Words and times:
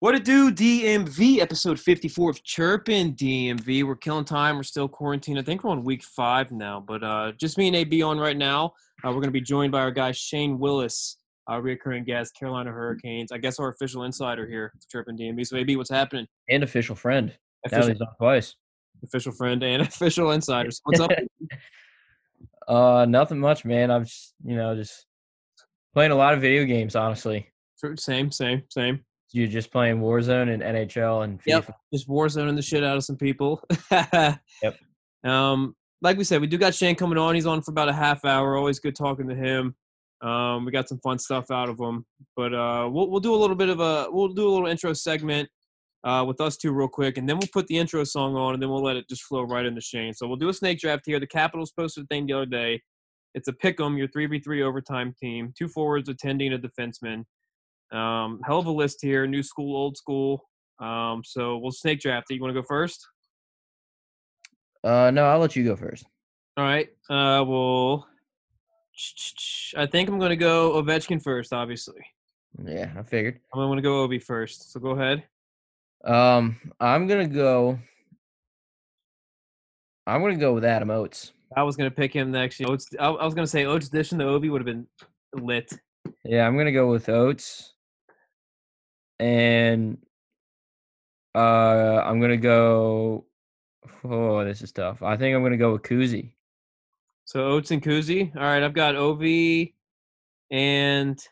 What 0.00 0.14
it 0.14 0.24
do, 0.24 0.50
DMV, 0.50 1.40
episode 1.40 1.78
54 1.78 2.30
of 2.30 2.42
Chirpin 2.42 3.12
DMV. 3.14 3.84
We're 3.84 3.96
killing 3.96 4.24
time. 4.24 4.56
We're 4.56 4.62
still 4.62 4.88
quarantined. 4.88 5.38
I 5.38 5.42
think 5.42 5.62
we're 5.62 5.72
on 5.72 5.84
week 5.84 6.02
five 6.02 6.50
now, 6.50 6.82
but 6.88 7.04
uh, 7.04 7.32
just 7.32 7.58
me 7.58 7.66
and 7.66 7.76
AB 7.76 8.02
on 8.02 8.18
right 8.18 8.36
now. 8.38 8.72
Uh, 9.04 9.08
we're 9.08 9.16
going 9.16 9.24
to 9.24 9.30
be 9.30 9.42
joined 9.42 9.72
by 9.72 9.80
our 9.80 9.90
guy, 9.90 10.12
Shane 10.12 10.58
Willis, 10.58 11.18
our 11.48 11.60
reoccurring 11.60 12.06
guest, 12.06 12.34
Carolina 12.34 12.70
Hurricanes. 12.70 13.30
I 13.30 13.36
guess 13.36 13.58
our 13.58 13.68
official 13.68 14.04
insider 14.04 14.48
here, 14.48 14.72
Chirpin 14.90 15.18
DMV. 15.18 15.46
So, 15.46 15.58
AB, 15.58 15.76
what's 15.76 15.90
happening? 15.90 16.26
And 16.48 16.62
official 16.62 16.96
friend. 16.96 17.36
Now 17.70 17.80
Official, 17.80 17.92
he's 17.92 18.00
on 18.00 18.14
twice. 18.16 18.54
official 19.04 19.32
friend 19.32 19.62
and 19.62 19.82
official 19.86 20.30
insider. 20.30 20.70
So 20.70 20.80
what's 20.84 21.00
up? 21.00 21.10
Uh, 22.68 23.04
nothing 23.08 23.40
much, 23.40 23.64
man. 23.64 23.90
I'm 23.90 24.04
just, 24.04 24.32
you 24.44 24.54
know, 24.54 24.76
just 24.76 25.04
playing 25.92 26.12
a 26.12 26.14
lot 26.14 26.34
of 26.34 26.40
video 26.40 26.64
games. 26.64 26.94
Honestly, 26.94 27.48
same, 27.96 28.30
same, 28.30 28.62
same. 28.68 29.04
You're 29.32 29.48
just 29.48 29.70
playing 29.70 30.00
Warzone 30.00 30.52
and 30.52 30.62
NHL 30.62 31.24
and 31.24 31.40
FIFA. 31.40 31.46
Yep. 31.46 31.76
Just 31.92 32.08
warzoning 32.08 32.56
the 32.56 32.62
shit 32.62 32.84
out 32.84 32.96
of 32.96 33.04
some 33.04 33.16
people. 33.16 33.62
yep. 33.90 34.40
Um, 35.22 35.76
like 36.00 36.16
we 36.16 36.24
said, 36.24 36.40
we 36.40 36.46
do 36.46 36.56
got 36.56 36.74
Shane 36.74 36.94
coming 36.94 37.18
on. 37.18 37.34
He's 37.34 37.44
on 37.44 37.60
for 37.60 37.72
about 37.72 37.90
a 37.90 37.92
half 37.92 38.24
hour. 38.24 38.56
Always 38.56 38.78
good 38.78 38.96
talking 38.96 39.28
to 39.28 39.34
him. 39.34 39.74
Um, 40.22 40.64
we 40.64 40.72
got 40.72 40.88
some 40.88 40.98
fun 41.00 41.18
stuff 41.18 41.50
out 41.50 41.68
of 41.68 41.78
him. 41.78 42.06
But 42.36 42.54
uh, 42.54 42.88
we'll 42.90 43.10
we'll 43.10 43.20
do 43.20 43.34
a 43.34 43.36
little 43.36 43.56
bit 43.56 43.68
of 43.68 43.80
a 43.80 44.06
we'll 44.10 44.28
do 44.28 44.48
a 44.48 44.50
little 44.50 44.66
intro 44.66 44.92
segment 44.94 45.48
uh, 46.04 46.24
with 46.26 46.40
us 46.40 46.56
two 46.56 46.72
real 46.72 46.88
quick, 46.88 47.18
and 47.18 47.28
then 47.28 47.38
we'll 47.38 47.48
put 47.52 47.66
the 47.66 47.76
intro 47.76 48.04
song 48.04 48.34
on, 48.36 48.54
and 48.54 48.62
then 48.62 48.70
we'll 48.70 48.82
let 48.82 48.96
it 48.96 49.08
just 49.08 49.24
flow 49.24 49.42
right 49.42 49.66
into 49.66 49.80
Shane. 49.80 50.14
So 50.14 50.26
we'll 50.26 50.36
do 50.36 50.48
a 50.48 50.54
snake 50.54 50.78
draft 50.78 51.02
here. 51.06 51.20
The 51.20 51.26
Capitals 51.26 51.72
posted 51.78 52.04
a 52.04 52.06
thing 52.06 52.26
the 52.26 52.34
other 52.34 52.46
day. 52.46 52.80
It's 53.34 53.48
a 53.48 53.52
pick 53.52 53.80
'em, 53.80 53.96
your 53.96 54.08
three 54.08 54.26
v 54.26 54.40
three 54.40 54.62
overtime 54.62 55.14
team, 55.20 55.52
two 55.56 55.68
forwards, 55.68 56.08
attending 56.08 56.52
a 56.52 56.58
defenseman. 56.58 57.24
Um, 57.92 58.40
hell 58.44 58.58
of 58.58 58.66
a 58.66 58.70
list 58.70 58.98
here, 59.02 59.26
new 59.26 59.42
school, 59.42 59.76
old 59.76 59.96
school. 59.96 60.48
Um, 60.78 61.22
so 61.24 61.58
we'll 61.58 61.72
snake 61.72 62.00
draft 62.00 62.30
it. 62.30 62.34
You 62.34 62.40
want 62.40 62.54
to 62.54 62.60
go 62.60 62.66
first? 62.66 63.06
Uh, 64.82 65.10
no, 65.10 65.26
I'll 65.26 65.38
let 65.38 65.56
you 65.56 65.64
go 65.64 65.76
first. 65.76 66.06
All 66.56 66.64
right. 66.64 66.88
Uh, 67.08 67.44
well, 67.46 68.06
I 69.76 69.86
think 69.86 70.08
I'm 70.08 70.18
going 70.18 70.30
to 70.30 70.36
go 70.36 70.82
Ovechkin 70.82 71.22
first. 71.22 71.52
Obviously, 71.52 72.00
Yeah, 72.64 72.90
I 72.98 73.02
figured. 73.02 73.40
I'm 73.54 73.60
going 73.60 73.76
to 73.76 73.82
go 73.82 74.06
Ovi 74.06 74.22
first. 74.22 74.72
So 74.72 74.80
go 74.80 74.90
ahead. 74.90 75.24
Um, 76.04 76.56
I'm 76.80 77.06
gonna 77.06 77.28
go. 77.28 77.78
I'm 80.06 80.22
gonna 80.22 80.36
go 80.36 80.54
with 80.54 80.64
Adam 80.64 80.90
Oates. 80.90 81.32
I 81.54 81.62
was 81.62 81.76
going 81.76 81.90
to 81.90 81.94
pick 81.94 82.14
him 82.14 82.30
next. 82.30 82.60
Oates, 82.62 82.88
I, 82.98 83.08
I 83.08 83.24
was 83.24 83.34
going 83.34 83.44
to 83.44 83.50
say 83.50 83.66
Oates 83.66 83.88
addition 83.88 84.18
to 84.20 84.24
Ovi 84.24 84.50
would 84.50 84.60
have 84.60 84.66
been 84.66 84.86
lit. 85.34 85.70
Yeah, 86.24 86.46
I'm 86.46 86.56
gonna 86.56 86.72
go 86.72 86.90
with 86.90 87.08
Oates. 87.08 87.74
And 89.20 89.98
uh, 91.34 92.02
I'm 92.04 92.20
gonna 92.20 92.36
go. 92.36 93.26
Oh, 94.02 94.44
this 94.44 94.62
is 94.62 94.72
tough. 94.72 95.02
I 95.02 95.16
think 95.16 95.36
I'm 95.36 95.42
gonna 95.42 95.56
go 95.56 95.72
with 95.72 95.82
Kuzi. 95.82 96.32
So 97.24 97.46
Oates 97.46 97.70
and 97.70 97.82
Kuzi. 97.82 98.34
All 98.34 98.42
right, 98.42 98.62
I've 98.62 98.74
got 98.74 98.94
Ovi 98.94 99.74
and 100.50 101.22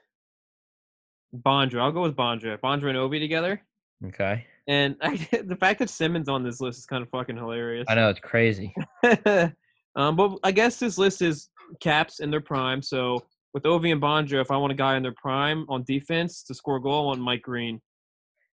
Bondra. 1.35 1.81
I'll 1.81 1.93
go 1.93 2.03
with 2.03 2.15
Bondra. 2.15 2.59
Bondra 2.59 2.91
and 2.91 2.99
Ovi 2.99 3.19
together. 3.19 3.63
Okay. 4.07 4.47
And 4.67 4.97
I, 5.03 5.17
the 5.45 5.57
fact 5.57 5.79
that 5.81 5.91
Simmons 5.91 6.29
on 6.29 6.45
this 6.45 6.61
list 6.61 6.79
is 6.79 6.87
kind 6.87 7.03
of 7.03 7.09
fucking 7.11 7.37
hilarious. 7.37 7.87
I 7.89 7.95
know 7.95 8.11
it's 8.11 8.21
crazy. 8.21 8.75
um, 9.97 10.17
but 10.17 10.39
I 10.45 10.53
guess 10.53 10.79
this 10.79 10.99
list 10.99 11.23
is 11.23 11.49
caps 11.81 12.21
in 12.21 12.31
their 12.31 12.41
prime. 12.41 12.83
So 12.83 13.25
with 13.59 13.65
Ovi 13.65 13.91
and 13.91 14.01
Bondra, 14.01 14.41
if 14.41 14.51
I 14.51 14.57
want 14.57 14.73
a 14.73 14.77
guy 14.77 14.97
in 14.97 15.03
their 15.03 15.15
prime 15.15 15.67
on 15.69 15.83
defense 15.83 16.43
to 16.45 16.55
score 16.55 16.77
a 16.77 16.81
goal, 16.81 17.03
I 17.03 17.07
want 17.07 17.21
Mike 17.21 17.43
Green. 17.43 17.81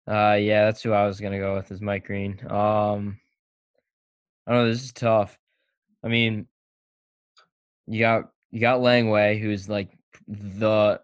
Uh, 0.06 0.36
yeah, 0.38 0.66
that's 0.66 0.82
who 0.82 0.92
I 0.92 1.06
was 1.06 1.20
gonna 1.20 1.38
go 1.38 1.54
with 1.54 1.70
is 1.70 1.80
Mike 1.80 2.04
Green. 2.04 2.38
Um, 2.42 3.18
I 4.46 4.52
don't 4.52 4.64
know. 4.64 4.68
This 4.68 4.84
is 4.84 4.92
tough. 4.92 5.38
I 6.04 6.08
mean, 6.08 6.46
you 7.86 8.00
got 8.00 8.30
you 8.50 8.60
got 8.60 8.80
Langway, 8.80 9.40
who's 9.40 9.68
like 9.68 9.96
the 10.28 11.00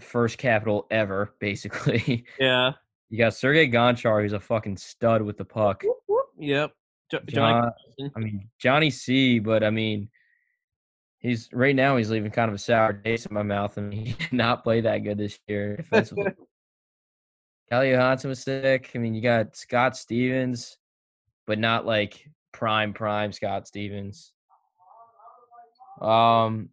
first 0.00 0.38
capital 0.38 0.86
ever, 0.90 1.34
basically. 1.40 2.24
Yeah. 2.38 2.72
You 3.10 3.18
got 3.18 3.34
Sergey 3.34 3.70
Gonchar, 3.70 4.22
who's 4.22 4.32
a 4.32 4.40
fucking 4.40 4.78
stud 4.78 5.22
with 5.22 5.36
the 5.36 5.44
puck. 5.44 5.82
Whoop, 5.84 5.98
whoop. 6.06 6.26
Yep. 6.38 6.72
Jo- 7.10 7.20
Johnny 7.26 7.70
John, 8.00 8.12
I 8.16 8.18
mean 8.18 8.48
Johnny 8.58 8.90
C, 8.90 9.38
but 9.38 9.62
I 9.62 9.70
mean, 9.70 10.08
he's 11.26 11.48
right 11.52 11.74
now 11.74 11.96
he's 11.96 12.10
leaving 12.10 12.30
kind 12.30 12.48
of 12.48 12.54
a 12.54 12.58
sour 12.58 12.92
taste 12.92 13.26
in 13.26 13.34
my 13.34 13.42
mouth, 13.42 13.76
and 13.76 13.92
he 13.92 14.12
did 14.18 14.32
not 14.32 14.62
play 14.62 14.80
that 14.80 14.98
good 14.98 15.18
this 15.18 15.38
year 15.48 15.76
defensively. 15.76 16.32
Calle 17.68 17.86
Johansson 17.86 18.30
was 18.30 18.40
sick. 18.40 18.92
I 18.94 18.98
mean, 18.98 19.12
you 19.12 19.20
got 19.20 19.56
Scott 19.56 19.96
Stevens, 19.96 20.78
but 21.48 21.58
not 21.58 21.84
like 21.84 22.24
prime 22.52 22.92
prime 22.92 23.32
Scott 23.32 23.66
Stevens. 23.66 24.32
Um, 26.00 26.68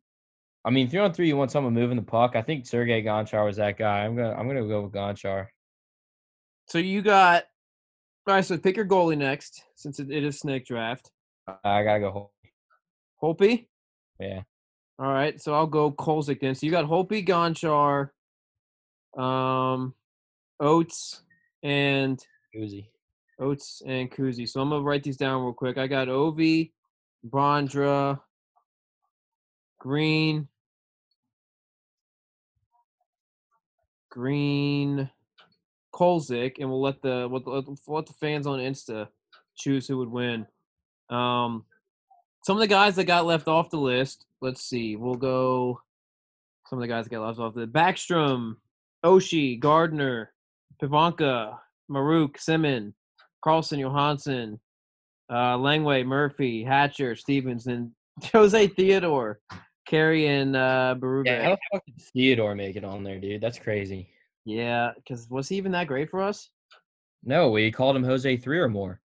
I 0.63 0.69
mean, 0.69 0.87
three 0.89 0.99
on 0.99 1.13
three, 1.13 1.27
you 1.27 1.35
want 1.35 1.49
someone 1.49 1.73
moving 1.73 1.97
the 1.97 2.03
puck. 2.03 2.35
I 2.35 2.43
think 2.43 2.67
Sergey 2.67 3.01
Gonchar 3.01 3.43
was 3.43 3.57
that 3.57 3.77
guy. 3.77 4.05
I'm 4.05 4.15
gonna 4.15 4.33
I'm 4.33 4.47
gonna 4.47 4.67
go 4.67 4.83
with 4.83 4.93
Gonchar. 4.93 5.47
So 6.67 6.77
you 6.77 7.01
got. 7.01 7.45
All 8.25 8.35
right, 8.35 8.45
so 8.45 8.57
pick 8.57 8.77
your 8.77 8.85
goalie 8.85 9.17
next, 9.17 9.63
since 9.75 9.99
it, 9.99 10.09
it 10.09 10.23
is 10.23 10.39
snake 10.39 10.65
draft. 10.65 11.11
I 11.47 11.83
gotta 11.83 11.99
go. 11.99 12.11
Hol- 12.11 12.33
Holtby. 13.21 13.65
Yeah, 14.23 14.41
All 14.99 15.11
right, 15.11 15.39
so 15.41 15.53
I'll 15.53 15.67
go 15.67 15.91
Kolzig 15.91 16.39
then. 16.39 16.55
So 16.55 16.65
you 16.65 16.71
got 16.71 16.85
Holtby, 16.85 17.27
Gonchar, 17.27 18.09
um, 19.21 19.93
Oates, 20.59 21.21
and 21.61 22.19
Uzi. 22.55 22.87
Oates 23.39 23.81
and 23.85 24.09
Kuzi. 24.11 24.47
So 24.47 24.61
I'm 24.61 24.69
gonna 24.69 24.83
write 24.83 25.03
these 25.03 25.17
down 25.17 25.41
real 25.43 25.53
quick. 25.53 25.77
I 25.77 25.87
got 25.87 26.07
Ovi, 26.07 26.71
Bondra, 27.27 28.19
Green, 29.79 30.47
Green, 34.09 35.09
Kolzig, 35.93 36.53
and 36.59 36.69
we'll 36.69 36.81
let 36.81 37.01
the 37.01 37.27
we'll, 37.29 37.41
let 37.41 37.65
the- 37.65 37.77
we'll 37.87 37.97
let 37.97 38.05
the 38.05 38.13
fans 38.13 38.47
on 38.47 38.59
Insta 38.59 39.07
choose 39.55 39.87
who 39.87 39.97
would 39.97 40.09
win. 40.09 40.47
Um, 41.09 41.65
some 42.43 42.57
of 42.57 42.61
the 42.61 42.67
guys 42.67 42.95
that 42.95 43.05
got 43.05 43.25
left 43.25 43.47
off 43.47 43.69
the 43.69 43.77
list. 43.77 44.25
Let's 44.41 44.61
see. 44.61 44.95
We'll 44.95 45.15
go. 45.15 45.81
Some 46.67 46.77
of 46.77 46.81
the 46.81 46.87
guys 46.87 47.05
that 47.05 47.11
got 47.11 47.25
left 47.25 47.39
off 47.39 47.55
the 47.55 47.67
Backstrom, 47.67 48.57
Oshie, 49.03 49.59
Gardner, 49.59 50.33
Pivonka, 50.81 51.57
Maruk, 51.89 52.39
Simon, 52.39 52.93
Carlson, 53.43 53.79
Johansson, 53.79 54.59
uh, 55.29 55.57
Langway, 55.57 56.05
Murphy, 56.05 56.63
Hatcher, 56.63 57.15
Stevens, 57.15 57.67
and 57.67 57.91
Jose 58.31 58.67
Theodore, 58.67 59.39
Carey, 59.87 60.27
and 60.27 60.55
uh, 60.55 60.95
Berube. 60.97 61.25
Yeah, 61.25 61.43
how 61.43 61.49
the 61.51 61.57
fuck 61.71 61.85
did 61.85 62.01
Theodore 62.13 62.55
make 62.55 62.75
it 62.75 62.83
on 62.83 63.03
there, 63.03 63.19
dude? 63.19 63.41
That's 63.41 63.59
crazy. 63.59 64.09
Yeah, 64.45 64.91
because 64.95 65.29
was 65.29 65.47
he 65.47 65.55
even 65.55 65.71
that 65.73 65.87
great 65.87 66.09
for 66.09 66.21
us? 66.21 66.49
No, 67.23 67.51
we 67.51 67.71
called 67.71 67.95
him 67.95 68.03
Jose 68.03 68.37
three 68.37 68.59
or 68.59 68.67
more. 68.67 68.99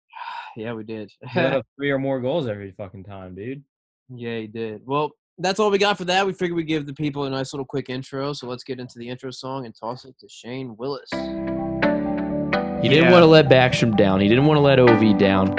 Yeah, 0.55 0.73
we 0.73 0.83
did. 0.83 1.11
He 1.33 1.39
let 1.39 1.53
up 1.53 1.65
three 1.77 1.91
or 1.91 1.99
more 1.99 2.19
goals 2.19 2.47
every 2.47 2.71
fucking 2.71 3.03
time, 3.03 3.35
dude. 3.35 3.63
yeah, 4.13 4.37
he 4.39 4.47
did. 4.47 4.81
Well, 4.85 5.11
that's 5.37 5.59
all 5.59 5.69
we 5.69 5.77
got 5.77 5.97
for 5.97 6.05
that. 6.05 6.25
We 6.25 6.31
figured 6.33 6.55
we'd 6.55 6.63
give 6.67 6.85
the 6.85 6.93
people 6.93 7.25
a 7.25 7.29
nice 7.29 7.51
little 7.53 7.65
quick 7.65 7.89
intro. 7.89 8.31
So 8.33 8.47
let's 8.47 8.63
get 8.63 8.79
into 8.79 8.97
the 8.97 9.09
intro 9.09 9.31
song 9.31 9.65
and 9.65 9.75
toss 9.75 10.05
it 10.05 10.17
to 10.19 10.29
Shane 10.29 10.77
Willis. 10.77 11.09
He 11.11 11.19
didn't 12.89 13.05
Yeah. 13.05 13.11
want 13.11 13.23
to 13.23 13.27
let 13.27 13.49
Backstrom 13.49 13.97
down. 13.97 14.21
He 14.21 14.29
didn't 14.29 14.45
want 14.45 14.57
to 14.57 14.61
let 14.61 14.79
OV 14.79 15.17
down. 15.17 15.55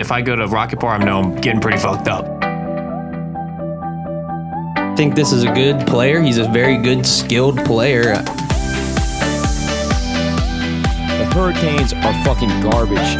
If 0.00 0.12
I 0.12 0.22
go 0.22 0.36
to 0.36 0.46
Rocket 0.46 0.78
Bar, 0.80 0.96
I 1.00 1.04
know 1.04 1.18
I'm 1.20 1.34
getting 1.36 1.60
pretty 1.60 1.78
fucked 1.78 2.06
up. 2.08 2.26
I 4.76 4.94
think 4.96 5.14
this 5.16 5.32
is 5.32 5.42
a 5.44 5.50
good 5.52 5.84
player. 5.88 6.20
He's 6.20 6.38
a 6.38 6.48
very 6.50 6.76
good, 6.76 7.04
skilled 7.04 7.56
player. 7.64 8.22
The 11.34 11.40
Hurricanes 11.40 11.92
are 11.92 12.14
fucking 12.22 12.60
garbage. 12.60 13.16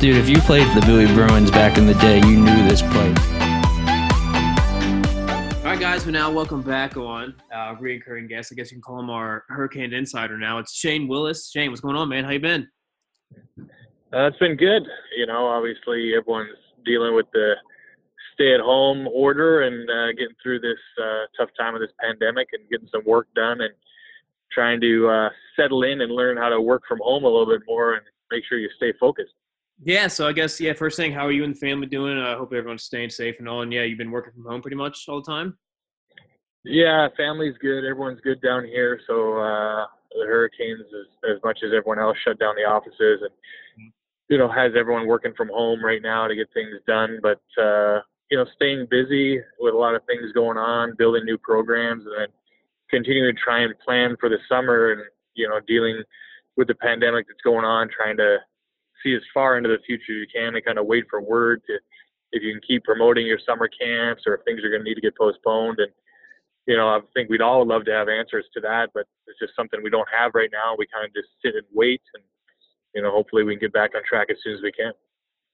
Dude, 0.00 0.16
if 0.16 0.30
you 0.30 0.38
played 0.38 0.66
for 0.68 0.80
the 0.80 0.86
Billy 0.86 1.04
Bruins 1.12 1.50
back 1.50 1.76
in 1.76 1.84
the 1.84 1.92
day, 1.92 2.20
you 2.20 2.40
knew 2.40 2.66
this 2.66 2.80
play. 2.80 3.08
All 5.58 5.64
right, 5.64 5.78
guys, 5.78 6.06
we 6.06 6.12
now 6.12 6.32
welcome 6.32 6.62
back 6.62 6.96
on 6.96 7.34
uh, 7.54 7.74
reoccurring 7.74 8.30
guest. 8.30 8.50
I 8.50 8.54
guess 8.54 8.70
you 8.70 8.76
can 8.76 8.82
call 8.82 8.98
him 8.98 9.10
our 9.10 9.44
Hurricane 9.50 9.92
Insider 9.92 10.38
now. 10.38 10.56
It's 10.56 10.72
Shane 10.72 11.06
Willis. 11.06 11.50
Shane, 11.50 11.68
what's 11.68 11.82
going 11.82 11.96
on, 11.96 12.08
man? 12.08 12.24
How 12.24 12.30
you 12.30 12.40
been? 12.40 12.66
Uh, 13.58 14.28
it's 14.28 14.38
been 14.38 14.56
good. 14.56 14.84
You 15.18 15.26
know, 15.26 15.46
obviously 15.46 16.14
everyone's 16.16 16.48
dealing 16.86 17.14
with 17.14 17.26
the 17.34 17.56
stay-at-home 18.32 19.06
order 19.08 19.64
and 19.64 19.90
uh, 19.90 20.12
getting 20.12 20.34
through 20.42 20.60
this 20.60 20.78
uh, 20.98 21.26
tough 21.38 21.50
time 21.58 21.74
of 21.74 21.82
this 21.82 21.92
pandemic 22.02 22.48
and 22.54 22.66
getting 22.70 22.88
some 22.90 23.04
work 23.04 23.28
done 23.36 23.60
and 23.60 23.74
trying 24.50 24.80
to 24.80 25.08
uh, 25.08 25.28
settle 25.56 25.82
in 25.82 26.00
and 26.00 26.12
learn 26.12 26.36
how 26.36 26.48
to 26.48 26.60
work 26.60 26.82
from 26.88 26.98
home 27.02 27.24
a 27.24 27.28
little 27.28 27.46
bit 27.46 27.62
more 27.66 27.94
and 27.94 28.02
make 28.30 28.44
sure 28.48 28.58
you 28.58 28.68
stay 28.76 28.92
focused. 29.00 29.32
Yeah, 29.82 30.06
so 30.06 30.26
I 30.26 30.32
guess 30.32 30.60
yeah. 30.60 30.72
First 30.72 30.96
thing, 30.96 31.12
how 31.12 31.26
are 31.26 31.32
you 31.32 31.44
and 31.44 31.54
the 31.54 31.58
family 31.58 31.86
doing? 31.86 32.18
I 32.18 32.34
hope 32.34 32.52
everyone's 32.54 32.84
staying 32.84 33.10
safe 33.10 33.36
and 33.38 33.48
all. 33.48 33.62
And 33.62 33.72
yeah, 33.72 33.82
you've 33.82 33.98
been 33.98 34.10
working 34.10 34.32
from 34.32 34.44
home 34.44 34.62
pretty 34.62 34.76
much 34.76 35.04
all 35.08 35.20
the 35.20 35.30
time. 35.30 35.58
Yeah, 36.64 37.08
family's 37.16 37.56
good. 37.60 37.84
Everyone's 37.84 38.20
good 38.22 38.40
down 38.40 38.64
here. 38.64 38.98
So 39.06 39.38
uh, 39.38 39.86
the 40.10 40.26
Hurricanes, 40.26 40.80
as, 40.80 41.36
as 41.36 41.42
much 41.44 41.58
as 41.62 41.72
everyone 41.76 41.98
else, 41.98 42.16
shut 42.24 42.38
down 42.38 42.54
the 42.56 42.68
offices 42.68 43.20
and 43.22 43.92
you 44.28 44.38
know 44.38 44.48
has 44.48 44.72
everyone 44.76 45.06
working 45.06 45.34
from 45.36 45.48
home 45.48 45.84
right 45.84 46.02
now 46.02 46.26
to 46.26 46.34
get 46.34 46.48
things 46.54 46.74
done. 46.86 47.18
But 47.22 47.40
uh, 47.62 48.00
you 48.30 48.38
know, 48.38 48.46
staying 48.54 48.86
busy 48.90 49.40
with 49.60 49.74
a 49.74 49.78
lot 49.78 49.94
of 49.94 50.02
things 50.06 50.32
going 50.32 50.58
on, 50.58 50.94
building 50.96 51.24
new 51.24 51.38
programs, 51.38 52.04
and 52.06 52.14
then 52.18 52.28
continuing 52.90 53.34
to 53.34 53.40
try 53.40 53.60
and 53.60 53.78
plan 53.80 54.16
for 54.18 54.28
the 54.28 54.38
summer 54.48 54.92
and 54.92 55.02
you 55.36 55.48
know 55.48 55.60
dealing 55.66 56.02
with 56.56 56.68
the 56.68 56.74
pandemic 56.74 57.26
that's 57.28 57.42
going 57.42 57.64
on, 57.64 57.88
trying 57.94 58.16
to 58.16 58.38
see 59.04 59.14
as 59.14 59.22
far 59.32 59.56
into 59.56 59.68
the 59.68 59.78
future 59.86 60.12
as 60.12 60.20
you 60.20 60.26
can 60.34 60.54
and 60.54 60.64
kind 60.64 60.78
of 60.78 60.86
wait 60.86 61.04
for 61.08 61.20
word 61.20 61.62
to 61.66 61.74
if 62.32 62.42
you 62.42 62.52
can 62.52 62.60
keep 62.66 62.82
promoting 62.84 63.26
your 63.26 63.38
summer 63.46 63.68
camps 63.68 64.22
or 64.26 64.34
if 64.34 64.40
things 64.44 64.64
are 64.64 64.70
going 64.70 64.80
to 64.80 64.84
need 64.84 64.96
to 64.96 65.00
get 65.00 65.16
postponed 65.16 65.78
and 65.78 65.92
you 66.66 66.76
know, 66.76 66.88
I 66.88 67.00
think 67.14 67.30
we'd 67.30 67.40
all 67.40 67.64
love 67.66 67.84
to 67.84 67.92
have 67.92 68.08
answers 68.08 68.44
to 68.54 68.60
that, 68.60 68.90
but 68.92 69.06
it's 69.26 69.38
just 69.38 69.54
something 69.54 69.80
we 69.82 69.90
don't 69.90 70.08
have 70.16 70.32
right 70.34 70.50
now. 70.52 70.74
We 70.76 70.86
kind 70.92 71.06
of 71.06 71.14
just 71.14 71.28
sit 71.44 71.54
and 71.54 71.64
wait, 71.72 72.02
and 72.14 72.24
you 72.94 73.02
know, 73.02 73.12
hopefully 73.12 73.44
we 73.44 73.54
can 73.54 73.60
get 73.60 73.72
back 73.72 73.92
on 73.94 74.02
track 74.04 74.28
as 74.30 74.38
soon 74.42 74.54
as 74.54 74.62
we 74.62 74.72
can. 74.72 74.92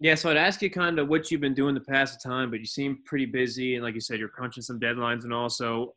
Yeah, 0.01 0.15
so 0.15 0.31
I'd 0.31 0.37
ask 0.37 0.63
you 0.63 0.71
kind 0.71 0.99
of 0.99 1.09
what 1.09 1.31
you've 1.31 1.41
been 1.41 1.55
doing 1.55 1.75
the 1.75 1.81
past 1.81 2.23
time, 2.23 2.51
but 2.51 2.61
you 2.61 2.67
seem 2.67 3.03
pretty 3.05 3.27
busy, 3.27 3.75
and 3.75 3.85
like 3.85 3.95
you 3.95 4.01
said, 4.01 4.19
you're 4.19 4.29
crunching 4.29 4.63
some 4.63 4.81
deadlines 4.81 5.25
and 5.25 5.35
also 5.35 5.95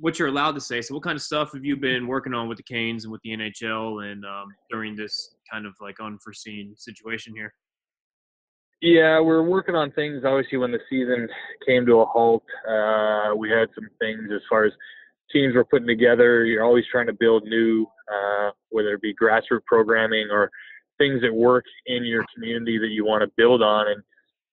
what 0.00 0.18
you're 0.18 0.28
allowed 0.28 0.52
to 0.52 0.60
say. 0.60 0.80
So, 0.80 0.94
what 0.94 1.02
kind 1.02 1.16
of 1.16 1.22
stuff 1.22 1.52
have 1.52 1.64
you 1.64 1.76
been 1.76 2.06
working 2.06 2.34
on 2.34 2.48
with 2.48 2.56
the 2.56 2.64
Canes 2.64 3.04
and 3.04 3.12
with 3.12 3.20
the 3.22 3.30
NHL, 3.30 4.10
and 4.10 4.24
um, 4.24 4.48
during 4.70 4.96
this 4.96 5.34
kind 5.50 5.66
of 5.66 5.74
like 5.80 6.00
unforeseen 6.00 6.74
situation 6.76 7.34
here? 7.34 7.54
Yeah, 8.80 9.20
we're 9.20 9.42
working 9.42 9.74
on 9.74 9.92
things. 9.92 10.22
Obviously, 10.24 10.58
when 10.58 10.72
the 10.72 10.80
season 10.88 11.28
came 11.66 11.84
to 11.86 12.00
a 12.00 12.06
halt, 12.06 12.42
uh, 12.66 13.34
we 13.36 13.50
had 13.50 13.68
some 13.74 13.88
things 14.00 14.30
as 14.34 14.40
far 14.48 14.64
as 14.64 14.72
teams 15.30 15.54
we're 15.54 15.64
putting 15.64 15.86
together. 15.86 16.46
You're 16.46 16.64
always 16.64 16.84
trying 16.90 17.06
to 17.06 17.12
build 17.12 17.44
new, 17.44 17.86
uh, 18.10 18.50
whether 18.70 18.94
it 18.94 19.02
be 19.02 19.14
grassroots 19.14 19.64
programming 19.66 20.28
or 20.30 20.50
things 20.98 21.20
that 21.20 21.32
work 21.32 21.64
in 21.86 22.04
your 22.04 22.24
community 22.34 22.78
that 22.78 22.88
you 22.88 23.04
want 23.04 23.22
to 23.22 23.30
build 23.36 23.62
on. 23.62 23.88
And 23.88 24.02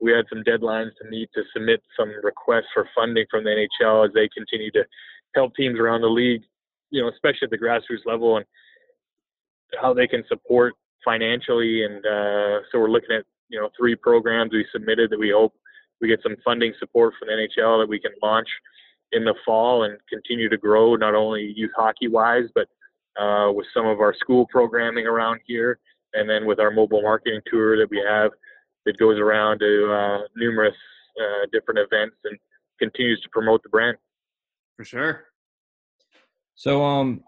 we 0.02 0.12
had 0.12 0.26
some 0.30 0.44
deadlines 0.44 0.92
to 1.02 1.10
meet 1.10 1.30
to 1.34 1.44
submit 1.54 1.82
some 1.98 2.12
requests 2.22 2.68
for 2.74 2.88
funding 2.94 3.26
from 3.32 3.46
the 3.46 3.68
NHL 3.82 4.08
as 4.08 4.14
they 4.14 4.30
continue 4.36 4.72
to 4.72 4.84
help 5.36 5.56
teams 5.56 5.80
around 5.80 6.02
the 6.02 6.08
league, 6.08 6.44
you 6.90 7.02
know, 7.02 7.10
especially 7.10 7.46
at 7.46 7.50
the 7.50 7.58
grassroots 7.58 8.06
level 8.06 8.38
and 8.38 8.46
how 9.80 9.94
they 9.94 10.08
can 10.08 10.24
support 10.28 10.74
financially. 11.04 11.84
And 11.84 12.06
uh, 12.06 12.62
so 12.72 12.80
we're 12.80 12.90
looking 12.90 13.16
at 13.16 13.24
you 13.50 13.60
know 13.60 13.70
three 13.78 13.96
programs 13.96 14.52
we 14.52 14.66
submitted 14.72 15.10
that 15.10 15.20
we 15.20 15.32
hope 15.32 15.54
we 16.02 16.08
get 16.08 16.22
some 16.22 16.36
funding 16.44 16.74
support 16.80 17.14
from 17.18 17.28
the 17.28 17.34
NHL 17.34 17.82
that 17.82 17.90
we 17.90 18.00
can 18.00 18.12
launch 18.22 18.48
in 19.14 19.24
the 19.24 19.34
fall 19.46 19.84
and 19.84 19.98
continue 20.10 20.50
to 20.50 20.58
grow 20.58 20.96
not 20.96 21.16
only 21.16 21.54
youth 21.56 21.72
hockey 21.76 22.08
wise 22.08 22.46
but 22.54 22.68
uh, 23.22 23.52
with 23.52 23.66
some 23.74 23.88
of 23.88 24.00
our 24.00 24.14
school 24.14 24.46
programming 24.48 25.08
around 25.08 25.40
here 25.46 25.80
and 26.14 26.30
then 26.30 26.46
with 26.46 26.60
our 26.60 26.72
mobile 26.72 27.02
marketing 27.02 27.42
tour 27.50 27.78
that 27.78 27.90
we 27.90 28.04
have 28.06 28.32
that 28.86 28.98
goes 28.98 29.20
around 29.20 29.60
to 29.60 29.92
uh, 29.92 30.28
numerous 30.36 30.76
uh, 31.20 31.46
different 31.52 31.80
events 31.80 32.16
and 32.26 32.38
continues 32.80 33.20
to 33.22 33.30
promote 33.30 33.64
the 33.64 33.70
brand. 33.70 33.98
For 34.78 34.86
sure. 34.86 35.26
So, 36.56 36.84
um, 36.84 37.24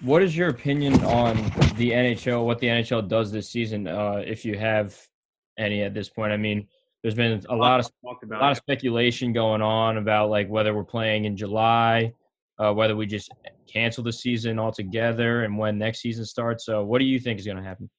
what 0.00 0.22
is 0.22 0.36
your 0.36 0.48
opinion 0.48 0.94
on 1.04 1.36
the 1.76 1.90
NHL? 1.90 2.44
What 2.44 2.60
the 2.60 2.68
NHL 2.68 3.08
does 3.08 3.30
this 3.30 3.50
season? 3.50 3.86
Uh, 3.88 4.22
if 4.24 4.44
you 4.44 4.56
have 4.56 4.96
any 5.58 5.82
at 5.82 5.92
this 5.92 6.08
point. 6.08 6.32
I 6.32 6.36
mean, 6.36 6.66
there's 7.02 7.14
been 7.14 7.42
a 7.48 7.54
lot 7.54 7.80
of 7.80 7.90
a 8.04 8.36
lot 8.36 8.52
of 8.52 8.56
speculation 8.56 9.32
going 9.32 9.60
on 9.60 9.98
about 9.98 10.30
like 10.30 10.48
whether 10.48 10.74
we're 10.74 10.84
playing 10.84 11.26
in 11.26 11.36
July, 11.36 12.12
uh, 12.58 12.72
whether 12.72 12.96
we 12.96 13.06
just 13.06 13.30
cancel 13.70 14.02
the 14.02 14.12
season 14.12 14.58
altogether, 14.58 15.44
and 15.44 15.58
when 15.58 15.78
next 15.78 16.00
season 16.00 16.24
starts. 16.24 16.64
So, 16.64 16.84
what 16.84 16.98
do 17.00 17.04
you 17.04 17.18
think 17.18 17.38
is 17.38 17.46
going 17.46 17.58
to 17.58 17.62
happen? 17.62 17.90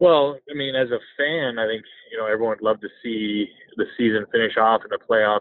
Well, 0.00 0.36
I 0.50 0.54
mean, 0.54 0.74
as 0.74 0.90
a 0.90 0.98
fan, 1.16 1.58
I 1.58 1.66
think 1.66 1.84
you 2.10 2.18
know 2.18 2.26
everyone 2.26 2.56
would 2.56 2.62
love 2.62 2.80
to 2.80 2.88
see 3.02 3.48
the 3.76 3.86
season 3.96 4.24
finish 4.32 4.56
off 4.56 4.82
and 4.82 4.90
the 4.90 5.04
playoffs 5.04 5.40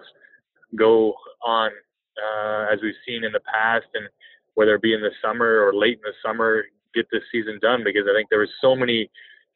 go 0.75 1.13
on 1.43 1.71
uh, 2.17 2.65
as 2.71 2.79
we've 2.81 2.93
seen 3.05 3.23
in 3.23 3.31
the 3.31 3.41
past, 3.41 3.87
and 3.93 4.07
whether 4.55 4.75
it 4.75 4.81
be 4.81 4.93
in 4.93 5.01
the 5.01 5.11
summer 5.21 5.65
or 5.65 5.73
late 5.73 5.97
in 5.97 6.03
the 6.03 6.13
summer, 6.25 6.63
get 6.93 7.07
this 7.11 7.23
season 7.31 7.59
done 7.61 7.83
because 7.83 8.03
I 8.09 8.15
think 8.15 8.29
there 8.29 8.39
was 8.39 8.53
so 8.61 8.75
many 8.75 9.09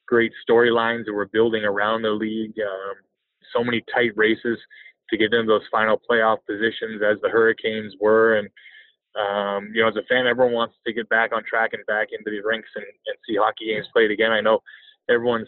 great 0.08 0.32
storylines 0.48 1.06
that 1.06 1.14
we're 1.14 1.26
building 1.26 1.64
around 1.64 2.02
the 2.02 2.10
league. 2.10 2.56
Um, 2.60 2.96
so 3.54 3.64
many 3.64 3.84
tight 3.94 4.12
races 4.16 4.58
to 5.10 5.18
get 5.18 5.34
into 5.34 5.48
those 5.48 5.62
final 5.72 6.02
playoff 6.10 6.38
positions 6.46 7.02
as 7.02 7.18
the 7.22 7.30
Hurricanes 7.30 7.94
were. 8.00 8.38
And, 8.38 8.50
um, 9.16 9.72
you 9.74 9.82
know, 9.82 9.88
as 9.88 9.96
a 9.96 10.04
fan, 10.10 10.28
everyone 10.28 10.54
wants 10.54 10.76
to 10.86 10.94
get 10.94 11.08
back 11.10 11.32
on 11.34 11.44
track 11.44 11.72
and 11.74 11.86
back 11.86 12.10
into 12.12 12.30
the 12.30 12.46
rinks 12.46 12.70
and, 12.76 12.86
and 12.86 13.18
see 13.28 13.36
hockey 13.38 13.68
games 13.68 13.88
played 13.94 14.12
again. 14.12 14.32
I 14.32 14.42
know 14.42 14.60
everyone's 15.10 15.48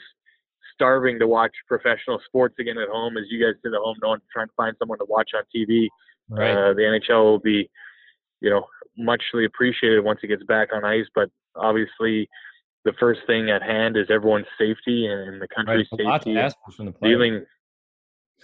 starving 0.73 1.19
to 1.19 1.27
watch 1.27 1.51
professional 1.67 2.21
sports 2.25 2.55
again 2.59 2.77
at 2.77 2.87
home 2.87 3.17
as 3.17 3.25
you 3.29 3.43
guys 3.43 3.59
sit 3.61 3.73
at 3.73 3.79
home, 3.83 3.97
no 4.01 4.09
one's 4.09 4.23
trying 4.31 4.47
to 4.47 4.53
find 4.55 4.75
someone 4.79 4.97
to 4.99 5.05
watch 5.09 5.31
on 5.35 5.43
TV. 5.53 5.89
Right. 6.29 6.51
Uh, 6.51 6.73
the 6.73 6.81
NHL 6.81 7.23
will 7.23 7.39
be, 7.39 7.69
you 8.41 8.49
know, 8.49 8.65
muchly 8.97 9.45
appreciated 9.45 10.03
once 10.03 10.19
it 10.23 10.27
gets 10.27 10.43
back 10.43 10.69
on 10.73 10.85
ice, 10.85 11.05
but 11.15 11.29
obviously 11.55 12.29
the 12.85 12.93
first 12.99 13.21
thing 13.27 13.49
at 13.49 13.61
hand 13.61 13.97
is 13.97 14.07
everyone's 14.09 14.45
safety 14.57 15.07
and 15.07 15.41
the 15.41 15.47
country's 15.53 15.87
right. 15.91 16.21
safety. 16.21 16.33
The 16.33 16.41
dealing, 17.01 17.45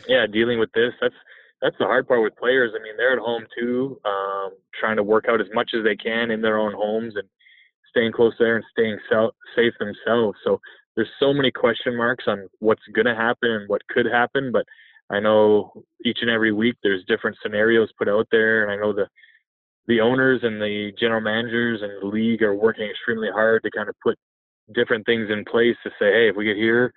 yeah, 0.07 0.25
dealing 0.31 0.59
with 0.59 0.71
this. 0.73 0.93
That's 1.01 1.15
that's 1.61 1.75
the 1.79 1.85
hard 1.85 2.07
part 2.07 2.21
with 2.21 2.35
players. 2.35 2.71
I 2.75 2.83
mean, 2.83 2.97
they're 2.97 3.13
at 3.13 3.19
home 3.19 3.45
too, 3.57 3.99
um, 4.05 4.51
trying 4.79 4.97
to 4.97 5.03
work 5.03 5.25
out 5.29 5.41
as 5.41 5.47
much 5.53 5.71
as 5.75 5.83
they 5.83 5.95
can 5.95 6.31
in 6.31 6.41
their 6.41 6.57
own 6.57 6.73
homes 6.73 7.15
and 7.15 7.27
staying 7.89 8.11
close 8.11 8.33
there 8.37 8.57
and 8.57 8.65
staying 8.71 8.97
safe 9.55 9.73
themselves. 9.79 10.37
So 10.43 10.59
there's 10.95 11.09
so 11.19 11.33
many 11.33 11.51
question 11.51 11.95
marks 11.95 12.25
on 12.27 12.47
what's 12.59 12.81
going 12.93 13.05
to 13.05 13.15
happen 13.15 13.51
and 13.51 13.69
what 13.69 13.81
could 13.89 14.05
happen. 14.05 14.51
But 14.51 14.65
I 15.09 15.19
know 15.19 15.71
each 16.03 16.19
and 16.21 16.29
every 16.29 16.51
week 16.51 16.75
there's 16.83 17.03
different 17.07 17.37
scenarios 17.41 17.89
put 17.97 18.09
out 18.09 18.27
there, 18.31 18.63
and 18.63 18.71
I 18.71 18.75
know 18.75 18.93
the 18.93 19.07
the 19.87 20.01
owners 20.01 20.39
and 20.43 20.59
the 20.59 20.91
general 20.99 21.21
managers 21.21 21.81
and 21.83 21.91
the 22.01 22.07
league 22.07 22.41
are 22.41 22.55
working 22.55 22.89
extremely 22.89 23.29
hard 23.29 23.61
to 23.63 23.71
kind 23.71 23.87
of 23.87 23.95
put 24.03 24.17
different 24.73 25.05
things 25.05 25.29
in 25.29 25.45
place 25.45 25.75
to 25.83 25.91
say, 25.99 26.11
hey, 26.11 26.29
if 26.29 26.35
we 26.35 26.43
get 26.45 26.57
here, 26.57 26.91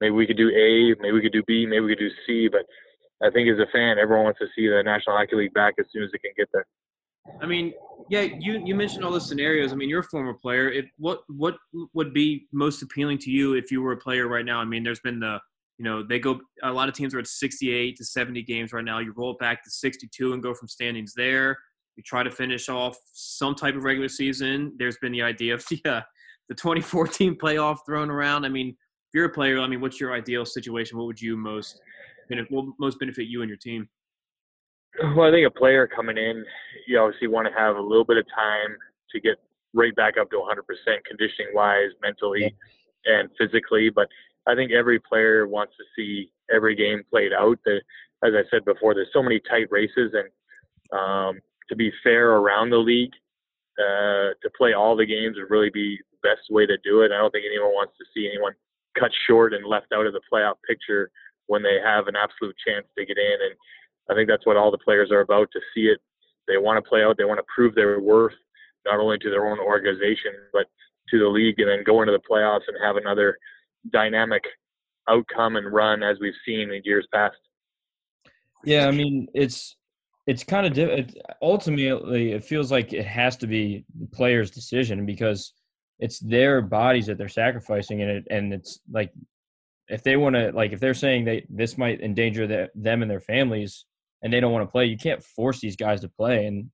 maybe 0.00 0.12
we 0.12 0.26
could 0.26 0.36
do 0.36 0.50
A, 0.50 0.94
maybe 1.00 1.12
we 1.12 1.22
could 1.22 1.32
do 1.32 1.42
B, 1.46 1.64
maybe 1.64 1.80
we 1.80 1.96
could 1.96 2.00
do 2.00 2.10
C. 2.26 2.48
But 2.48 2.66
I 3.26 3.30
think 3.30 3.48
as 3.48 3.58
a 3.58 3.70
fan, 3.72 3.98
everyone 3.98 4.24
wants 4.24 4.40
to 4.40 4.46
see 4.54 4.68
the 4.68 4.82
National 4.82 5.16
Hockey 5.16 5.36
League 5.36 5.54
back 5.54 5.74
as 5.78 5.86
soon 5.90 6.02
as 6.02 6.10
it 6.12 6.20
can 6.20 6.32
get 6.36 6.48
there. 6.52 6.66
I 7.40 7.46
mean, 7.46 7.72
yeah, 8.10 8.20
you 8.20 8.62
you 8.62 8.74
mentioned 8.74 9.02
all 9.02 9.12
the 9.12 9.20
scenarios. 9.20 9.72
I 9.72 9.76
mean, 9.76 9.88
you're 9.88 10.00
a 10.00 10.04
former 10.10 10.34
player. 10.34 10.70
It, 10.70 10.86
what 10.98 11.22
what 11.28 11.56
would 11.94 12.12
be 12.12 12.46
most 12.52 12.82
appealing 12.82 13.16
to 13.18 13.30
you 13.30 13.54
if 13.54 13.70
you 13.70 13.80
were 13.80 13.92
a 13.92 13.96
player 13.96 14.28
right 14.28 14.44
now? 14.44 14.60
I 14.60 14.66
mean, 14.66 14.84
there's 14.84 15.00
been 15.00 15.20
the 15.20 15.40
you 15.78 15.84
know 15.84 16.02
they 16.02 16.18
go 16.18 16.40
a 16.62 16.72
lot 16.72 16.88
of 16.88 16.94
teams 16.94 17.14
are 17.14 17.18
at 17.18 17.26
68 17.26 17.96
to 17.96 18.04
70 18.04 18.42
games 18.42 18.72
right 18.72 18.84
now. 18.84 18.98
You 18.98 19.12
roll 19.16 19.34
back 19.34 19.62
to 19.64 19.70
62 19.70 20.32
and 20.32 20.42
go 20.42 20.54
from 20.54 20.68
standings 20.68 21.14
there. 21.14 21.56
You 21.96 22.02
try 22.02 22.22
to 22.22 22.30
finish 22.30 22.68
off 22.68 22.96
some 23.12 23.54
type 23.54 23.76
of 23.76 23.84
regular 23.84 24.08
season. 24.08 24.72
There's 24.78 24.96
been 24.98 25.12
the 25.12 25.22
idea 25.22 25.54
of 25.54 25.64
the 25.70 25.80
uh, 25.84 26.00
the 26.48 26.54
2014 26.54 27.36
playoff 27.36 27.78
thrown 27.86 28.10
around. 28.10 28.44
I 28.44 28.48
mean, 28.48 28.68
if 28.68 29.14
you're 29.14 29.26
a 29.26 29.30
player, 29.30 29.60
I 29.60 29.66
mean, 29.66 29.80
what's 29.80 30.00
your 30.00 30.12
ideal 30.12 30.44
situation? 30.44 30.98
What 30.98 31.06
would 31.06 31.20
you 31.20 31.36
most 31.36 31.80
what 32.50 32.66
most 32.78 32.98
benefit 32.98 33.26
you 33.26 33.42
and 33.42 33.48
your 33.48 33.58
team? 33.58 33.88
Well, 35.02 35.28
I 35.28 35.32
think 35.32 35.46
a 35.46 35.50
player 35.50 35.88
coming 35.88 36.16
in, 36.16 36.44
you 36.86 37.00
obviously 37.00 37.26
want 37.26 37.48
to 37.48 37.54
have 37.54 37.76
a 37.76 37.80
little 37.80 38.04
bit 38.04 38.16
of 38.16 38.26
time 38.34 38.76
to 39.10 39.20
get 39.20 39.36
right 39.72 39.94
back 39.96 40.14
up 40.18 40.30
to 40.30 40.36
100% 40.36 40.54
conditioning 41.04 41.52
wise, 41.52 41.90
mentally, 42.00 42.54
yeah. 43.04 43.18
and 43.18 43.28
physically. 43.38 43.90
But 43.90 44.06
I 44.46 44.54
think 44.54 44.72
every 44.72 45.00
player 45.00 45.46
wants 45.46 45.74
to 45.78 45.84
see 45.96 46.30
every 46.52 46.74
game 46.74 47.02
played 47.10 47.32
out. 47.32 47.58
As 47.66 48.32
I 48.34 48.42
said 48.50 48.64
before, 48.64 48.94
there's 48.94 49.12
so 49.12 49.22
many 49.22 49.40
tight 49.40 49.68
races, 49.70 50.12
and 50.12 50.98
um, 50.98 51.40
to 51.68 51.76
be 51.76 51.92
fair 52.02 52.32
around 52.32 52.70
the 52.70 52.78
league, 52.78 53.12
uh, 53.78 54.36
to 54.42 54.50
play 54.56 54.72
all 54.72 54.96
the 54.96 55.06
games 55.06 55.36
would 55.36 55.50
really 55.50 55.70
be 55.70 55.98
the 56.12 56.28
best 56.28 56.50
way 56.50 56.66
to 56.66 56.76
do 56.84 57.02
it. 57.02 57.12
I 57.12 57.18
don't 57.18 57.30
think 57.30 57.44
anyone 57.46 57.72
wants 57.72 57.94
to 57.98 58.04
see 58.14 58.28
anyone 58.28 58.52
cut 58.98 59.10
short 59.26 59.52
and 59.52 59.66
left 59.66 59.92
out 59.92 60.06
of 60.06 60.12
the 60.12 60.20
playoff 60.32 60.54
picture 60.66 61.10
when 61.46 61.62
they 61.62 61.78
have 61.82 62.06
an 62.06 62.14
absolute 62.16 62.54
chance 62.66 62.86
to 62.96 63.04
get 63.04 63.18
in. 63.18 63.38
And 63.50 63.54
I 64.10 64.14
think 64.14 64.28
that's 64.28 64.46
what 64.46 64.56
all 64.56 64.70
the 64.70 64.78
players 64.78 65.10
are 65.10 65.20
about 65.20 65.48
to 65.52 65.60
see 65.74 65.86
it. 65.86 65.98
They 66.46 66.58
want 66.58 66.82
to 66.82 66.88
play 66.88 67.02
out. 67.02 67.16
They 67.16 67.24
want 67.24 67.38
to 67.38 67.52
prove 67.54 67.74
their 67.74 67.98
worth, 68.00 68.34
not 68.86 69.00
only 69.00 69.18
to 69.18 69.30
their 69.30 69.46
own 69.46 69.58
organization, 69.58 70.32
but 70.52 70.66
to 71.10 71.18
the 71.18 71.28
league 71.28 71.58
and 71.58 71.68
then 71.68 71.84
go 71.84 72.02
into 72.02 72.12
the 72.12 72.28
playoffs 72.30 72.68
and 72.68 72.76
have 72.82 72.96
another 72.96 73.38
dynamic 73.92 74.42
outcome 75.08 75.56
and 75.56 75.72
run 75.72 76.02
as 76.02 76.18
we've 76.20 76.34
seen 76.46 76.70
in 76.70 76.82
years 76.84 77.06
past. 77.12 77.36
Yeah, 78.64 78.88
I 78.88 78.90
mean, 78.90 79.28
it's 79.34 79.76
it's 80.26 80.42
kind 80.42 80.66
of 80.66 80.78
it, 80.78 81.16
ultimately 81.42 82.32
it 82.32 82.44
feels 82.44 82.72
like 82.72 82.92
it 82.92 83.06
has 83.06 83.36
to 83.36 83.46
be 83.46 83.84
the 83.98 84.06
player's 84.06 84.50
decision 84.50 85.04
because 85.04 85.52
it's 85.98 86.18
their 86.20 86.62
bodies 86.62 87.06
that 87.06 87.18
they're 87.18 87.28
sacrificing 87.28 88.00
and 88.00 88.10
it 88.10 88.26
and 88.30 88.52
it's 88.54 88.80
like 88.90 89.12
if 89.88 90.02
they 90.02 90.16
want 90.16 90.34
to 90.34 90.50
like 90.52 90.72
if 90.72 90.80
they're 90.80 90.94
saying 90.94 91.26
that 91.26 91.42
this 91.50 91.76
might 91.76 92.00
endanger 92.00 92.46
the, 92.46 92.70
them 92.74 93.02
and 93.02 93.10
their 93.10 93.20
families 93.20 93.84
and 94.24 94.32
they 94.32 94.40
don't 94.40 94.52
want 94.52 94.66
to 94.66 94.72
play. 94.72 94.86
You 94.86 94.96
can't 94.96 95.22
force 95.22 95.60
these 95.60 95.76
guys 95.76 96.00
to 96.00 96.08
play. 96.08 96.46
And 96.46 96.70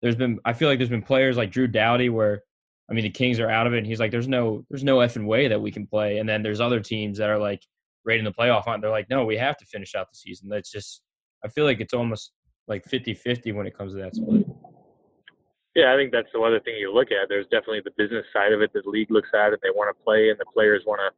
there's 0.00 0.16
been 0.16 0.38
I 0.44 0.54
feel 0.54 0.68
like 0.68 0.78
there's 0.78 0.88
been 0.88 1.02
players 1.02 1.36
like 1.36 1.50
Drew 1.50 1.66
Doughty 1.66 2.08
where 2.08 2.44
I 2.90 2.94
mean 2.94 3.04
the 3.04 3.10
Kings 3.10 3.40
are 3.40 3.50
out 3.50 3.66
of 3.66 3.74
it 3.74 3.78
and 3.78 3.86
he's 3.86 4.00
like 4.00 4.10
there's 4.10 4.28
no 4.28 4.64
there's 4.70 4.84
no 4.84 4.98
effing 4.98 5.26
way 5.26 5.48
that 5.48 5.60
we 5.60 5.70
can 5.70 5.86
play. 5.86 6.18
And 6.18 6.28
then 6.28 6.42
there's 6.42 6.60
other 6.60 6.80
teams 6.80 7.18
that 7.18 7.30
are 7.30 7.38
like 7.38 7.62
rating 8.04 8.24
the 8.24 8.32
playoff 8.32 8.66
on 8.66 8.80
they're 8.80 8.90
like 8.90 9.08
no 9.08 9.24
we 9.24 9.36
have 9.36 9.56
to 9.58 9.66
finish 9.66 9.94
out 9.94 10.08
the 10.10 10.16
season. 10.16 10.48
That's 10.48 10.70
just 10.70 11.02
I 11.44 11.48
feel 11.48 11.64
like 11.64 11.80
it's 11.80 11.94
almost 11.94 12.32
like 12.66 12.84
50-50 12.84 13.54
when 13.54 13.66
it 13.66 13.76
comes 13.76 13.92
to 13.92 13.98
that 13.98 14.14
split. 14.14 14.46
Yeah, 15.74 15.92
I 15.92 15.96
think 15.96 16.12
that's 16.12 16.28
the 16.32 16.40
other 16.40 16.60
thing 16.60 16.76
you 16.76 16.92
look 16.94 17.10
at. 17.10 17.28
There's 17.28 17.46
definitely 17.46 17.82
the 17.84 17.90
business 17.96 18.24
side 18.32 18.52
of 18.52 18.62
it 18.62 18.72
that 18.74 18.84
the 18.84 18.90
league 18.90 19.10
looks 19.10 19.30
at 19.34 19.48
and 19.48 19.58
they 19.62 19.70
want 19.74 19.94
to 19.94 20.04
play 20.04 20.30
and 20.30 20.38
the 20.38 20.46
players 20.54 20.82
want 20.86 21.00
to 21.00 21.10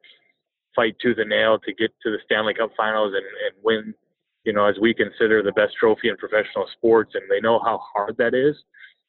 fight 0.75 0.97
tooth 1.01 1.19
and 1.19 1.29
nail 1.29 1.59
to 1.59 1.75
get 1.75 1.91
to 2.03 2.11
the 2.11 2.19
Stanley 2.25 2.55
Cup 2.55 2.71
finals 2.77 3.13
and, 3.15 3.25
and 3.25 3.63
win, 3.63 3.95
you 4.45 4.55
know, 4.55 4.65
as 4.67 4.77
we 4.81 4.95
consider 4.95 5.43
the 5.43 5.53
best 5.53 5.75
trophy 5.79 6.09
in 6.09 6.17
professional 6.17 6.67
sports 6.73 7.13
and 7.15 7.25
they 7.29 7.41
know 7.41 7.59
how 7.59 7.81
hard 7.95 8.17
that 8.19 8.35
is. 8.35 8.57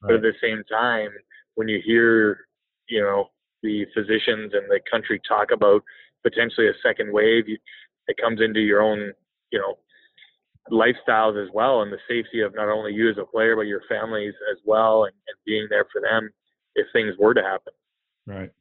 Right. 0.01 0.09
But 0.09 0.15
at 0.15 0.21
the 0.21 0.33
same 0.41 0.63
time, 0.69 1.09
when 1.55 1.69
you 1.69 1.81
hear, 1.83 2.46
you 2.87 3.01
know, 3.01 3.29
the 3.63 3.85
physicians 3.93 4.53
and 4.53 4.69
the 4.69 4.79
country 4.89 5.19
talk 5.27 5.51
about 5.51 5.81
potentially 6.23 6.67
a 6.67 6.73
second 6.83 7.11
wave, 7.11 7.45
it 7.47 8.17
comes 8.21 8.41
into 8.41 8.59
your 8.59 8.81
own, 8.81 9.11
you 9.51 9.59
know, 9.59 9.75
lifestyles 10.71 11.41
as 11.41 11.49
well 11.53 11.81
and 11.81 11.91
the 11.91 11.99
safety 12.09 12.41
of 12.41 12.53
not 12.53 12.67
only 12.69 12.93
you 12.93 13.09
as 13.09 13.17
a 13.17 13.25
player 13.25 13.55
but 13.55 13.61
your 13.61 13.81
families 13.87 14.33
as 14.51 14.57
well 14.65 15.05
and, 15.05 15.13
and 15.27 15.37
being 15.45 15.65
there 15.69 15.85
for 15.93 16.01
them 16.01 16.29
if 16.75 16.85
things 16.91 17.15
were 17.17 17.33
to 17.33 17.41
happen. 17.41 17.73
Right. 18.25 18.51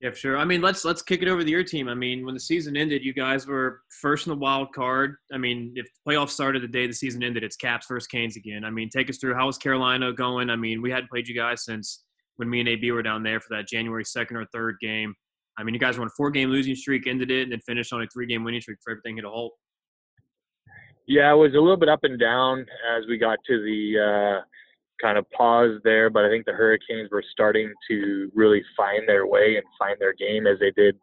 Yeah, 0.00 0.12
sure. 0.12 0.36
I 0.36 0.44
mean, 0.44 0.62
let's 0.62 0.84
let's 0.84 1.00
kick 1.00 1.22
it 1.22 1.28
over 1.28 1.44
to 1.44 1.48
your 1.50 1.62
team. 1.62 1.86
I 1.88 1.94
mean, 1.94 2.26
when 2.26 2.34
the 2.34 2.40
season 2.40 2.76
ended, 2.76 3.04
you 3.04 3.12
guys 3.12 3.46
were 3.46 3.82
first 4.00 4.26
in 4.26 4.32
the 4.32 4.36
wild 4.36 4.72
card. 4.74 5.14
I 5.32 5.38
mean, 5.38 5.74
if 5.76 5.86
the 5.86 6.10
playoffs 6.10 6.30
started 6.30 6.60
the 6.60 6.66
day 6.66 6.88
the 6.88 6.92
season 6.92 7.22
ended, 7.22 7.44
it's 7.44 7.54
Caps 7.54 7.86
versus 7.86 8.08
Canes 8.08 8.36
again. 8.36 8.64
I 8.64 8.70
mean, 8.70 8.88
take 8.88 9.08
us 9.08 9.18
through 9.18 9.34
how 9.34 9.46
was 9.46 9.58
Carolina 9.58 10.12
going? 10.12 10.50
I 10.50 10.56
mean, 10.56 10.82
we 10.82 10.90
hadn't 10.90 11.08
played 11.08 11.28
you 11.28 11.36
guys 11.36 11.64
since 11.64 12.02
when 12.36 12.48
me 12.48 12.60
and 12.60 12.68
AB 12.68 12.90
were 12.92 13.02
down 13.02 13.22
there 13.22 13.40
for 13.40 13.56
that 13.56 13.68
January 13.68 14.04
second 14.04 14.36
or 14.36 14.46
third 14.46 14.76
game. 14.80 15.14
I 15.58 15.62
mean, 15.62 15.74
you 15.74 15.80
guys 15.80 15.98
won 15.98 16.06
a 16.06 16.10
four 16.16 16.30
game 16.30 16.50
losing 16.50 16.74
streak, 16.74 17.06
ended 17.06 17.30
it, 17.30 17.42
and 17.42 17.52
then 17.52 17.60
finished 17.60 17.92
on 17.92 18.02
a 18.02 18.06
three 18.12 18.26
game 18.26 18.44
winning 18.44 18.60
streak 18.60 18.78
for 18.82 18.92
everything 18.92 19.16
hit 19.16 19.24
a 19.24 19.28
halt. 19.28 19.52
Yeah, 21.06 21.32
it 21.32 21.36
was 21.36 21.52
a 21.52 21.60
little 21.60 21.76
bit 21.76 21.88
up 21.88 22.04
and 22.04 22.18
down 22.18 22.60
as 22.96 23.04
we 23.08 23.18
got 23.18 23.38
to 23.46 23.62
the 23.62 24.40
uh, 24.40 24.44
kind 25.02 25.18
of 25.18 25.28
pause 25.30 25.78
there, 25.84 26.08
but 26.08 26.24
I 26.24 26.30
think 26.30 26.46
the 26.46 26.52
Hurricanes 26.52 27.10
were 27.10 27.24
starting 27.32 27.72
to 27.90 28.30
really 28.34 28.62
find 28.76 29.06
their 29.06 29.26
way 29.26 29.56
and 29.56 29.64
find 29.78 29.96
their 29.98 30.14
game 30.14 30.46
as 30.46 30.58
they 30.60 30.70
did 30.70 30.96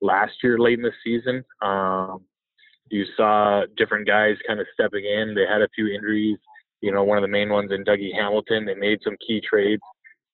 last 0.00 0.32
year 0.42 0.58
late 0.58 0.78
in 0.78 0.82
the 0.82 0.92
season. 1.04 1.44
Um, 1.60 2.24
you 2.90 3.04
saw 3.16 3.62
different 3.76 4.06
guys 4.06 4.36
kind 4.46 4.58
of 4.58 4.66
stepping 4.74 5.04
in. 5.04 5.34
They 5.34 5.46
had 5.46 5.62
a 5.62 5.68
few 5.74 5.88
injuries. 5.88 6.38
You 6.80 6.92
know, 6.92 7.04
one 7.04 7.18
of 7.18 7.22
the 7.22 7.28
main 7.28 7.50
ones 7.50 7.70
in 7.72 7.84
Dougie 7.84 8.14
Hamilton. 8.14 8.64
They 8.64 8.74
made 8.74 8.98
some 9.04 9.16
key 9.26 9.40
trades 9.48 9.82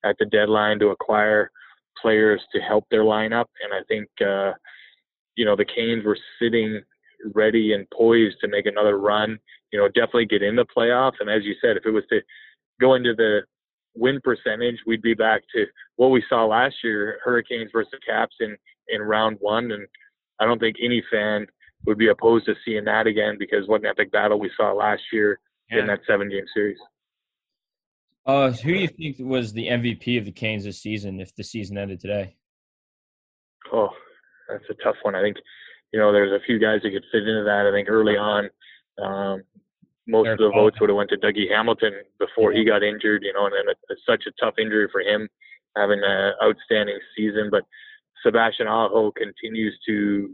at 0.05 0.17
the 0.19 0.27
deadline 0.27 0.79
to 0.81 0.89
acquire 0.89 1.51
players 2.01 2.41
to 2.55 2.61
help 2.61 2.85
their 2.91 3.03
lineup, 3.03 3.47
and 3.63 3.73
I 3.73 3.83
think 3.89 4.09
uh, 4.21 4.53
you 5.37 5.45
know 5.45 5.57
the 5.57 5.65
Canes 5.65 6.05
were 6.05 6.19
sitting 6.41 6.81
ready 7.35 7.73
and 7.73 7.89
poised 7.91 8.37
to 8.41 8.49
make 8.49 8.67
another 8.67 8.99
run. 8.99 9.39
You 9.73 9.79
know, 9.81 9.89
definitely 9.89 10.27
get 10.27 10.43
in 10.43 10.57
the 10.57 10.67
playoffs. 10.67 11.21
And 11.21 11.29
as 11.29 11.45
you 11.45 11.55
said, 11.61 11.77
if 11.77 11.85
it 11.85 11.91
was 11.91 12.05
to 12.11 12.21
go 12.81 12.95
into 12.95 13.15
the 13.15 13.41
win 13.95 14.21
percentage, 14.23 14.77
we'd 14.87 15.03
be 15.03 15.15
back 15.15 15.43
to 15.55 15.67
what 15.97 16.09
we 16.09 16.23
saw 16.29 16.47
last 16.47 16.77
year, 16.85 17.19
Hurricanes 17.25 17.71
versus 17.73 17.99
Caps 18.07 18.37
in 18.41 18.57
in 18.89 19.03
round 19.03 19.37
one. 19.41 19.73
And 19.73 19.87
I 20.41 20.45
don't 20.45 20.59
think 20.59 20.77
any 20.83 21.03
fan 21.11 21.47
would 21.87 21.99
be 21.99 22.09
opposed 22.09 22.47
to 22.47 22.55
seeing 22.65 22.85
that 22.85 23.07
again 23.07 23.37
because 23.39 23.69
what 23.69 23.81
an 23.81 23.87
epic 23.87 24.11
battle 24.13 24.39
we 24.39 24.51
saw 24.57 24.73
last 24.73 25.03
year 25.13 25.39
yeah. 25.71 25.81
in 25.81 25.87
that 25.87 26.01
seven 26.07 26.29
game 26.29 26.45
series. 26.55 26.79
Uh, 28.29 28.51
who 28.51 28.75
do 28.75 28.79
you 28.79 28.89
think 28.89 29.17
was 29.19 29.55
the 29.55 29.67
MVP 29.67 30.19
of 30.19 30.27
the 30.27 30.31
Canes 30.31 30.65
this 30.65 30.83
season 30.83 31.19
if 31.19 31.35
the 31.35 31.43
season 31.43 31.79
ended 31.79 31.99
today? 31.99 32.37
Oh, 33.73 33.89
that's 34.51 34.65
a 34.69 34.75
tough 34.85 34.97
one. 35.01 35.15
I 35.15 35.23
think, 35.23 35.39
you 35.95 35.99
know, 35.99 36.13
there's 36.13 36.39
a 36.39 36.45
few 36.45 36.59
guys 36.59 36.81
that 36.83 36.91
could 36.91 37.05
fit 37.11 37.27
into 37.27 37.45
that. 37.45 37.67
I 37.67 37.73
think 37.73 37.89
early 37.89 38.19
on, 38.19 38.51
um, 39.03 39.43
most 40.07 40.29
of 40.29 40.39
the 40.39 40.51
votes 40.51 40.79
would 40.79 40.91
have 40.91 40.97
went 40.97 41.09
to 41.11 41.17
Dougie 41.17 41.51
Hamilton 41.51 41.93
before 42.19 42.53
he 42.53 42.67
got 42.67 42.83
injured, 42.83 43.23
you 43.23 43.33
know, 43.33 43.47
and 43.47 43.55
then 43.55 43.75
it's 43.89 44.03
such 44.07 44.25
a 44.27 44.45
tough 44.45 44.55
injury 44.59 44.89
for 44.93 45.01
him 45.01 45.27
having 45.75 46.01
an 46.05 46.33
outstanding 46.43 46.99
season. 47.17 47.49
But 47.51 47.65
Sebastian 48.23 48.67
Aho 48.67 49.11
continues 49.13 49.79
to 49.87 50.31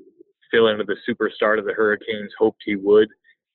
fill 0.51 0.67
into 0.67 0.85
the 0.85 0.97
superstar 1.09 1.61
of 1.61 1.65
the 1.65 1.73
Hurricanes 1.73 2.33
hoped 2.39 2.63
he 2.65 2.75
would 2.75 3.09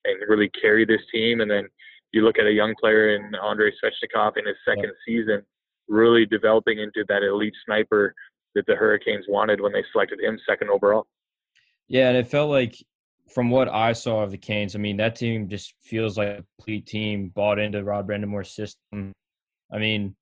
and 0.05 0.29
really 0.29 0.49
carry 0.61 0.85
this 0.85 1.01
team. 1.11 1.41
And 1.41 1.51
then 1.51 1.67
you 2.11 2.23
look 2.23 2.39
at 2.39 2.45
a 2.45 2.51
young 2.51 2.73
player 2.79 3.15
in 3.15 3.33
Andrei 3.35 3.71
Svechnikov 3.71 4.37
in 4.37 4.45
his 4.45 4.55
second 4.67 4.85
yeah. 4.85 5.05
season, 5.05 5.41
really 5.87 6.25
developing 6.25 6.79
into 6.79 7.05
that 7.07 7.23
elite 7.23 7.53
sniper 7.65 8.13
that 8.55 8.65
the 8.67 8.75
Hurricanes 8.75 9.25
wanted 9.27 9.61
when 9.61 9.71
they 9.71 9.83
selected 9.91 10.19
him 10.19 10.39
second 10.47 10.69
overall. 10.69 11.07
Yeah, 11.87 12.09
and 12.09 12.17
it 12.17 12.27
felt 12.27 12.49
like 12.49 12.75
from 13.33 13.49
what 13.49 13.69
I 13.69 13.93
saw 13.93 14.23
of 14.23 14.31
the 14.31 14.37
Canes, 14.37 14.75
I 14.75 14.79
mean, 14.79 14.97
that 14.97 15.15
team 15.15 15.47
just 15.47 15.73
feels 15.81 16.17
like 16.17 16.27
a 16.27 16.45
complete 16.57 16.87
team 16.87 17.29
bought 17.29 17.59
into 17.59 17.83
Rod 17.83 18.07
Brind'Amour's 18.07 18.51
system. 18.51 19.13
I 19.71 19.77
mean, 19.77 20.15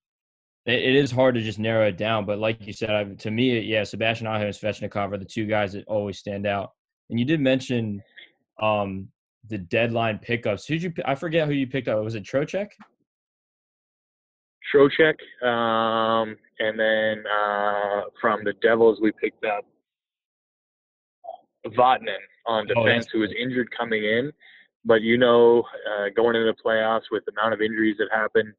it, 0.65 0.81
it 0.81 0.95
is 0.95 1.11
hard 1.11 1.35
to 1.35 1.41
just 1.41 1.59
narrow 1.59 1.87
it 1.87 1.97
down, 1.97 2.25
but 2.25 2.39
like 2.39 2.65
you 2.67 2.73
said, 2.73 2.89
I, 2.89 3.03
to 3.05 3.31
me, 3.31 3.59
yeah, 3.61 3.83
Sebastian 3.83 4.27
Aho 4.27 4.45
and 4.45 4.53
Svechnikov 4.53 5.13
are 5.13 5.17
the 5.17 5.25
two 5.25 5.45
guys 5.45 5.73
that 5.73 5.85
always 5.87 6.19
stand 6.19 6.45
out. 6.45 6.71
And 7.09 7.17
you 7.17 7.25
did 7.25 7.39
mention 7.39 8.01
um, 8.61 9.07
the 9.49 9.57
deadline 9.57 10.19
pickups. 10.19 10.65
Who'd 10.65 10.83
you? 10.83 10.93
I 11.05 11.15
forget 11.15 11.47
who 11.47 11.53
you 11.53 11.67
picked 11.67 11.87
up. 11.87 12.03
Was 12.03 12.15
it 12.15 12.23
Trocheck? 12.23 12.69
Trocheck, 14.73 15.15
um, 15.45 16.35
and 16.59 16.77
then 16.77 17.23
uh, 17.25 18.01
from 18.19 18.43
the 18.43 18.53
Devils, 18.61 18.99
we 19.01 19.11
picked 19.21 19.45
up 19.45 19.65
Vatanen 21.65 22.17
on 22.45 22.67
oh, 22.75 22.83
defense, 22.83 23.07
oh, 23.07 23.09
who 23.13 23.19
was 23.19 23.31
injured 23.39 23.69
coming 23.77 24.03
in. 24.03 24.31
But 24.83 25.01
you 25.01 25.17
know, 25.17 25.63
uh, 25.89 26.09
going 26.15 26.35
into 26.35 26.51
the 26.51 26.61
playoffs 26.63 27.03
with 27.11 27.23
the 27.25 27.31
amount 27.39 27.53
of 27.53 27.61
injuries 27.61 27.95
that 27.99 28.07
happened, 28.11 28.53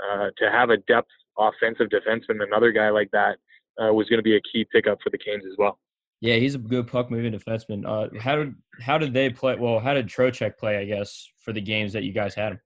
uh, 0.00 0.28
to 0.38 0.50
have 0.50 0.70
a 0.70 0.78
depth 0.78 1.10
offensive 1.38 1.88
defenseman, 1.88 2.42
another 2.42 2.72
guy 2.72 2.90
like 2.90 3.10
that, 3.12 3.36
uh, 3.82 3.92
was 3.92 4.08
going 4.08 4.18
to 4.18 4.22
be 4.22 4.36
a 4.36 4.40
key 4.52 4.66
pickup 4.72 4.98
for 5.02 5.10
the 5.10 5.18
Canes 5.18 5.44
as 5.50 5.56
well. 5.58 5.78
Yeah, 6.20 6.34
he's 6.34 6.54
a 6.54 6.58
good 6.58 6.86
puck 6.86 7.10
moving 7.10 7.32
defenseman. 7.32 7.86
Uh, 7.86 8.18
how 8.20 8.36
did 8.36 8.54
how 8.80 8.98
did 8.98 9.14
they 9.14 9.30
play? 9.30 9.56
Well, 9.56 9.80
how 9.80 9.94
did 9.94 10.06
Trocheck 10.06 10.58
play? 10.58 10.76
I 10.76 10.84
guess 10.84 11.28
for 11.42 11.52
the 11.52 11.62
games 11.62 11.92
that 11.94 12.02
you 12.02 12.12
guys 12.12 12.34
had 12.34 12.52
him. 12.52 12.60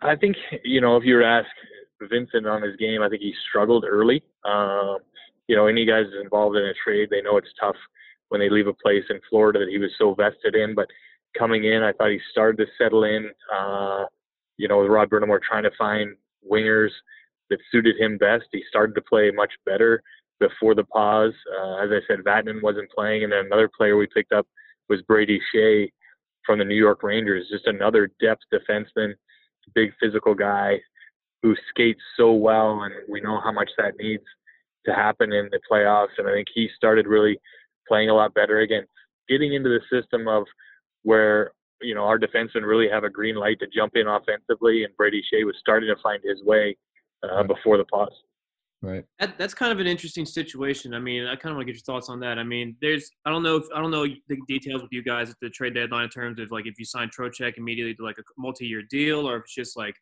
I 0.00 0.16
think 0.16 0.36
you 0.64 0.80
know 0.80 0.96
if 0.96 1.04
you 1.04 1.16
were 1.16 1.20
to 1.20 1.26
ask 1.26 1.48
Vincent 2.00 2.46
on 2.46 2.62
his 2.62 2.76
game, 2.76 3.02
I 3.02 3.08
think 3.08 3.20
he 3.20 3.34
struggled 3.48 3.84
early. 3.84 4.22
Um, 4.44 4.98
you 5.46 5.56
know, 5.56 5.66
any 5.66 5.84
guys 5.84 6.06
involved 6.20 6.56
in 6.56 6.64
a 6.64 6.74
trade, 6.82 7.08
they 7.10 7.22
know 7.22 7.36
it's 7.36 7.52
tough 7.60 7.76
when 8.30 8.40
they 8.40 8.50
leave 8.50 8.66
a 8.66 8.72
place 8.72 9.04
in 9.10 9.20
Florida 9.30 9.60
that 9.60 9.68
he 9.68 9.78
was 9.78 9.90
so 9.98 10.14
vested 10.14 10.54
in. 10.54 10.74
But 10.74 10.88
coming 11.38 11.64
in, 11.64 11.82
I 11.82 11.92
thought 11.92 12.10
he 12.10 12.20
started 12.30 12.56
to 12.58 12.66
settle 12.78 13.04
in. 13.04 13.30
Uh, 13.54 14.04
you 14.56 14.68
know, 14.68 14.80
with 14.80 14.90
Rod 14.90 15.10
Brind'Amour 15.10 15.40
trying 15.42 15.64
to 15.64 15.70
find 15.78 16.16
wingers 16.50 16.90
that 17.50 17.58
suited 17.70 17.96
him 17.98 18.16
best, 18.16 18.44
he 18.52 18.62
started 18.68 18.94
to 18.94 19.02
play 19.02 19.30
much 19.30 19.52
better 19.66 20.02
before 20.40 20.74
the 20.74 20.84
pause. 20.84 21.32
Uh, 21.58 21.76
as 21.76 21.90
I 21.90 22.00
said, 22.06 22.20
Vatanen 22.24 22.62
wasn't 22.62 22.90
playing, 22.90 23.24
and 23.24 23.32
then 23.32 23.46
another 23.46 23.70
player 23.76 23.96
we 23.96 24.06
picked 24.06 24.32
up 24.32 24.46
was 24.88 25.02
Brady 25.02 25.40
Skjei 25.54 25.90
from 26.44 26.58
the 26.58 26.64
New 26.64 26.76
York 26.76 27.02
Rangers, 27.02 27.48
just 27.50 27.66
another 27.66 28.10
depth 28.20 28.42
defenseman, 28.52 29.14
big 29.74 29.92
physical 30.00 30.34
guy 30.34 30.78
who 31.42 31.54
skates 31.70 32.00
so 32.16 32.32
well, 32.32 32.82
and 32.82 32.94
we 33.08 33.20
know 33.20 33.40
how 33.42 33.52
much 33.52 33.70
that 33.78 33.94
needs 33.98 34.22
to 34.84 34.94
happen 34.94 35.32
in 35.32 35.48
the 35.50 35.60
playoffs. 35.70 36.18
And 36.18 36.28
I 36.28 36.32
think 36.32 36.48
he 36.54 36.68
started 36.76 37.06
really 37.06 37.38
playing 37.88 38.10
a 38.10 38.14
lot 38.14 38.34
better 38.34 38.60
again, 38.60 38.84
getting 39.28 39.54
into 39.54 39.68
the 39.68 39.80
system 39.90 40.28
of 40.28 40.44
where 41.02 41.52
you 41.82 41.94
know 41.94 42.04
our 42.04 42.18
defensemen 42.18 42.66
really 42.66 42.88
have 42.88 43.04
a 43.04 43.10
green 43.10 43.36
light 43.36 43.58
to 43.60 43.66
jump 43.66 43.96
in 43.96 44.06
offensively, 44.06 44.84
and 44.84 44.96
Brady 44.96 45.22
Skjei 45.22 45.44
was 45.44 45.56
starting 45.60 45.88
to 45.94 46.02
find 46.02 46.22
his 46.24 46.42
way 46.44 46.76
uh, 47.22 47.42
before 47.42 47.76
the 47.76 47.84
pause. 47.84 48.12
Right. 48.82 49.04
That, 49.18 49.38
that's 49.38 49.54
kind 49.54 49.72
of 49.72 49.80
an 49.80 49.86
interesting 49.86 50.26
situation. 50.26 50.94
I 50.94 50.98
mean, 50.98 51.26
I 51.26 51.34
kind 51.34 51.50
of 51.50 51.56
want 51.56 51.66
to 51.66 51.72
get 51.72 51.78
your 51.78 51.94
thoughts 51.94 52.08
on 52.08 52.20
that. 52.20 52.38
I 52.38 52.44
mean, 52.44 52.76
there's 52.80 53.10
I 53.24 53.30
don't 53.30 53.42
know 53.42 53.56
if 53.56 53.64
I 53.74 53.80
don't 53.80 53.90
know 53.90 54.06
the 54.28 54.38
details 54.46 54.82
with 54.82 54.92
you 54.92 55.02
guys 55.02 55.30
at 55.30 55.36
the 55.40 55.48
trade 55.50 55.74
deadline 55.74 56.04
in 56.04 56.10
terms 56.10 56.38
of 56.38 56.50
like 56.50 56.66
if 56.66 56.78
you 56.78 56.84
sign 56.84 57.08
Trocheck 57.08 57.54
immediately 57.56 57.94
to 57.94 58.04
like 58.04 58.18
a 58.18 58.22
multi-year 58.36 58.82
deal 58.90 59.28
or 59.28 59.36
if 59.36 59.44
it's 59.44 59.54
just 59.54 59.76
like 59.76 59.94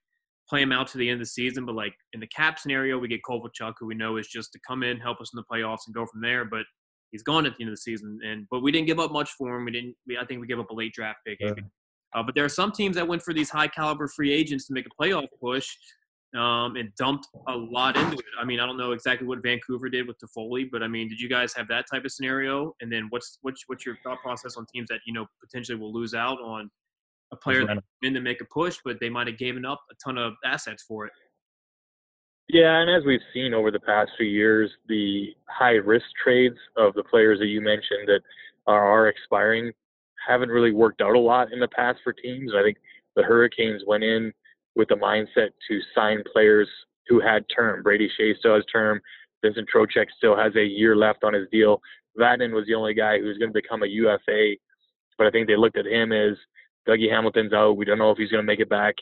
play 0.49 0.61
him 0.61 0.73
out 0.73 0.87
to 0.89 0.99
the 0.99 1.09
end 1.09 1.21
of 1.21 1.21
the 1.21 1.31
season. 1.31 1.65
But 1.65 1.77
like 1.77 1.95
in 2.13 2.21
the 2.21 2.27
cap 2.27 2.59
scenario, 2.59 2.99
we 2.99 3.09
get 3.09 3.21
Kovalchuk, 3.29 3.75
who 3.79 3.87
we 3.87 3.95
know 3.95 4.17
is 4.17 4.27
just 4.27 4.53
to 4.53 4.59
come 4.67 4.83
in, 4.83 4.99
help 4.99 5.21
us 5.21 5.31
in 5.33 5.37
the 5.37 5.45
playoffs, 5.51 5.87
and 5.87 5.95
go 5.95 6.05
from 6.07 6.21
there. 6.21 6.45
But 6.45 6.65
he's 7.13 7.23
gone 7.23 7.47
at 7.47 7.57
the 7.57 7.63
end 7.63 7.71
of 7.71 7.75
the 7.75 7.81
season, 7.81 8.19
and 8.27 8.47
but 8.51 8.61
we 8.61 8.73
didn't 8.73 8.89
give 8.89 8.99
up 8.99 9.13
much 9.13 9.31
for 9.39 9.57
him. 9.57 9.67
We 9.67 9.71
didn't. 9.71 9.95
We, 10.07 10.19
I 10.19 10.25
think 10.25 10.41
we 10.41 10.49
gave 10.49 10.59
up 10.59 10.71
a 10.71 10.75
late 10.75 10.93
draft 10.93 11.21
pick. 11.27 11.39
Yeah. 11.41 11.53
Uh, 12.15 12.23
but 12.23 12.35
there 12.35 12.45
are 12.45 12.51
some 12.51 12.71
teams 12.71 12.97
that 12.97 13.07
went 13.07 13.23
for 13.23 13.35
these 13.35 13.51
high 13.51 13.67
caliber 13.67 14.09
free 14.09 14.33
agents 14.33 14.67
to 14.67 14.73
make 14.73 14.87
a 14.87 15.03
playoff 15.03 15.27
push 15.41 15.69
um, 16.35 16.77
and 16.77 16.95
dumped 16.97 17.29
a 17.49 17.57
lot 17.57 17.97
into 17.97 18.17
it. 18.17 18.25
I 18.41 18.45
mean, 18.45 18.61
I 18.61 18.67
don't 18.67 18.77
know 18.77 18.93
exactly 18.93 19.27
what 19.27 19.43
Vancouver 19.43 19.89
did 19.89 20.07
with 20.07 20.17
Toffoli, 20.19 20.69
but 20.71 20.83
I 20.83 20.89
mean, 20.89 21.09
did 21.09 21.21
you 21.21 21.29
guys 21.29 21.55
have 21.55 21.69
that 21.69 21.87
type 21.91 22.05
of 22.05 22.13
scenario? 22.13 22.75
And 22.81 22.93
then 22.93 23.07
what's 23.11 23.39
what's 23.43 23.63
what's 23.67 23.87
your 23.87 23.97
thought 24.03 24.21
process 24.21 24.57
on 24.57 24.67
teams 24.73 24.89
that 24.89 25.01
you 25.07 25.13
know 25.13 25.27
potentially 25.41 25.79
will 25.79 25.93
lose 25.93 26.15
out 26.15 26.41
on 26.41 26.71
a 27.33 27.37
player 27.37 27.61
Rental. 27.61 27.77
that's 27.77 27.87
in 28.03 28.15
to 28.15 28.21
make 28.21 28.41
a 28.41 28.47
push, 28.47 28.79
but 28.85 28.99
they 29.01 29.09
might 29.09 29.27
have 29.27 29.39
given 29.39 29.65
up 29.65 29.81
a 29.91 29.95
ton 30.05 30.19
of 30.19 30.35
assets 30.45 30.85
for 30.87 31.07
it. 31.07 31.13
Yeah, 32.49 32.81
and 32.81 32.91
as 32.91 33.05
we've 33.07 33.21
seen 33.33 33.55
over 33.55 33.71
the 33.71 33.81
past 33.81 34.11
few 34.19 34.27
years, 34.27 34.71
the 34.89 35.35
high 35.49 35.77
risk 35.77 36.05
trades 36.23 36.59
of 36.77 36.93
the 36.95 37.03
players 37.05 37.39
that 37.39 37.47
you 37.47 37.61
mentioned 37.61 38.07
that 38.07 38.21
are, 38.67 38.85
are 38.85 39.09
expiring 39.09 39.73
haven't 40.27 40.51
really 40.51 40.73
worked 40.73 41.01
out 41.01 41.15
a 41.15 41.19
lot 41.19 41.53
in 41.53 41.61
the 41.61 41.69
past 41.69 42.01
for 42.05 42.13
teams. 42.13 42.53
I 42.55 42.63
think 42.63 42.77
the 43.17 43.23
Hurricanes 43.23 43.83
went 43.87 44.05
in 44.05 44.33
with 44.77 44.89
the 44.89 44.95
mindset 44.97 45.51
to 45.69 45.81
sign 45.95 46.23
players 46.33 46.69
who 47.09 47.21
had 47.21 47.45
term. 47.55 47.83
Brady 47.83 48.09
Skjei 48.09 48.37
still 48.39 48.55
has 48.55 48.65
term. 48.73 49.01
Vincent 49.43 49.69
Trocheck 49.73 50.07
still 50.17 50.37
has 50.37 50.55
a 50.57 50.65
year 50.65 50.97
left 50.97 51.23
on 51.23 51.35
his 51.35 51.47
deal. 51.53 51.81
Vatanen 52.19 52.53
was 52.53 52.67
the 52.67 52.75
only 52.75 52.95
guy 52.95 53.19
who 53.19 53.27
was 53.27 53.39
going 53.39 53.53
to 53.53 53.61
become 53.61 53.83
a 53.83 53.87
UFA, 53.87 54.55
but 55.19 55.27
I 55.27 55.31
think 55.31 55.47
they 55.47 55.57
looked 55.57 55.77
at 55.77 55.87
him 55.87 56.13
as 56.13 56.37
Dougie 56.89 57.11
Hamilton's 57.11 57.53
out. 57.53 57.77
We 57.77 57.85
don't 57.85 57.99
know 57.99 58.11
if 58.11 58.19
he's 58.19 58.31
going 58.31 58.43
to 58.43 58.47
make 58.47 58.61
it 58.61 58.69
back 58.69 58.95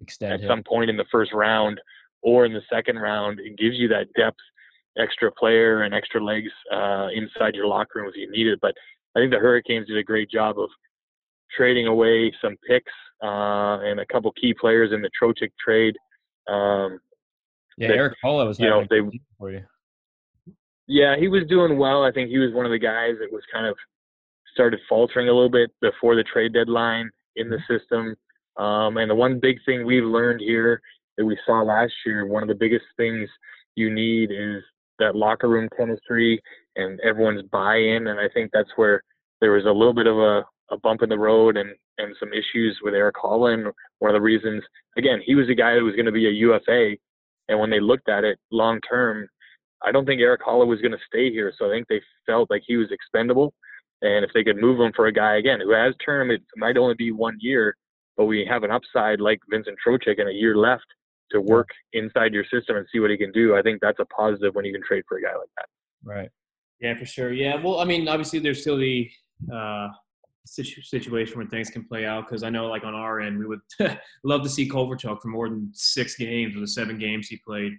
Extend 0.00 0.32
at 0.32 0.40
him. 0.40 0.48
some 0.48 0.62
point 0.62 0.90
in 0.90 0.96
the 0.96 1.04
first 1.10 1.32
round 1.32 1.80
or 2.22 2.46
in 2.46 2.52
the 2.52 2.62
second 2.70 2.96
round. 2.98 3.40
It 3.40 3.58
gives 3.58 3.76
you 3.76 3.88
that 3.88 4.12
depth, 4.16 4.38
extra 4.98 5.30
player, 5.32 5.82
and 5.82 5.94
extra 5.94 6.22
legs 6.22 6.50
uh, 6.72 7.08
inside 7.14 7.54
your 7.54 7.66
locker 7.66 8.00
room 8.00 8.08
if 8.08 8.16
you 8.16 8.30
need 8.30 8.46
it. 8.46 8.60
But 8.62 8.74
I 9.16 9.20
think 9.20 9.32
the 9.32 9.38
Hurricanes 9.38 9.88
did 9.88 9.98
a 9.98 10.04
great 10.04 10.30
job 10.30 10.58
of 10.58 10.68
trading 11.54 11.86
away 11.86 12.32
some 12.40 12.56
picks 12.66 12.92
uh, 13.22 13.78
and 13.82 14.00
a 14.00 14.06
couple 14.06 14.32
key 14.32 14.54
players 14.58 14.92
in 14.92 15.02
the 15.02 15.10
Trocheck 15.20 15.50
trade. 15.62 15.96
Um, 16.48 16.98
yeah, 17.78 17.88
that, 17.88 17.96
Erik 17.96 18.14
Haula 18.24 18.46
was 18.46 18.58
you 18.58 18.68
know, 18.68 18.84
they- 18.90 19.20
for 19.38 19.50
you. 19.50 19.62
yeah, 20.86 21.16
he 21.16 21.28
was 21.28 21.44
doing 21.48 21.78
well. 21.78 22.04
I 22.04 22.12
think 22.12 22.30
he 22.30 22.38
was 22.38 22.52
one 22.52 22.66
of 22.66 22.72
the 22.72 22.78
guys 22.78 23.14
that 23.20 23.32
was 23.32 23.42
kind 23.52 23.66
of 23.66 23.76
started 24.52 24.80
faltering 24.88 25.28
a 25.28 25.32
little 25.32 25.50
bit 25.50 25.70
before 25.80 26.14
the 26.14 26.24
trade 26.24 26.52
deadline 26.52 27.10
in 27.36 27.48
the 27.48 27.58
system. 27.68 28.14
Um, 28.58 28.98
and 28.98 29.10
the 29.10 29.14
one 29.14 29.40
big 29.40 29.58
thing 29.64 29.86
we've 29.86 30.04
learned 30.04 30.40
here 30.40 30.80
that 31.16 31.24
we 31.24 31.38
saw 31.46 31.62
last 31.62 31.92
year, 32.04 32.26
one 32.26 32.42
of 32.42 32.48
the 32.48 32.54
biggest 32.54 32.84
things 32.96 33.28
you 33.76 33.92
need 33.92 34.30
is 34.30 34.62
that 34.98 35.16
locker 35.16 35.48
room 35.48 35.68
chemistry 35.76 36.40
and 36.76 37.00
everyone's 37.00 37.42
buy-in. 37.50 38.08
And 38.08 38.20
I 38.20 38.28
think 38.28 38.50
that's 38.52 38.68
where 38.76 39.02
there 39.40 39.52
was 39.52 39.64
a 39.64 39.70
little 39.70 39.94
bit 39.94 40.06
of 40.06 40.18
a, 40.18 40.44
a 40.72 40.78
bump 40.78 41.02
in 41.02 41.08
the 41.08 41.18
road 41.18 41.56
and, 41.56 41.70
and 41.98 42.16
some 42.18 42.30
issues 42.32 42.78
with 42.82 42.94
Erik 42.94 43.16
Haula. 43.16 43.70
One 43.98 44.10
of 44.10 44.14
the 44.14 44.20
reasons, 44.20 44.62
again, 44.96 45.20
he 45.24 45.34
was 45.34 45.48
a 45.48 45.54
guy 45.54 45.74
that 45.74 45.82
was 45.82 45.94
going 45.94 46.06
to 46.06 46.12
be 46.12 46.26
a 46.26 46.30
UFA. 46.30 46.96
And 47.48 47.60
when 47.60 47.70
they 47.70 47.80
looked 47.80 48.08
at 48.08 48.24
it 48.24 48.38
long 48.50 48.80
term, 48.88 49.28
I 49.84 49.92
don't 49.92 50.06
think 50.06 50.20
Erik 50.20 50.42
Haula 50.42 50.66
was 50.66 50.80
going 50.80 50.92
to 50.92 50.98
stay 51.06 51.30
here. 51.30 51.52
So 51.58 51.66
I 51.66 51.70
think 51.70 51.86
they 51.88 52.00
felt 52.26 52.50
like 52.50 52.62
he 52.66 52.76
was 52.76 52.90
expendable. 52.90 53.52
And 54.00 54.24
if 54.24 54.30
they 54.32 54.42
could 54.42 54.56
move 54.56 54.80
him 54.80 54.92
for 54.96 55.06
a 55.06 55.12
guy 55.12 55.36
again 55.36 55.60
who 55.60 55.72
has 55.72 55.94
term, 56.04 56.30
it 56.30 56.42
might 56.56 56.76
only 56.76 56.94
be 56.94 57.12
one 57.12 57.36
year, 57.40 57.76
but 58.16 58.24
we 58.24 58.44
have 58.48 58.64
an 58.64 58.70
upside 58.70 59.20
like 59.20 59.38
Vincent 59.50 59.76
Trocheck 59.86 60.18
and 60.18 60.28
a 60.28 60.32
year 60.32 60.56
left 60.56 60.86
to 61.30 61.40
work 61.40 61.68
inside 61.92 62.32
your 62.32 62.44
system 62.44 62.76
and 62.76 62.86
see 62.92 63.00
what 63.00 63.10
he 63.10 63.16
can 63.16 63.32
do. 63.32 63.56
I 63.56 63.62
think 63.62 63.80
that's 63.80 64.00
a 64.00 64.04
positive 64.06 64.54
when 64.54 64.64
you 64.64 64.72
can 64.72 64.82
trade 64.82 65.04
for 65.08 65.18
a 65.18 65.22
guy 65.22 65.36
like 65.36 65.48
that. 65.56 65.66
Right. 66.04 66.30
Yeah, 66.80 66.96
for 66.96 67.06
sure. 67.06 67.32
Yeah, 67.32 67.62
well, 67.62 67.78
I 67.78 67.84
mean, 67.84 68.08
obviously, 68.08 68.40
there's 68.40 68.60
still 68.60 68.76
the 68.76 69.08
uh, 69.52 69.88
situ- 70.46 70.82
situation 70.82 71.38
where 71.38 71.46
things 71.46 71.70
can 71.70 71.84
play 71.84 72.04
out 72.04 72.26
because 72.26 72.42
I 72.42 72.50
know, 72.50 72.66
like 72.66 72.84
on 72.84 72.94
our 72.94 73.20
end, 73.20 73.38
we 73.38 73.46
would 73.46 73.60
love 74.24 74.42
to 74.42 74.48
see 74.48 74.68
Kovalchuk 74.68 75.20
for 75.20 75.28
more 75.28 75.48
than 75.48 75.70
six 75.72 76.16
games 76.16 76.56
or 76.56 76.60
the 76.60 76.68
seven 76.68 76.98
games 76.98 77.28
he 77.28 77.38
played. 77.38 77.72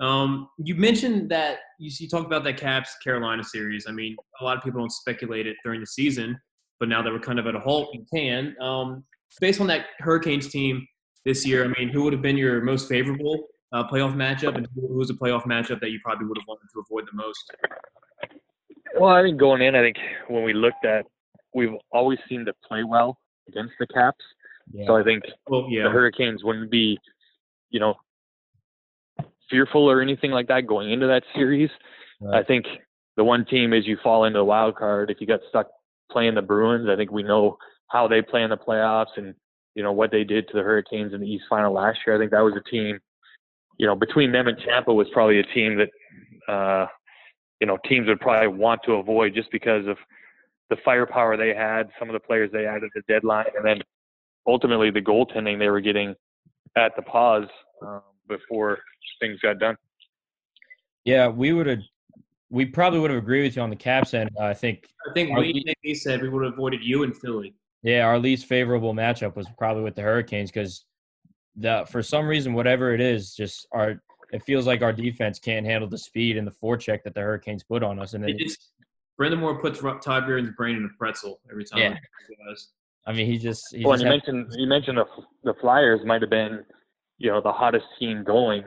Um, 0.00 0.48
you 0.56 0.74
mentioned 0.74 1.30
that 1.30 1.58
you, 1.78 1.90
you 1.98 2.08
talked 2.08 2.26
about 2.26 2.42
that 2.44 2.56
Caps 2.56 2.96
Carolina 3.04 3.44
series. 3.44 3.86
I 3.86 3.92
mean, 3.92 4.16
a 4.40 4.44
lot 4.44 4.56
of 4.56 4.62
people 4.62 4.80
don't 4.80 4.92
speculate 4.92 5.46
it 5.46 5.56
during 5.62 5.80
the 5.80 5.86
season, 5.86 6.40
but 6.78 6.88
now 6.88 7.02
that 7.02 7.12
we're 7.12 7.20
kind 7.20 7.38
of 7.38 7.46
at 7.46 7.54
a 7.54 7.60
halt, 7.60 7.90
you 7.92 8.06
can. 8.12 8.56
Um, 8.60 9.04
based 9.40 9.60
on 9.60 9.66
that 9.66 9.86
Hurricanes 9.98 10.48
team 10.48 10.86
this 11.26 11.46
year, 11.46 11.64
I 11.64 11.68
mean, 11.78 11.90
who 11.90 12.02
would 12.04 12.14
have 12.14 12.22
been 12.22 12.38
your 12.38 12.62
most 12.62 12.88
favorable 12.88 13.46
uh, 13.72 13.86
playoff 13.88 14.14
matchup, 14.14 14.56
and 14.56 14.66
who 14.74 14.96
was 14.96 15.10
a 15.10 15.14
playoff 15.14 15.44
matchup 15.44 15.80
that 15.80 15.90
you 15.90 16.00
probably 16.02 16.26
would 16.26 16.38
have 16.38 16.46
wanted 16.48 16.66
to 16.72 16.80
avoid 16.80 17.06
the 17.06 17.16
most? 17.16 17.52
Well, 18.98 19.10
I 19.10 19.22
think 19.22 19.38
going 19.38 19.62
in, 19.62 19.74
I 19.74 19.82
think 19.82 19.98
when 20.28 20.42
we 20.42 20.52
looked 20.52 20.84
at, 20.84 21.06
we've 21.54 21.74
always 21.92 22.18
seemed 22.28 22.46
to 22.46 22.54
play 22.66 22.84
well 22.84 23.18
against 23.48 23.72
the 23.78 23.86
Caps. 23.86 24.24
Yeah. 24.72 24.86
So 24.86 24.96
I 24.96 25.02
think 25.02 25.24
Well, 25.48 25.66
yeah, 25.68 25.84
the 25.84 25.90
Hurricanes 25.90 26.44
wouldn't 26.44 26.70
be, 26.70 26.98
you 27.70 27.80
know, 27.80 27.94
fearful 29.50 29.90
or 29.90 30.00
anything 30.00 30.30
like 30.30 30.48
that 30.48 30.66
going 30.66 30.92
into 30.92 31.06
that 31.08 31.24
series. 31.34 31.70
I 32.32 32.42
think 32.42 32.66
the 33.16 33.24
one 33.24 33.44
team 33.46 33.72
is 33.72 33.86
you 33.86 33.96
fall 34.02 34.24
into 34.24 34.38
the 34.38 34.44
wild 34.44 34.76
card. 34.76 35.10
If 35.10 35.20
you 35.20 35.26
got 35.26 35.40
stuck 35.48 35.68
playing 36.10 36.34
the 36.34 36.42
Bruins, 36.42 36.88
I 36.88 36.96
think 36.96 37.10
we 37.10 37.22
know 37.22 37.56
how 37.88 38.06
they 38.06 38.22
play 38.22 38.42
in 38.42 38.50
the 38.50 38.56
playoffs 38.56 39.16
and 39.16 39.34
you 39.74 39.82
know 39.82 39.92
what 39.92 40.10
they 40.10 40.24
did 40.24 40.46
to 40.48 40.56
the 40.56 40.62
Hurricanes 40.62 41.14
in 41.14 41.20
the 41.20 41.26
East 41.26 41.44
Final 41.48 41.72
last 41.72 41.98
year. 42.06 42.16
I 42.16 42.18
think 42.18 42.30
that 42.30 42.40
was 42.40 42.54
a 42.56 42.70
team. 42.70 42.98
You 43.78 43.86
know, 43.86 43.94
between 43.94 44.32
them 44.32 44.46
and 44.46 44.58
Tampa 44.58 44.92
was 44.92 45.06
probably 45.12 45.40
a 45.40 45.54
team 45.54 45.78
that, 45.78 46.52
uh, 46.52 46.86
you 47.60 47.66
know, 47.66 47.78
teams 47.88 48.08
would 48.08 48.20
probably 48.20 48.48
want 48.48 48.82
to 48.84 48.92
avoid 48.94 49.34
just 49.34 49.50
because 49.50 49.86
of 49.86 49.96
the 50.70 50.76
firepower 50.84 51.36
they 51.36 51.52
had, 51.54 51.90
some 51.98 52.08
of 52.08 52.14
the 52.14 52.20
players 52.20 52.50
they 52.52 52.64
added 52.64 52.84
at 52.84 52.90
the 53.06 53.12
deadline, 53.12 53.46
and 53.56 53.66
then 53.66 53.80
ultimately 54.46 54.90
the 54.90 55.02
goaltending 55.02 55.58
they 55.58 55.68
were 55.68 55.80
getting 55.80 56.14
at 56.76 56.94
the 56.96 57.02
pause 57.02 57.48
um, 57.86 58.00
before 58.28 58.78
things 59.20 59.38
got 59.40 59.58
done. 59.58 59.76
Yeah, 61.04 61.28
we 61.28 61.52
would 61.52 61.66
have. 61.66 61.80
We 62.52 62.66
probably 62.66 62.98
would 62.98 63.10
have 63.10 63.22
agreed 63.22 63.42
with 63.42 63.56
you 63.56 63.62
on 63.62 63.70
the 63.70 63.76
Caps 63.76 64.12
end. 64.14 64.30
I 64.40 64.54
think. 64.54 64.88
I 65.08 65.12
think 65.12 65.36
we 65.36 65.52
we- 65.64 65.74
he 65.82 65.94
said 65.94 66.22
we 66.22 66.28
would 66.28 66.44
have 66.44 66.54
avoided 66.54 66.82
you 66.84 67.02
in 67.02 67.12
Philly. 67.12 67.54
Yeah, 67.82 68.02
our 68.06 68.18
least 68.18 68.46
favorable 68.46 68.92
matchup 68.92 69.36
was 69.36 69.46
probably 69.56 69.82
with 69.82 69.94
the 69.94 70.02
Hurricanes 70.02 70.50
because 70.50 70.84
the 71.56 71.86
for 71.90 72.02
some 72.02 72.26
reason, 72.28 72.52
whatever 72.52 72.92
it 72.94 73.00
is, 73.00 73.34
just 73.34 73.66
our 73.72 74.02
it 74.32 74.42
feels 74.44 74.66
like 74.66 74.82
our 74.82 74.92
defense 74.92 75.38
can't 75.40 75.66
handle 75.66 75.88
the 75.88 75.98
speed 75.98 76.36
and 76.36 76.46
the 76.46 76.52
forecheck 76.52 77.02
that 77.02 77.14
the 77.14 77.20
Hurricanes 77.20 77.64
put 77.64 77.82
on 77.82 77.98
us. 77.98 78.14
And 78.14 78.22
then, 78.22 78.30
It 78.30 78.38
just 78.38 78.70
Brind'Amour 79.20 79.60
puts 79.60 79.82
Ru- 79.82 79.98
Todd 80.00 80.24
Reirden's 80.24 80.54
brain 80.56 80.76
in 80.76 80.84
a 80.86 80.88
pretzel 80.98 81.40
every 81.50 81.64
time. 81.64 81.78
Yeah. 81.80 81.96
I 83.06 83.12
mean, 83.12 83.26
he 83.26 83.38
just 83.38 83.64
he 83.74 83.84
Well, 83.84 83.94
just 83.94 84.04
you 84.04 84.10
had- 84.10 84.16
mentioned 84.26 84.52
you 84.58 84.66
mentioned 84.66 84.98
the 84.98 85.04
the 85.44 85.54
Flyers 85.60 86.00
might 86.04 86.22
have 86.22 86.30
been, 86.30 86.64
you 87.18 87.30
know, 87.30 87.40
the 87.40 87.52
hottest 87.52 87.86
team 87.98 88.24
going 88.24 88.62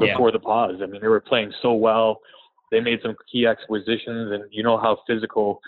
Yeah. 0.00 0.12
before 0.12 0.30
the 0.32 0.38
pause. 0.40 0.76
I 0.82 0.86
mean, 0.86 1.00
they 1.00 1.08
were 1.08 1.20
playing 1.20 1.52
so 1.60 1.72
well. 1.74 2.20
They 2.70 2.80
made 2.80 3.00
some 3.02 3.16
key 3.30 3.46
acquisitions, 3.46 4.32
and 4.32 4.44
you 4.50 4.62
know 4.62 4.78
how 4.78 5.02
physical. 5.06 5.60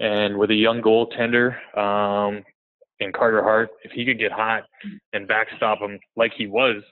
And 0.00 0.38
with 0.38 0.50
a 0.50 0.54
young 0.54 0.82
goaltender, 0.82 1.56
um, 1.76 2.44
and 3.00 3.12
Carter 3.14 3.42
Hart, 3.42 3.70
if 3.84 3.92
he 3.92 4.04
could 4.04 4.18
get 4.18 4.32
hot 4.32 4.64
and 5.12 5.26
backstop 5.28 5.80
him 5.80 5.98
like 6.16 6.32
he 6.34 6.46
was, 6.46 6.82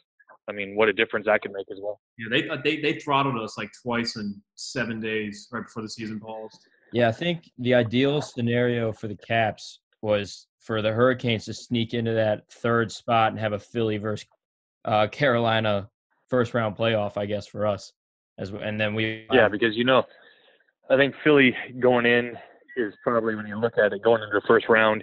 I 0.48 0.52
mean, 0.52 0.74
what 0.76 0.88
a 0.88 0.92
difference 0.92 1.26
that 1.26 1.42
could 1.42 1.52
make 1.52 1.66
as 1.70 1.78
well. 1.80 2.00
Yeah, 2.18 2.26
they 2.30 2.48
uh, 2.48 2.56
they 2.62 2.80
they 2.80 2.94
throttled 2.98 3.38
us 3.40 3.56
like 3.56 3.70
twice 3.82 4.16
in 4.16 4.40
seven 4.56 5.00
days 5.00 5.48
right 5.52 5.64
before 5.64 5.82
the 5.82 5.88
season 5.88 6.18
paused. 6.18 6.58
Yeah, 6.92 7.08
I 7.08 7.12
think 7.12 7.50
the 7.58 7.74
ideal 7.74 8.20
scenario 8.20 8.92
for 8.92 9.08
the 9.08 9.16
Caps 9.16 9.80
was 10.02 10.46
for 10.60 10.82
the 10.82 10.92
Hurricanes 10.92 11.46
to 11.46 11.54
sneak 11.54 11.94
into 11.94 12.12
that 12.12 12.50
third 12.50 12.92
spot 12.92 13.32
and 13.32 13.40
have 13.40 13.52
a 13.52 13.58
Philly 13.58 13.96
versus 13.98 14.26
uh, 14.84 15.06
Carolina 15.08 15.88
first 16.28 16.54
round 16.54 16.76
playoff, 16.76 17.16
I 17.16 17.26
guess, 17.26 17.46
for 17.46 17.66
us. 17.66 17.92
As 18.38 18.50
and 18.50 18.80
then 18.80 18.94
we 18.94 19.26
Yeah, 19.32 19.48
because 19.48 19.76
you 19.76 19.84
know, 19.84 20.04
I 20.90 20.96
think 20.96 21.14
Philly 21.24 21.54
going 21.80 22.06
in 22.06 22.36
is 22.76 22.94
probably 23.02 23.34
when 23.34 23.46
you 23.46 23.56
look 23.58 23.74
at 23.78 23.92
it 23.92 24.02
going 24.02 24.22
into 24.22 24.34
the 24.34 24.46
first 24.46 24.68
round, 24.68 25.02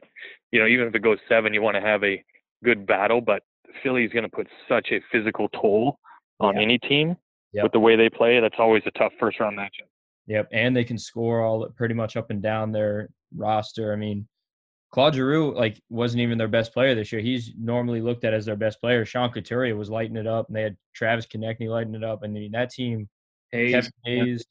you 0.52 0.60
know, 0.60 0.68
even 0.68 0.88
if 0.88 0.96
it 0.96 1.00
goes 1.04 1.18
seven, 1.28 1.54
you 1.54 1.62
want 1.62 1.76
to 1.76 1.82
have 1.82 2.04
a 2.04 2.24
good 2.64 2.86
battle. 2.88 3.22
But 3.22 3.44
Philly's 3.84 4.12
going 4.12 4.24
to 4.24 4.30
put 4.30 4.48
such 4.68 4.90
a 4.92 5.00
physical 5.12 5.48
toll 5.50 6.00
on 6.40 6.56
Yeah. 6.56 6.62
any 6.62 6.78
team 6.80 7.16
Yep. 7.54 7.64
with 7.64 7.72
the 7.72 7.80
way 7.80 7.96
they 7.96 8.10
play. 8.10 8.40
That's 8.40 8.56
always 8.60 8.84
a 8.86 8.92
tough 8.92 9.12
first 9.20 9.40
round 9.40 9.58
matchup. 9.58 9.88
Yep, 10.30 10.50
and 10.52 10.78
they 10.78 10.84
can 10.84 11.00
score 11.00 11.42
all 11.42 11.68
pretty 11.76 11.96
much 11.96 12.16
up 12.16 12.30
and 12.30 12.40
down 12.40 12.72
their 12.72 13.10
roster. 13.36 13.92
I 13.92 13.96
mean, 13.96 14.28
Claude 14.92 15.16
Giroux 15.16 15.56
like 15.56 15.82
wasn't 15.90 16.22
even 16.22 16.38
their 16.38 16.48
best 16.48 16.72
player 16.72 16.94
this 16.94 17.12
year. 17.12 17.20
He's 17.20 17.52
normally 17.60 18.00
looked 18.00 18.24
at 18.24 18.34
as 18.36 18.46
their 18.46 18.56
best 18.56 18.80
player. 18.80 19.06
Sean 19.06 19.32
Couturier 19.32 19.76
was 19.76 19.90
lighting 19.90 20.18
it 20.18 20.28
up, 20.28 20.48
and 20.48 20.56
they 20.56 20.62
had 20.62 20.78
Travis 20.94 21.26
Konecny 21.26 21.68
lighting 21.68 21.96
it 21.96 22.04
up. 22.04 22.22
And 22.22 22.38
I 22.38 22.42
mean, 22.42 22.52
that 22.52 22.70
team, 22.70 23.10
Hayes, 23.52 23.74
Kevin 23.74 23.92
Hayes. 24.06 24.46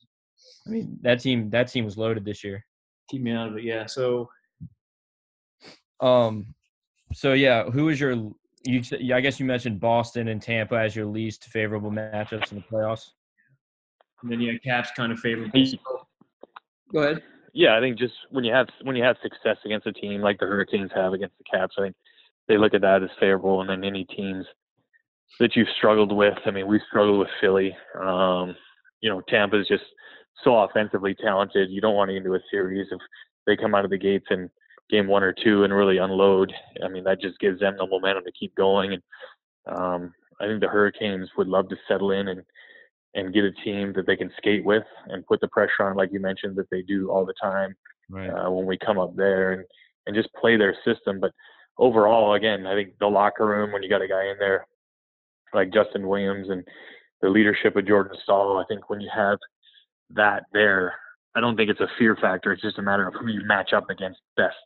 I 0.66 0.70
mean, 0.70 0.98
that 1.02 1.20
team 1.20 1.48
that 1.50 1.68
team 1.68 1.84
was 1.84 1.96
loaded 1.96 2.24
this 2.24 2.42
year. 2.42 2.64
keep 3.08 3.22
me 3.22 3.30
out 3.30 3.48
of 3.48 3.56
it. 3.56 3.62
Yeah, 3.62 3.86
so 3.86 4.28
Um, 6.00 6.54
so 7.12 7.34
yeah, 7.34 7.64
who 7.70 7.88
is 7.88 8.00
your 8.00 8.32
you? 8.64 8.82
I 9.14 9.20
guess 9.20 9.38
you 9.38 9.46
mentioned 9.46 9.78
Boston 9.78 10.26
and 10.26 10.42
Tampa 10.42 10.74
as 10.74 10.96
your 10.96 11.06
least 11.06 11.44
favorable 11.44 11.92
matchups 11.92 12.50
in 12.50 12.58
the 12.58 12.64
playoffs. 12.64 13.12
And 14.22 14.30
then 14.30 14.40
yeah, 14.40 14.52
Caps 14.64 14.90
kind 14.96 15.12
of 15.12 15.18
favorable. 15.20 15.52
Go 16.92 17.00
ahead. 17.00 17.22
Yeah, 17.52 17.76
I 17.76 17.80
think 17.80 17.98
just 17.98 18.14
when 18.30 18.44
you 18.44 18.52
have 18.52 18.68
when 18.82 18.96
you 18.96 19.02
have 19.04 19.16
success 19.22 19.56
against 19.64 19.86
a 19.86 19.92
team 19.92 20.20
like 20.20 20.38
the 20.38 20.46
Hurricanes 20.46 20.90
have 20.94 21.12
against 21.12 21.36
the 21.38 21.44
Caps, 21.44 21.74
I 21.78 21.82
think 21.82 21.96
they 22.46 22.56
look 22.56 22.74
at 22.74 22.82
that 22.82 23.02
as 23.02 23.10
favorable. 23.18 23.60
And 23.60 23.70
then 23.70 23.84
any 23.84 24.04
teams 24.04 24.46
that 25.40 25.56
you've 25.56 25.68
struggled 25.76 26.12
with, 26.12 26.38
I 26.46 26.50
mean, 26.50 26.66
we 26.66 26.80
struggled 26.88 27.18
with 27.18 27.28
Philly. 27.40 27.76
Um, 28.00 28.54
you 29.00 29.10
know, 29.10 29.20
Tampa's 29.28 29.68
just 29.68 29.84
so 30.44 30.56
offensively 30.58 31.14
talented. 31.14 31.70
You 31.70 31.80
don't 31.80 31.94
want 31.94 32.08
to 32.08 32.14
get 32.14 32.24
into 32.24 32.34
a 32.34 32.40
series 32.50 32.86
if 32.90 33.00
they 33.46 33.56
come 33.56 33.74
out 33.74 33.84
of 33.84 33.90
the 33.90 33.98
gates 33.98 34.26
and 34.30 34.50
game 34.90 35.06
one 35.06 35.22
or 35.22 35.32
two 35.32 35.64
and 35.64 35.72
really 35.72 35.98
unload, 35.98 36.52
I 36.82 36.88
mean, 36.88 37.04
that 37.04 37.20
just 37.20 37.38
gives 37.38 37.60
them 37.60 37.76
the 37.76 37.86
momentum 37.86 38.24
to 38.24 38.32
keep 38.32 38.54
going. 38.54 38.94
And 38.94 39.02
um, 39.66 40.14
I 40.40 40.46
think 40.46 40.60
the 40.60 40.68
Hurricanes 40.68 41.28
would 41.36 41.48
love 41.48 41.68
to 41.68 41.76
settle 41.86 42.12
in 42.12 42.28
and 42.28 42.42
and 43.14 43.32
get 43.34 43.44
a 43.44 43.52
team 43.64 43.92
that 43.94 44.06
they 44.06 44.16
can 44.16 44.30
skate 44.36 44.64
with 44.64 44.84
and 45.06 45.26
put 45.26 45.40
the 45.40 45.48
pressure 45.48 45.82
on, 45.82 45.96
like 45.96 46.10
you 46.12 46.20
mentioned, 46.20 46.56
that 46.56 46.68
they 46.70 46.82
do 46.82 47.10
all 47.10 47.24
the 47.24 47.34
time 47.42 47.74
Right. 48.10 48.30
uh, 48.30 48.50
when 48.50 48.64
we 48.66 48.78
come 48.78 48.98
up 48.98 49.14
there 49.16 49.52
and 49.52 49.64
and 50.06 50.16
just 50.16 50.32
play 50.34 50.56
their 50.56 50.74
system. 50.86 51.20
But 51.20 51.32
overall, 51.76 52.32
again, 52.34 52.66
I 52.66 52.74
think 52.74 52.94
the 52.98 53.06
locker 53.08 53.44
room 53.46 53.72
when 53.72 53.82
you 53.82 53.90
got 53.90 54.00
a 54.00 54.08
guy 54.08 54.26
in 54.30 54.38
there 54.38 54.66
like 55.52 55.72
Justin 55.72 56.06
Williams 56.08 56.48
and 56.48 56.66
the 57.20 57.28
leadership 57.28 57.76
of 57.76 57.86
Jordan 57.86 58.16
Staal, 58.22 58.58
I 58.58 58.64
think 58.68 58.88
when 58.88 59.00
you 59.00 59.10
have 59.14 59.38
that 60.10 60.44
there, 60.52 60.94
I 61.34 61.40
don't 61.40 61.56
think 61.56 61.68
it's 61.70 61.80
a 61.80 61.88
fear 61.98 62.16
factor. 62.16 62.52
It's 62.52 62.62
just 62.62 62.78
a 62.78 62.82
matter 62.82 63.06
of 63.06 63.14
who 63.14 63.26
you 63.28 63.42
match 63.44 63.72
up 63.74 63.90
against 63.90 64.20
best. 64.36 64.56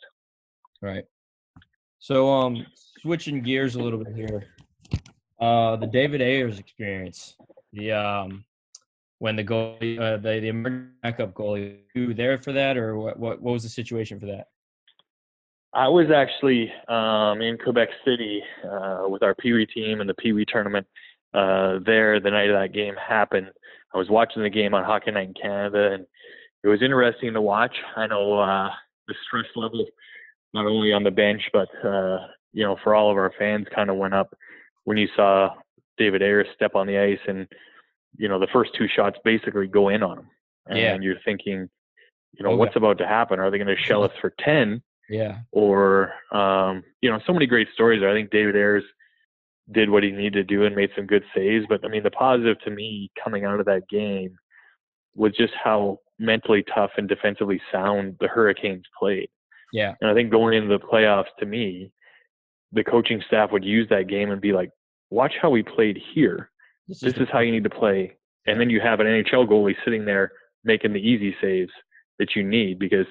Right. 0.81 1.05
So, 1.99 2.31
um, 2.33 2.67
switching 3.01 3.43
gears 3.43 3.75
a 3.75 3.81
little 3.81 4.03
bit 4.03 4.15
here, 4.15 4.47
uh, 5.41 5.77
the 5.77 5.87
David 5.87 6.21
Ayres 6.21 6.59
experience, 6.59 7.37
the 7.73 7.93
um, 7.93 8.45
when 9.19 9.37
the 9.37 9.45
goalie, 9.45 10.01
uh, 10.01 10.17
the 10.17 10.41
the 10.41 10.49
emergency 10.49 10.91
backup 11.03 11.35
goalie, 11.35 11.79
you 11.95 12.15
there 12.15 12.39
for 12.39 12.53
that, 12.53 12.77
or 12.77 12.97
what? 12.97 13.19
What, 13.19 13.41
what 13.41 13.53
was 13.53 13.63
the 13.63 13.69
situation 13.69 14.19
for 14.19 14.27
that? 14.27 14.49
I 15.75 15.89
was 15.89 16.11
actually 16.11 16.71
um, 16.89 17.41
in 17.41 17.57
Quebec 17.57 17.89
City 18.05 18.43
uh, 18.65 19.05
with 19.09 19.23
our 19.23 19.35
Pee 19.35 19.53
Wee 19.53 19.67
team 19.67 20.01
and 20.01 20.11
the 20.11 20.15
Pee 20.15 20.33
Wee 20.33 20.45
tournament 20.45 20.87
uh, 21.35 21.79
there 21.87 22.21
the 22.21 22.31
night 22.31 22.51
of 22.51 22.61
that 22.61 22.75
game 22.75 22.95
happened. 22.97 23.51
I 23.95 23.99
was 23.99 24.11
watching 24.11 24.43
the 24.43 24.51
game 24.51 24.75
on 24.75 24.85
Hockey 24.85 25.11
Night 25.11 25.29
in 25.29 25.35
Canada, 25.35 25.93
and 25.93 26.07
it 26.63 26.69
was 26.69 26.83
interesting 26.83 27.33
to 27.33 27.41
watch. 27.41 27.75
I 27.97 28.07
know 28.07 28.39
uh, 28.39 28.71
the 29.09 29.15
stress 29.27 29.47
level, 29.57 29.87
not 30.53 30.67
only 30.67 30.93
on 30.93 31.05
the 31.05 31.11
bench, 31.11 31.43
but 31.53 31.69
uh, 31.85 32.19
you 32.53 32.65
know, 32.65 32.77
for 32.85 32.95
all 32.95 33.11
of 33.11 33.17
our 33.17 33.33
fans, 33.39 33.67
kind 33.75 33.89
of 33.89 33.97
went 33.97 34.15
up 34.15 34.35
when 34.85 34.97
you 34.97 35.09
saw 35.17 35.55
David 35.99 36.23
Ayres 36.23 36.49
step 36.55 36.75
on 36.75 36.87
the 36.87 36.99
ice, 36.99 37.21
and 37.29 37.47
you 38.19 38.29
know, 38.29 38.39
the 38.39 38.49
first 38.53 38.73
two 38.77 38.87
shots 38.89 39.19
basically 39.25 39.67
go 39.67 39.89
in 39.89 40.03
on 40.03 40.19
him, 40.19 40.27
and 40.67 40.79
Yeah. 40.79 40.99
you're 41.01 41.21
thinking, 41.25 41.69
you 42.33 42.45
know, 42.45 42.51
Oh, 42.53 42.57
what's 42.57 42.77
about 42.77 42.99
to 42.99 43.07
happen? 43.07 43.39
Are 43.41 43.51
they 43.51 43.59
going 43.59 43.67
to 43.77 43.83
shell 43.83 44.03
us 44.05 44.13
for 44.21 44.35
ten? 44.39 44.83
Yeah. 45.11 45.39
or 45.51 46.13
um, 46.33 46.85
you 47.03 47.11
know, 47.11 47.19
so 47.27 47.33
many 47.35 47.47
great 47.47 47.69
stories. 47.75 48.01
there. 48.01 48.09
I 48.09 48.15
think 48.15 48.31
David 48.31 48.57
Ayres 48.57 48.85
did 49.71 49.91
what 49.91 50.03
he 50.03 50.11
needed 50.11 50.33
to 50.35 50.45
do 50.45 50.65
and 50.65 50.75
made 50.75 50.91
some 50.97 51.07
good 51.07 51.25
saves. 51.35 51.67
But 51.69 51.85
I 51.85 51.89
mean, 51.89 52.03
the 52.03 52.11
positive 52.11 52.59
to 52.61 52.71
me 52.71 53.11
coming 53.23 53.45
out 53.45 53.61
of 53.61 53.67
that 53.67 53.89
game 53.91 54.35
was 55.15 55.33
just 55.37 55.53
how 55.63 55.99
mentally 56.19 56.65
tough 56.75 56.91
and 56.97 57.09
defensively 57.09 57.61
sound 57.71 58.17
the 58.21 58.29
Hurricanes 58.29 58.85
played. 58.99 59.29
Yeah. 59.73 59.95
And 60.01 60.09
I 60.11 60.15
think 60.15 60.31
going 60.31 60.55
into 60.55 60.69
the 60.79 60.85
playoffs, 60.85 61.35
to 61.41 61.47
me, 61.47 61.93
the 62.73 62.85
coaching 62.85 63.23
staff 63.27 63.51
would 63.53 63.65
use 63.65 63.89
that 63.91 64.07
game 64.09 64.31
and 64.31 64.41
be 64.41 64.53
like, 64.53 64.71
"Watch 65.13 65.35
how 65.41 65.51
we 65.51 65.63
played 65.63 66.01
here. 66.15 66.51
This 66.89 67.03
is 67.03 67.29
how 67.31 67.41
you 67.41 67.53
need 67.53 67.65
to 67.65 67.71
play." 67.71 68.17
And 68.47 68.59
then 68.61 68.71
you 68.71 68.81
have 68.81 69.01
an 69.01 69.07
NHL 69.07 69.47
goalie 69.47 69.77
sitting 69.85 70.05
there 70.05 70.33
making 70.65 70.93
the 70.93 71.01
easy 71.01 71.37
saves 71.41 71.73
that 72.19 72.35
you 72.35 72.43
need 72.43 72.79
because 72.79 73.07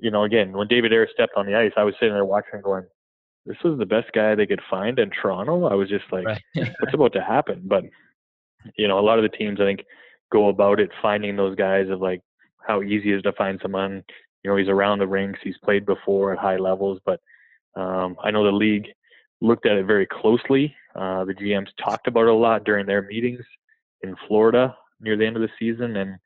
you 0.00 0.10
know, 0.10 0.24
again, 0.24 0.52
when 0.52 0.68
David 0.68 0.92
Ayres 0.92 1.10
stepped 1.12 1.34
on 1.36 1.46
the 1.46 1.56
ice, 1.56 1.72
I 1.76 1.82
was 1.82 1.94
sitting 1.98 2.14
there 2.14 2.24
watching, 2.24 2.60
going, 2.62 2.84
"This 3.46 3.56
was 3.64 3.78
the 3.78 3.86
best 3.86 4.12
guy 4.12 4.34
they 4.34 4.46
could 4.46 4.60
find 4.70 4.98
in 4.98 5.10
Toronto." 5.10 5.64
I 5.64 5.74
was 5.74 5.88
just 5.88 6.04
like, 6.12 6.26
Right. 6.26 6.42
"What's 6.54 6.94
about 6.94 7.12
to 7.14 7.22
happen?" 7.22 7.62
But 7.64 7.84
you 8.76 8.88
know, 8.88 8.98
a 8.98 9.06
lot 9.08 9.18
of 9.18 9.22
the 9.22 9.36
teams 9.36 9.60
I 9.60 9.64
think 9.64 9.84
go 10.30 10.48
about 10.48 10.80
it 10.80 10.90
finding 11.00 11.36
those 11.36 11.56
guys 11.56 11.88
of 11.88 12.00
like 12.00 12.22
how 12.66 12.82
easy 12.82 13.12
it 13.12 13.16
is 13.16 13.22
to 13.22 13.32
find 13.32 13.58
someone. 13.62 14.04
You 14.44 14.50
know, 14.50 14.56
he's 14.56 14.68
around 14.68 14.98
the 14.98 15.06
rinks, 15.06 15.40
he's 15.42 15.58
played 15.64 15.84
before 15.84 16.32
at 16.32 16.38
high 16.38 16.58
levels, 16.58 17.00
but 17.04 17.20
um, 17.74 18.16
I 18.22 18.30
know 18.30 18.44
the 18.44 18.52
league 18.52 18.86
looked 19.40 19.66
at 19.66 19.76
it 19.76 19.86
very 19.86 20.06
closely. 20.06 20.74
Uh, 20.98 21.24
the 21.24 21.34
GMs 21.34 21.68
talked 21.82 22.08
about 22.08 22.22
it 22.22 22.30
a 22.30 22.34
lot 22.34 22.64
during 22.64 22.86
their 22.86 23.02
meetings 23.02 23.44
in 24.02 24.16
Florida 24.26 24.76
near 25.00 25.16
the 25.16 25.24
end 25.24 25.36
of 25.36 25.42
the 25.42 25.48
season, 25.58 25.96
and 25.96 26.16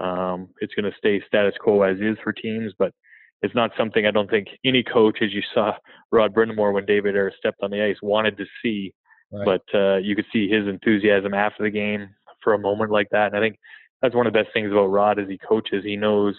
um, 0.00 0.48
it's 0.60 0.74
going 0.74 0.90
to 0.90 0.96
stay 0.98 1.22
status 1.26 1.54
quo 1.60 1.82
as 1.82 1.98
is 1.98 2.18
for 2.22 2.32
teams, 2.32 2.72
but 2.78 2.92
it's 3.40 3.54
not 3.54 3.70
something 3.76 4.06
I 4.06 4.10
don't 4.10 4.28
think 4.28 4.48
any 4.64 4.82
coach, 4.82 5.18
as 5.22 5.32
you 5.32 5.42
saw 5.54 5.72
Rod 6.12 6.34
Brind'Amour 6.34 6.74
when 6.74 6.84
David 6.84 7.16
Ayres 7.16 7.34
stepped 7.38 7.62
on 7.62 7.70
the 7.70 7.82
ice, 7.82 7.96
wanted 8.02 8.36
to 8.36 8.44
see. 8.62 8.92
Right. 9.32 9.44
But 9.44 9.78
uh, 9.78 9.96
you 9.96 10.16
could 10.16 10.26
see 10.32 10.48
his 10.48 10.66
enthusiasm 10.66 11.34
after 11.34 11.62
the 11.62 11.70
game 11.70 12.08
for 12.42 12.54
a 12.54 12.58
moment 12.58 12.90
like 12.90 13.08
that. 13.10 13.28
And 13.28 13.36
I 13.36 13.40
think 13.40 13.56
that's 14.02 14.14
one 14.14 14.26
of 14.26 14.32
the 14.32 14.38
best 14.38 14.52
things 14.52 14.70
about 14.72 14.86
Rod 14.86 15.18
as 15.18 15.28
he 15.28 15.38
coaches. 15.38 15.84
He 15.84 15.96
knows 15.96 16.34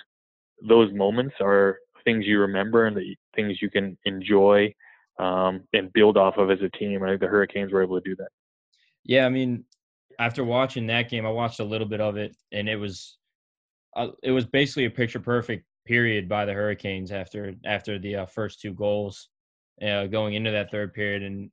those 0.67 0.91
moments 0.93 1.36
are 1.39 1.78
things 2.04 2.25
you 2.25 2.39
remember 2.39 2.86
and 2.86 2.97
the 2.97 3.15
things 3.36 3.62
you 3.62 3.69
can 3.69 3.97
enjoy 4.06 4.73
um, 5.19 5.62
and 5.73 5.93
build 5.93 6.17
off 6.17 6.38
of 6.38 6.49
as 6.49 6.62
a 6.62 6.69
team. 6.69 7.03
I 7.03 7.10
think 7.10 7.21
the 7.21 7.27
Hurricanes 7.27 7.71
were 7.71 7.84
able 7.84 7.99
to 7.99 8.10
do 8.10 8.15
that. 8.15 8.29
Yeah, 9.03 9.25
I 9.25 9.29
mean, 9.29 9.65
after 10.19 10.43
watching 10.43 10.88
that 10.88 11.10
game, 11.10 11.25
I 11.25 11.29
watched 11.29 11.60
a 11.60 11.65
little 11.65 11.88
bit 11.88 12.01
of 12.01 12.17
it, 12.17 12.36
and 12.51 12.67
it 12.67 12.77
was, 12.77 13.17
uh, 13.95 14.10
it 14.23 14.32
was 14.32 14.45
basically 14.45 14.86
a 14.86 14.89
picture 14.89 15.19
perfect 15.19 15.65
period 15.86 16.29
by 16.29 16.45
the 16.45 16.53
Hurricanes 16.53 17.12
after 17.12 17.53
after 17.65 17.99
the 17.99 18.17
uh, 18.17 18.25
first 18.25 18.62
two 18.62 18.73
goals, 18.73 19.29
uh, 19.86 20.05
going 20.05 20.34
into 20.34 20.51
that 20.51 20.71
third 20.71 20.93
period, 20.93 21.23
and 21.23 21.51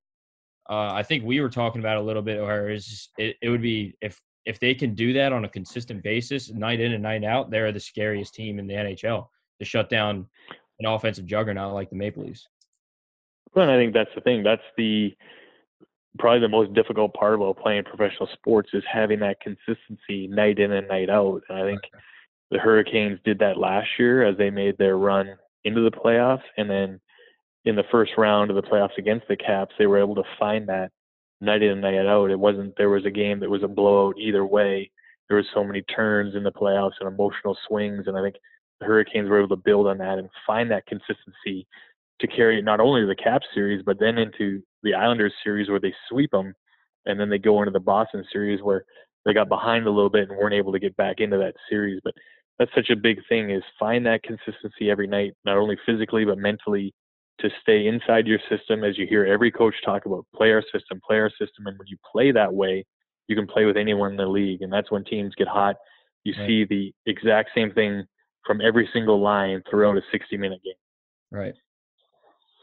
uh, 0.68 0.92
I 0.92 1.02
think 1.02 1.24
we 1.24 1.40
were 1.40 1.48
talking 1.48 1.80
about 1.80 1.96
a 1.96 2.02
little 2.02 2.22
bit, 2.22 2.40
where 2.40 2.70
it, 2.70 2.82
it 3.18 3.48
would 3.48 3.62
be 3.62 3.94
if 4.00 4.20
if 4.44 4.60
they 4.60 4.74
can 4.74 4.94
do 4.94 5.12
that 5.12 5.32
on 5.32 5.44
a 5.44 5.48
consistent 5.48 6.02
basis, 6.02 6.52
night 6.52 6.80
in 6.80 6.92
and 6.92 7.02
night 7.02 7.24
out, 7.24 7.50
they're 7.50 7.72
the 7.72 7.80
scariest 7.80 8.34
team 8.34 8.58
in 8.60 8.66
the 8.66 8.74
NHL 8.74 9.26
to 9.58 9.64
shut 9.64 9.88
down 9.88 10.26
an 10.78 10.86
offensive 10.86 11.26
juggernaut 11.26 11.74
like 11.74 11.90
the 11.90 11.96
Maple 11.96 12.22
Leafs. 12.22 12.46
Well, 13.56 13.64
and 13.68 13.72
I 13.72 13.82
think 13.82 13.94
that's 13.94 14.10
the 14.14 14.20
thing. 14.20 14.42
That's 14.42 14.62
the 14.76 15.16
probably 16.18 16.40
the 16.40 16.48
most 16.48 16.74
difficult 16.74 17.14
part 17.14 17.34
about 17.34 17.58
playing 17.58 17.84
professional 17.84 18.28
sports 18.34 18.70
is 18.74 18.84
having 18.90 19.18
that 19.20 19.40
consistency 19.40 20.28
night 20.28 20.58
in 20.58 20.72
and 20.72 20.86
night 20.88 21.10
out. 21.10 21.42
And 21.48 21.58
I 21.58 21.62
think 21.62 21.80
the 22.50 22.58
Hurricanes 22.58 23.18
did 23.24 23.38
that 23.38 23.58
last 23.58 23.88
year 23.98 24.24
as 24.24 24.36
they 24.36 24.50
made 24.50 24.76
their 24.76 24.98
run 24.98 25.36
into 25.64 25.80
the 25.80 25.90
playoffs, 25.90 26.42
and 26.58 26.70
then 26.70 27.00
in 27.64 27.76
the 27.76 27.84
first 27.90 28.12
round 28.16 28.50
of 28.50 28.56
the 28.56 28.62
playoffs 28.62 28.98
against 28.98 29.26
the 29.26 29.36
Caps, 29.36 29.74
they 29.78 29.86
were 29.86 29.98
able 29.98 30.14
to 30.14 30.22
find 30.38 30.68
that 30.68 30.92
night 31.40 31.62
in 31.62 31.72
and 31.72 31.80
night 31.80 32.06
out. 32.06 32.30
It 32.30 32.38
wasn't 32.38 32.76
there 32.76 32.90
was 32.90 33.06
a 33.06 33.10
game 33.10 33.40
that 33.40 33.50
was 33.50 33.62
a 33.62 33.68
blowout 33.68 34.16
either 34.18 34.44
way. 34.44 34.90
There 35.28 35.38
was 35.38 35.46
so 35.54 35.64
many 35.64 35.82
turns 35.82 36.34
in 36.34 36.44
the 36.44 36.52
playoffs 36.52 37.00
and 37.00 37.08
emotional 37.08 37.56
swings, 37.66 38.04
and 38.06 38.18
I 38.18 38.22
think 38.22 38.36
the 38.80 38.86
Hurricanes 38.86 39.30
were 39.30 39.38
able 39.38 39.56
to 39.56 39.62
build 39.62 39.86
on 39.86 39.98
that 39.98 40.18
and 40.18 40.28
find 40.46 40.70
that 40.70 40.86
consistency 40.86 41.66
to 42.20 42.26
carry 42.26 42.58
it 42.58 42.64
not 42.64 42.80
only 42.80 43.02
to 43.02 43.06
the 43.06 43.14
Cap 43.14 43.42
series, 43.54 43.82
but 43.84 43.98
then 44.00 44.18
into 44.18 44.62
the 44.82 44.94
Islanders 44.94 45.34
series 45.44 45.68
where 45.68 45.80
they 45.80 45.94
sweep 46.08 46.30
them, 46.30 46.54
and 47.04 47.18
then 47.20 47.28
they 47.28 47.38
go 47.38 47.60
into 47.60 47.72
the 47.72 47.80
Boston 47.80 48.24
series 48.32 48.62
where 48.62 48.84
they 49.24 49.34
got 49.34 49.48
behind 49.48 49.86
a 49.86 49.90
little 49.90 50.10
bit 50.10 50.28
and 50.28 50.38
weren't 50.38 50.54
able 50.54 50.72
to 50.72 50.78
get 50.78 50.96
back 50.96 51.20
into 51.20 51.36
that 51.38 51.54
series. 51.68 52.00
But 52.04 52.14
that's 52.58 52.74
such 52.74 52.90
a 52.90 52.96
big 52.96 53.20
thing 53.28 53.50
is 53.50 53.62
find 53.78 54.06
that 54.06 54.22
consistency 54.22 54.90
every 54.90 55.06
night, 55.06 55.34
not 55.44 55.58
only 55.58 55.76
physically 55.84 56.24
but 56.24 56.38
mentally, 56.38 56.94
to 57.40 57.50
stay 57.60 57.86
inside 57.86 58.26
your 58.26 58.38
system. 58.48 58.82
As 58.82 58.96
you 58.96 59.06
hear 59.06 59.26
every 59.26 59.50
coach 59.50 59.74
talk 59.84 60.06
about, 60.06 60.26
play 60.34 60.52
our 60.52 60.62
system, 60.72 61.00
play 61.06 61.18
our 61.18 61.30
system, 61.30 61.66
and 61.66 61.78
when 61.78 61.86
you 61.86 61.98
play 62.10 62.32
that 62.32 62.52
way, 62.52 62.84
you 63.28 63.36
can 63.36 63.46
play 63.46 63.66
with 63.66 63.76
anyone 63.76 64.12
in 64.12 64.16
the 64.16 64.26
league, 64.26 64.62
and 64.62 64.72
that's 64.72 64.90
when 64.90 65.04
teams 65.04 65.34
get 65.34 65.48
hot. 65.48 65.76
You 66.24 66.32
Right. 66.38 66.46
see 66.46 66.64
the 66.64 66.94
exact 67.04 67.50
same 67.54 67.72
thing 67.72 68.04
from 68.44 68.60
every 68.60 68.88
single 68.92 69.20
line 69.20 69.62
throughout 69.68 69.98
a 69.98 70.02
60-minute 70.12 70.62
game. 70.64 70.74
Right. 71.30 71.54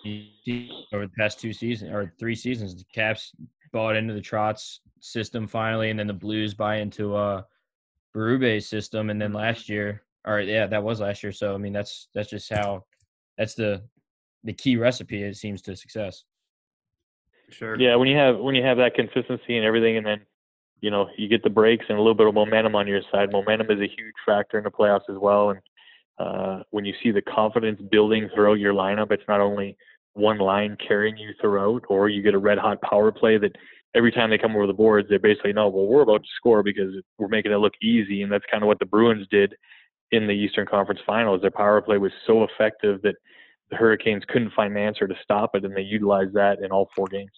Over 0.06 1.06
the 1.06 1.12
past 1.18 1.40
two 1.40 1.54
seasons 1.54 1.92
or 1.92 2.14
three 2.20 2.36
seasons, 2.36 2.76
the 2.76 2.84
Caps 2.94 3.34
bought 3.72 3.96
into 3.96 4.14
the 4.14 4.22
Trotz 4.22 4.80
system 5.00 5.48
finally, 5.48 5.90
and 5.90 6.00
then 6.00 6.08
the 6.08 6.14
Blues 6.14 6.54
buy 6.54 6.78
into 6.78 7.16
uh 7.16 7.44
Berube's 8.16 8.68
system, 8.68 9.10
and 9.10 9.22
then 9.22 9.34
last 9.34 9.70
year, 9.70 10.04
or 10.26 10.40
yeah, 10.40 10.68
that 10.68 10.84
was 10.84 11.00
last 11.00 11.24
year. 11.24 11.32
So 11.32 11.54
I 11.56 11.58
mean, 11.58 11.74
that's 11.74 12.10
that's 12.14 12.30
just 12.30 12.52
how 12.52 12.86
that's 13.38 13.56
the 13.56 13.84
the 14.44 14.54
key 14.54 14.76
recipe 14.78 15.24
it 15.24 15.38
seems 15.38 15.62
to 15.64 15.76
success. 15.76 16.24
Sure. 17.50 17.80
Yeah, 17.80 17.96
when 17.96 18.08
you 18.08 18.18
have 18.18 18.38
when 18.40 18.56
you 18.56 18.64
have 18.64 18.78
that 18.78 18.96
consistency 18.96 19.58
and 19.58 19.66
everything, 19.66 19.98
and 19.98 20.06
then 20.06 20.22
you 20.82 20.92
know 20.92 21.08
you 21.18 21.28
get 21.28 21.44
the 21.44 21.50
breaks 21.50 21.86
and 21.90 21.98
a 21.98 22.02
little 22.02 22.14
bit 22.14 22.28
of 22.28 22.34
momentum 22.34 22.76
on 22.76 22.88
your 22.88 23.02
side. 23.12 23.32
Momentum 23.32 23.72
is 23.72 23.80
a 23.80 23.88
huge 23.88 24.16
factor 24.26 24.58
in 24.58 24.64
the 24.64 24.72
playoffs 24.72 25.10
as 25.10 25.18
well. 25.18 25.52
And 25.52 25.60
uh, 26.20 26.64
when 26.72 26.86
you 26.86 26.94
see 27.02 27.12
the 27.12 27.22
confidence 27.22 27.82
building 27.92 28.30
throughout 28.34 28.60
your 28.60 28.74
lineup, 28.74 29.12
it's 29.12 29.28
not 29.28 29.40
only 29.40 29.78
one 30.14 30.38
line 30.38 30.78
carrying 30.86 31.18
you 31.18 31.32
throughout, 31.42 31.84
or 31.90 32.10
you 32.10 32.22
get 32.22 32.34
a 32.34 32.40
red 32.40 32.58
hot 32.58 32.82
power 32.82 33.12
play 33.12 33.38
that 33.38 33.56
every 33.96 34.12
time 34.12 34.30
they 34.30 34.38
come 34.38 34.56
over 34.56 34.68
the 34.68 34.74
boards, 34.74 35.10
they 35.10 35.18
basically 35.18 35.54
know, 35.54 35.68
well, 35.68 35.86
we're 35.86 36.02
about 36.02 36.24
to 36.24 36.30
score 36.38 36.64
because 36.64 36.94
we're 37.18 37.28
making 37.28 37.52
it 37.52 37.58
look 37.58 37.74
easy, 37.82 38.22
and 38.22 38.32
that's 38.32 38.46
kind 38.50 38.64
of 38.64 38.68
what 38.68 38.80
the 38.80 38.86
Bruins 38.86 39.28
did 39.30 39.54
in 40.12 40.28
the 40.28 40.34
Eastern 40.34 40.66
Conference 40.66 41.02
Finals. 41.06 41.42
Their 41.42 41.52
power 41.52 41.82
play 41.82 41.98
was 41.98 42.12
so 42.28 42.44
effective 42.44 43.02
that 43.02 43.16
the 43.70 43.76
Hurricanes 43.76 44.24
couldn't 44.28 44.54
find 44.54 44.76
an 44.76 44.84
answer 44.84 45.08
to 45.08 45.16
stop 45.24 45.52
it, 45.56 45.66
and 45.66 45.76
they 45.76 45.82
utilized 45.82 46.34
that 46.34 46.60
in 46.64 46.72
all 46.72 46.90
four 46.96 47.08
games. 47.08 47.32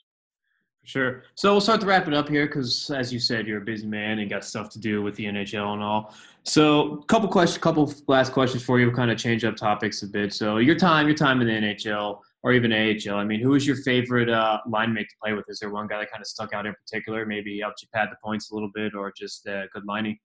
Sure. 0.83 1.23
So 1.33 1.51
we'll 1.51 1.61
start 1.61 1.81
to 1.81 1.87
wrap 1.87 2.07
it 2.07 2.13
up 2.13 2.29
here 2.29 2.45
because, 2.45 2.91
as 2.91 3.11
you 3.11 3.19
said, 3.19 3.47
you're 3.47 3.57
a 3.57 3.65
busy 3.65 3.87
man 3.87 4.19
and 4.19 4.29
got 4.29 4.45
stuff 4.45 4.69
to 4.69 4.79
do 4.79 5.01
with 5.01 5.15
the 5.15 5.25
NHL 5.25 5.73
and 5.73 5.81
all. 5.81 6.13
So, 6.43 6.97
couple 7.07 7.27
questions, 7.27 7.57
couple 7.57 7.91
last 8.07 8.33
questions 8.33 8.63
for 8.63 8.79
you. 8.79 8.91
Kind 8.91 9.09
of 9.09 9.17
change 9.17 9.43
up 9.43 9.55
topics 9.55 10.03
a 10.03 10.07
bit. 10.07 10.31
So, 10.31 10.57
your 10.57 10.75
time, 10.75 11.07
your 11.07 11.15
time 11.15 11.41
in 11.41 11.47
the 11.47 11.53
NHL 11.53 12.19
or 12.45 12.53
even 12.53 12.71
AHL. 12.71 13.15
I 13.15 13.23
mean, 13.23 13.39
who 13.39 13.49
was 13.49 13.65
your 13.65 13.77
favorite 13.77 14.29
uh, 14.29 14.59
line 14.67 14.93
mate 14.93 15.07
to 15.09 15.15
play 15.21 15.33
with? 15.33 15.45
Is 15.49 15.57
there 15.57 15.71
one 15.71 15.87
guy 15.87 15.97
that 15.97 16.11
kind 16.11 16.21
of 16.21 16.27
stuck 16.27 16.53
out 16.53 16.67
in 16.67 16.75
particular? 16.75 17.25
Maybe 17.25 17.59
helped 17.59 17.81
you 17.81 17.87
pad 17.91 18.09
the 18.11 18.17
points 18.23 18.51
a 18.51 18.53
little 18.53 18.69
bit, 18.71 18.93
or 18.93 19.11
just 19.17 19.47
uh, 19.47 19.63
good 19.73 19.83
lining? 19.87 20.19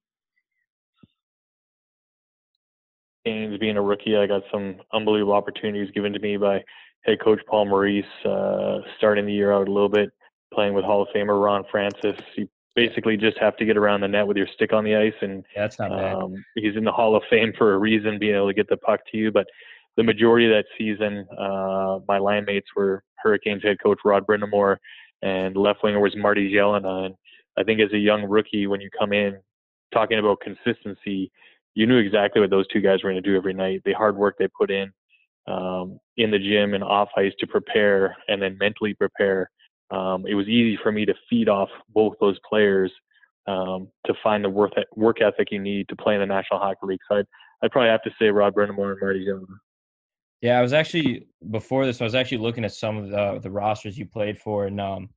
Games 3.24 3.58
being 3.58 3.78
a 3.78 3.82
rookie, 3.82 4.18
I 4.18 4.26
got 4.26 4.42
some 4.52 4.76
unbelievable 4.92 5.32
opportunities 5.32 5.90
given 5.92 6.12
to 6.12 6.18
me 6.18 6.36
by 6.36 6.62
head 7.06 7.22
coach 7.24 7.40
Paul 7.48 7.64
Maurice. 7.64 8.04
Uh, 8.22 8.80
starting 8.98 9.24
the 9.24 9.32
year 9.32 9.52
out 9.52 9.66
a 9.66 9.72
little 9.72 9.88
bit 9.88 10.10
playing 10.52 10.74
with 10.74 10.84
Hall 10.84 11.00
of 11.00 11.08
Famer 11.16 11.42
Ron 11.42 11.64
Francis. 11.70 12.20
You 12.36 12.46
basically 12.76 13.16
just 13.16 13.38
have 13.38 13.56
to 13.56 13.64
get 13.64 13.78
around 13.78 14.02
the 14.02 14.08
net 14.08 14.26
with 14.26 14.36
your 14.36 14.48
stick 14.54 14.74
on 14.74 14.84
the 14.84 14.94
ice, 14.94 15.14
and 15.22 15.42
yeah, 15.56 15.62
that's 15.62 15.78
not 15.78 15.90
bad. 15.90 16.16
Um, 16.16 16.44
he's 16.54 16.76
in 16.76 16.84
the 16.84 16.92
Hall 16.92 17.16
of 17.16 17.22
Fame 17.30 17.54
for 17.56 17.72
a 17.72 17.78
reason, 17.78 18.18
being 18.18 18.34
able 18.34 18.48
to 18.48 18.54
get 18.54 18.68
the 18.68 18.76
puck 18.76 19.00
to 19.10 19.16
you. 19.16 19.32
But 19.32 19.46
the 19.96 20.02
majority 20.02 20.46
of 20.46 20.52
that 20.52 20.64
season, 20.78 21.26
uh, 21.38 21.98
my 22.08 22.18
line 22.18 22.44
mates 22.44 22.68
were 22.76 23.02
Hurricanes 23.22 23.62
head 23.62 23.78
coach 23.82 23.98
Rod 24.04 24.26
Brind'Amour, 24.26 24.76
and 25.22 25.56
left 25.56 25.82
winger 25.82 26.00
was 26.00 26.16
Marty 26.16 26.52
Gelinas. 26.52 27.06
And 27.06 27.14
I 27.58 27.62
think 27.62 27.80
as 27.80 27.92
a 27.92 27.98
young 27.98 28.24
rookie, 28.24 28.66
when 28.66 28.80
you 28.80 28.88
come 28.98 29.12
in, 29.12 29.38
talking 29.92 30.18
about 30.18 30.40
consistency, 30.40 31.30
you 31.74 31.86
knew 31.86 31.98
exactly 31.98 32.40
what 32.40 32.50
those 32.50 32.66
two 32.68 32.80
guys 32.80 33.02
were 33.02 33.10
going 33.10 33.22
to 33.22 33.28
do 33.28 33.36
every 33.36 33.52
night. 33.52 33.82
The 33.84 33.92
hard 33.92 34.16
work 34.16 34.36
they 34.38 34.48
put 34.48 34.70
in 34.70 34.90
um, 35.46 35.98
in 36.16 36.30
the 36.30 36.38
gym 36.38 36.74
and 36.74 36.84
off 36.84 37.08
ice 37.16 37.32
to 37.40 37.46
prepare, 37.46 38.16
and 38.28 38.40
then 38.40 38.56
mentally 38.58 38.94
prepare 38.94 39.50
um, 39.90 40.24
it 40.26 40.34
was 40.34 40.46
easy 40.46 40.78
for 40.82 40.92
me 40.92 41.04
to 41.04 41.14
feed 41.28 41.48
off 41.48 41.68
both 41.92 42.14
those 42.20 42.38
players 42.48 42.92
um, 43.46 43.88
to 44.06 44.14
find 44.22 44.44
the 44.44 44.50
work 44.50 44.72
work 44.94 45.20
ethic 45.20 45.48
you 45.50 45.58
need 45.58 45.88
to 45.88 45.96
play 45.96 46.14
in 46.14 46.20
the 46.20 46.26
National 46.26 46.60
Hockey 46.60 46.78
League. 46.84 47.00
So 47.08 47.16
I'd, 47.16 47.26
I'd 47.62 47.70
probably 47.72 47.90
have 47.90 48.02
to 48.02 48.10
say 48.18 48.28
Rod 48.28 48.54
Brind'Amour 48.54 48.92
and 48.92 49.00
Marty 49.00 49.26
Jones. 49.26 49.48
Yeah, 50.40 50.58
I 50.58 50.62
was 50.62 50.72
actually 50.72 51.26
before 51.50 51.84
this. 51.84 52.00
I 52.00 52.04
was 52.04 52.14
actually 52.14 52.38
looking 52.38 52.64
at 52.64 52.72
some 52.72 52.96
of 52.96 53.10
the 53.10 53.40
the 53.42 53.50
rosters 53.50 53.98
you 53.98 54.06
played 54.06 54.38
for, 54.38 54.66
and 54.66 54.80
um, 54.80 55.10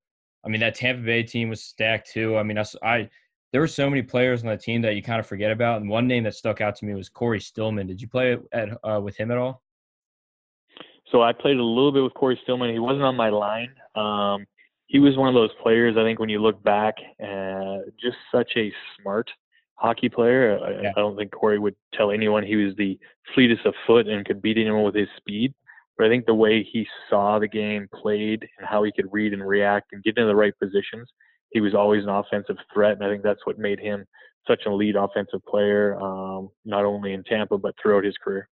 I 0.45 0.49
mean 0.49 0.59
that 0.62 0.75
Tampa 0.75 1.01
Bay 1.01 1.23
team 1.23 1.49
was 1.49 1.63
stacked 1.63 2.12
too. 2.12 2.38
I 2.38 2.43
mean, 2.43 2.57
I, 2.57 2.65
I 2.83 3.09
there 3.51 3.62
were 3.62 3.67
so 3.67 3.89
many 3.89 4.01
players 4.01 4.41
on 4.41 4.49
that 4.49 4.62
team 4.62 4.81
that 4.81 4.95
you 4.95 5.01
kind 5.01 5.19
of 5.19 5.27
forget 5.27 5.51
about, 5.51 5.79
and 5.79 5.89
one 5.89 6.07
name 6.07 6.23
that 6.23 6.36
stuck 6.36 6.59
out 6.59 6.75
to 6.77 6.86
me 6.86 6.93
was 6.93 7.07
Cory 7.07 7.39
Stillman. 7.39 7.88
Did 7.88 8.01
you 8.01 8.07
play 8.07 8.38
at 8.51 8.69
uh, 8.83 8.99
with 9.01 9.15
him 9.15 9.31
at 9.31 9.38
all? 9.38 9.62
So 11.12 11.21
I 11.21 11.31
played 11.31 11.57
a 11.57 11.63
little 11.63 11.91
bit 11.91 12.03
with 12.03 12.15
Cory 12.15 12.39
Stillman. 12.43 12.73
He 12.73 12.79
wasn't 12.79 13.03
on 13.03 13.15
my 13.15 13.29
line. 13.29 13.69
Um, 13.95 14.45
he 14.88 14.99
was 14.99 15.15
one 15.15 15.29
of 15.29 15.36
those 15.36 15.51
players. 15.62 15.95
I 15.97 16.03
think 16.03 16.19
when 16.19 16.29
you 16.29 16.41
look 16.41 16.62
back, 16.63 16.95
uh, 17.23 17.77
just 18.01 18.17
such 18.31 18.51
a 18.57 18.73
smart 18.99 19.29
hockey 19.75 20.09
player. 20.09 20.59
I, 20.63 20.89
I 20.89 20.99
don't 21.01 21.15
think 21.17 21.31
Cory 21.31 21.59
would 21.59 21.75
tell 21.93 22.12
anyone 22.12 22.43
he 22.43 22.55
was 22.55 22.75
the 22.75 22.97
fleetest 23.33 23.65
of 23.65 23.73
foot 23.86 24.07
and 24.07 24.25
could 24.25 24.41
beat 24.41 24.57
anyone 24.57 24.83
with 24.83 24.95
his 24.95 25.09
speed. 25.17 25.53
But 25.97 26.07
I 26.07 26.09
think 26.09 26.25
the 26.25 26.33
way 26.33 26.63
he 26.63 26.88
saw 27.09 27.39
the 27.39 27.47
game 27.47 27.88
played 27.93 28.47
and 28.57 28.67
how 28.67 28.83
he 28.83 28.91
could 28.91 29.07
read 29.12 29.33
and 29.33 29.47
react 29.47 29.93
and 29.93 30.03
get 30.03 30.17
into 30.17 30.27
the 30.27 30.36
right 30.36 30.53
positions, 30.59 31.09
he 31.51 31.62
was 31.62 31.75
always 31.75 32.03
an 32.03 32.09
offensive 32.09 32.57
threat. 32.73 32.93
And 32.93 33.03
I 33.03 33.09
think 33.09 33.23
that's 33.23 33.45
what 33.45 33.59
made 33.59 33.79
him 33.79 34.05
such 34.47 34.62
an 34.65 34.73
elite 34.73 34.95
offensive 34.97 35.45
player, 35.45 35.99
um, 35.99 36.49
not 36.65 36.83
only 36.83 37.13
in 37.13 37.23
Tampa 37.23 37.57
but 37.57 37.75
throughout 37.81 38.03
his 38.03 38.17
career. 38.17 38.49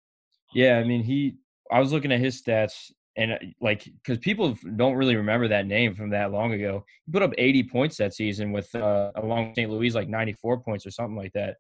Yeah, 0.53 0.77
I 0.77 0.83
mean, 0.83 1.03
he. 1.03 1.35
I 1.71 1.79
was 1.79 1.91
looking 1.93 2.11
at 2.11 2.19
his 2.19 2.41
stats 2.41 2.91
and 3.17 3.33
uh, 3.33 3.37
like 3.59 3.83
because 3.83 4.17
people 4.19 4.57
don't 4.75 4.95
really 4.95 5.15
remember 5.15 5.47
that 5.47 5.65
name 5.65 5.95
from 5.95 6.09
that 6.11 6.31
long 6.31 6.53
ago. 6.53 6.85
He 7.05 7.11
put 7.11 7.21
up 7.21 7.33
80 7.37 7.63
points 7.63 7.97
that 7.97 8.13
season 8.13 8.51
with 8.51 8.73
uh, 8.75 9.11
along 9.15 9.53
St. 9.55 9.69
Louis 9.69 9.93
like 9.93 10.07
94 10.07 10.61
points 10.61 10.85
or 10.85 10.91
something 10.91 11.17
like 11.17 11.33
that. 11.33 11.57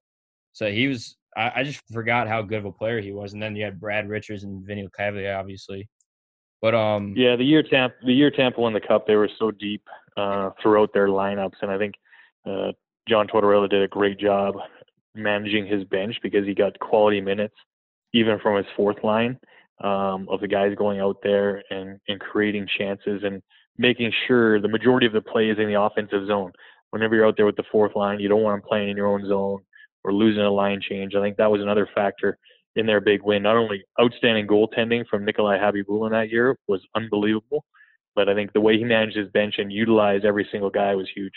So 0.53 0.71
he 0.71 0.87
was. 0.87 1.17
I, 1.35 1.51
I, 1.55 1.63
just 1.63 1.79
forgot 1.93 2.27
how 2.27 2.41
good 2.41 2.57
of 2.57 2.65
a 2.65 2.73
player 2.73 2.99
he 2.99 3.13
was. 3.13 3.31
And 3.31 3.41
then 3.41 3.55
you 3.55 3.63
had 3.63 3.79
Brad 3.79 4.09
Richards 4.09 4.43
and 4.43 4.65
Vinny 4.65 4.85
Lecavalier, 4.85 5.39
obviously. 5.39 5.87
But 6.61 6.75
um, 6.75 7.13
yeah, 7.15 7.37
the 7.37 7.43
year 7.45 7.63
Tampa, 7.63 7.95
the 8.05 8.13
year 8.13 8.29
Tampa 8.29 8.59
won 8.59 8.73
the 8.73 8.81
cup, 8.81 9.07
they 9.07 9.15
were 9.15 9.29
so 9.39 9.49
deep 9.49 9.81
uh, 10.17 10.51
throughout 10.61 10.93
their 10.93 11.07
lineups, 11.07 11.55
and 11.61 11.71
I 11.71 11.77
think 11.77 11.95
uh, 12.45 12.73
John 13.07 13.27
Tortorella 13.27 13.69
did 13.69 13.81
a 13.81 13.87
great 13.87 14.19
job 14.19 14.55
managing 15.15 15.65
his 15.65 15.83
bench 15.85 16.17
because 16.21 16.45
he 16.45 16.53
got 16.53 16.77
quality 16.79 17.19
minutes 17.19 17.55
even 18.13 18.39
from 18.39 18.57
his 18.57 18.65
fourth 18.75 19.03
line 19.03 19.37
um, 19.83 20.27
of 20.29 20.41
the 20.41 20.47
guys 20.47 20.75
going 20.77 20.99
out 20.99 21.17
there 21.23 21.63
and, 21.69 21.99
and 22.07 22.19
creating 22.19 22.67
chances 22.77 23.21
and 23.23 23.41
making 23.77 24.11
sure 24.27 24.61
the 24.61 24.67
majority 24.67 25.07
of 25.07 25.13
the 25.13 25.21
play 25.21 25.49
is 25.49 25.57
in 25.57 25.67
the 25.67 25.81
offensive 25.81 26.27
zone. 26.27 26.51
Whenever 26.91 27.15
you're 27.15 27.25
out 27.25 27.37
there 27.37 27.45
with 27.45 27.55
the 27.55 27.63
fourth 27.71 27.95
line, 27.95 28.19
you 28.19 28.27
don't 28.27 28.43
want 28.43 28.61
them 28.61 28.67
playing 28.67 28.89
in 28.89 28.97
your 28.97 29.07
own 29.07 29.27
zone 29.27 29.59
or 30.03 30.13
losing 30.13 30.43
a 30.43 30.51
line 30.51 30.81
change. 30.81 31.15
I 31.15 31.21
think 31.21 31.37
that 31.37 31.51
was 31.51 31.61
another 31.61 31.87
factor 31.95 32.37
in 32.75 32.85
their 32.85 33.01
big 33.01 33.21
win. 33.23 33.43
Not 33.43 33.57
only 33.57 33.83
outstanding 33.99 34.47
goaltending 34.47 35.05
from 35.07 35.25
Nikolai 35.25 35.57
Khabibulin 35.57 36.11
that 36.11 36.29
year 36.29 36.57
was 36.67 36.81
unbelievable, 36.95 37.65
but 38.15 38.29
I 38.29 38.35
think 38.35 38.53
the 38.53 38.61
way 38.61 38.77
he 38.77 38.83
managed 38.83 39.17
his 39.17 39.29
bench 39.29 39.55
and 39.57 39.71
utilized 39.71 40.25
every 40.25 40.47
single 40.51 40.69
guy 40.69 40.95
was 40.95 41.09
huge. 41.15 41.33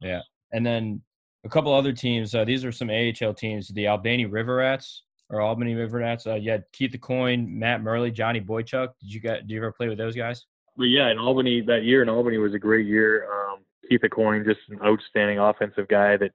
Yeah, 0.00 0.22
and 0.52 0.64
then 0.66 1.02
a 1.44 1.48
couple 1.48 1.72
other 1.72 1.92
teams. 1.92 2.34
Uh, 2.34 2.44
these 2.44 2.64
are 2.64 2.72
some 2.72 2.90
AHL 2.90 3.34
teams. 3.34 3.68
The 3.68 3.86
Albany 3.86 4.26
River 4.26 4.56
Rats 4.56 5.04
or 5.30 5.40
Albany 5.40 5.74
River 5.74 5.98
Rats. 5.98 6.26
Uh, 6.26 6.34
you 6.34 6.50
had 6.50 6.64
Keith 6.72 6.92
Aucoin, 6.92 7.48
Matt 7.48 7.82
Murley, 7.82 8.10
Johnny 8.10 8.40
Boychuk. 8.40 8.88
Did 9.00 9.12
you 9.12 9.20
get? 9.20 9.46
Do 9.46 9.54
you 9.54 9.60
ever 9.60 9.72
play 9.72 9.88
with 9.88 9.98
those 9.98 10.14
guys? 10.14 10.44
But 10.76 10.84
yeah, 10.84 11.10
in 11.10 11.18
Albany 11.18 11.62
that 11.62 11.84
year 11.84 12.02
in 12.02 12.08
Albany 12.08 12.38
was 12.38 12.54
a 12.54 12.58
great 12.58 12.86
year. 12.86 13.26
Um, 13.32 13.60
Keith 13.88 14.02
Aucoin, 14.02 14.44
just 14.44 14.60
an 14.68 14.80
outstanding 14.84 15.38
offensive 15.38 15.88
guy 15.88 16.16
that, 16.16 16.32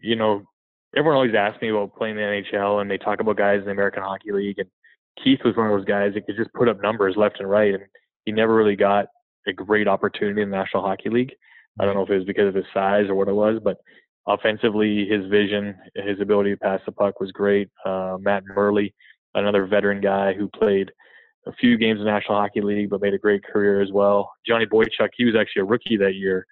you 0.00 0.16
know, 0.16 0.44
everyone 0.96 1.16
always 1.16 1.34
asks 1.34 1.62
me 1.62 1.70
about 1.70 1.94
playing 1.94 2.16
the 2.16 2.22
NHL 2.22 2.80
and 2.80 2.90
they 2.90 2.98
talk 2.98 3.20
about 3.20 3.36
guys 3.36 3.60
in 3.60 3.66
the 3.66 3.70
American 3.70 4.02
Hockey 4.02 4.32
League 4.32 4.58
and 4.58 4.68
Keith 5.22 5.40
was 5.44 5.56
one 5.56 5.66
of 5.66 5.72
those 5.72 5.84
guys 5.84 6.14
that 6.14 6.26
could 6.26 6.36
just 6.36 6.52
put 6.52 6.68
up 6.68 6.82
numbers 6.82 7.16
left 7.16 7.38
and 7.38 7.50
right 7.50 7.74
and 7.74 7.84
he 8.24 8.32
never 8.32 8.54
really 8.54 8.76
got 8.76 9.06
a 9.46 9.52
great 9.52 9.88
opportunity 9.88 10.42
in 10.42 10.50
the 10.50 10.56
National 10.56 10.82
Hockey 10.82 11.10
League. 11.10 11.32
I 11.78 11.84
don't 11.84 11.94
know 11.94 12.02
if 12.02 12.10
it 12.10 12.16
was 12.16 12.24
because 12.24 12.48
of 12.48 12.54
his 12.54 12.64
size 12.74 13.06
or 13.08 13.14
what 13.14 13.28
it 13.28 13.34
was, 13.34 13.60
but 13.62 13.78
offensively, 14.34 15.06
his 15.06 15.26
vision, 15.26 15.74
his 15.94 16.20
ability 16.20 16.50
to 16.50 16.56
pass 16.56 16.80
the 16.86 16.92
puck 16.92 17.20
was 17.20 17.32
great. 17.32 17.68
Uh, 17.84 18.16
Matt 18.20 18.44
Murley, 18.46 18.94
another 19.34 19.66
veteran 19.66 20.00
guy 20.00 20.32
who 20.34 20.48
played 20.48 20.90
a 21.46 21.52
few 21.52 21.78
games 21.78 21.98
in 21.98 22.04
the 22.04 22.10
National 22.10 22.38
Hockey 22.38 22.60
League, 22.60 22.90
but 22.90 23.00
made 23.00 23.14
a 23.14 23.18
great 23.18 23.42
career 23.44 23.80
as 23.80 23.90
well. 23.92 24.30
Johnny 24.46 24.66
Boychuk, 24.66 25.08
he 25.16 25.24
was 25.24 25.34
actually 25.34 25.62
a 25.62 25.64
rookie 25.64 25.96
that 25.96 26.14
year. 26.14 26.46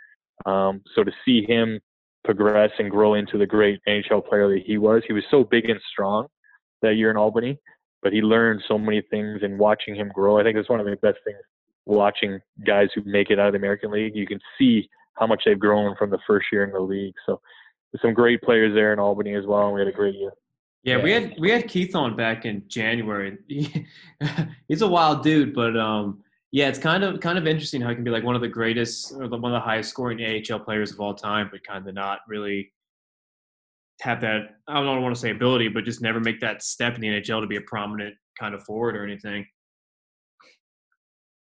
Um, 0.47 0.81
so 0.95 1.05
to 1.05 1.13
see 1.25 1.45
him 1.47 1.81
progress 2.25 2.71
and 2.79 2.91
grow 2.91 3.15
into 3.15 3.39
the 3.39 3.47
great 3.47 3.81
NHL 3.89 4.27
player 4.27 4.49
that 4.49 4.63
he 4.65 4.79
was, 4.79 5.03
he 5.07 5.13
was 5.13 5.25
so 5.31 5.45
big 5.45 5.69
and 5.69 5.81
strong 5.93 6.27
that 6.83 6.95
year 6.95 7.11
in 7.11 7.17
Albany, 7.17 7.59
but 8.03 8.13
he 8.13 8.23
learned 8.23 8.63
so 8.67 8.79
many 8.79 9.03
things 9.11 9.41
and 9.43 9.59
watching 9.59 9.95
him 9.95 10.11
grow. 10.15 10.39
I 10.39 10.43
think 10.43 10.57
it's 10.57 10.69
one 10.69 10.81
of 10.81 10.87
the 10.87 10.97
best 10.97 11.19
things 11.25 11.39
watching 11.87 12.39
guys 12.67 12.89
who 12.95 13.03
make 13.05 13.31
it 13.31 13.39
out 13.39 13.49
of 13.49 13.53
the 13.55 13.59
American 13.59 13.91
League. 13.91 14.15
You 14.15 14.27
can 14.27 14.39
see 14.59 14.89
how 15.15 15.27
much 15.27 15.43
they've 15.45 15.59
grown 15.59 15.97
from 15.97 16.11
the 16.11 16.19
first 16.27 16.47
year 16.53 16.65
in 16.65 16.71
the 16.71 16.81
league. 16.81 17.15
So 17.27 17.41
some 17.97 18.15
great 18.15 18.43
players 18.43 18.75
there 18.75 18.93
in 18.93 18.99
Albany 18.99 19.35
as 19.35 19.47
well, 19.47 19.67
and 19.67 19.75
we 19.75 19.81
had 19.81 19.89
a 19.89 19.93
great 19.93 20.15
year. 20.15 20.33
Yeah, 20.85 20.99
yeah. 20.99 21.03
we 21.03 21.11
had 21.11 21.35
we 21.39 21.51
had 21.51 21.69
Keith 21.69 21.95
on 21.95 22.17
back 22.17 22.45
in 22.45 22.63
January. 22.69 23.39
he's 24.69 24.83
a 24.83 24.89
wild 24.89 25.23
dude, 25.23 25.55
but 25.55 25.77
um, 25.77 26.23
yeah, 26.51 26.69
it's 26.69 26.79
kind 26.79 27.05
of 27.05 27.21
kind 27.21 27.39
of 27.39 27.47
interesting 27.47 27.81
how 27.81 27.91
he 27.91 27.95
can 27.95 28.05
be 28.05 28.11
like 28.11 28.25
one 28.25 28.35
of 28.35 28.41
the 28.41 28.49
greatest 28.49 29.13
or 29.13 29.29
one 29.29 29.53
of 29.53 29.53
the 29.53 29.61
highest 29.61 29.91
scoring 29.91 30.21
AHL 30.23 30.61
players 30.61 30.93
of 30.93 31.01
all 31.01 31.15
time, 31.15 31.49
but 31.51 31.65
kind 31.65 31.87
of 31.87 31.95
not 31.95 32.21
really 32.29 32.73
have 34.01 34.21
that. 34.21 34.57
I 34.67 34.83
don't 34.83 35.03
want 35.03 35.15
to 35.15 35.21
say 35.21 35.31
ability, 35.31 35.69
but 35.69 35.85
just 35.85 36.01
never 36.01 36.21
make 36.21 36.41
that 36.41 36.63
step 36.63 36.95
in 36.95 37.01
the 37.01 37.09
NHL 37.09 37.41
to 37.41 37.47
be 37.47 37.57
a 37.57 37.63
prominent 37.63 38.15
kind 38.39 38.55
of 38.55 38.63
forward 38.63 38.97
or 38.97 39.05
anything. 39.05 39.47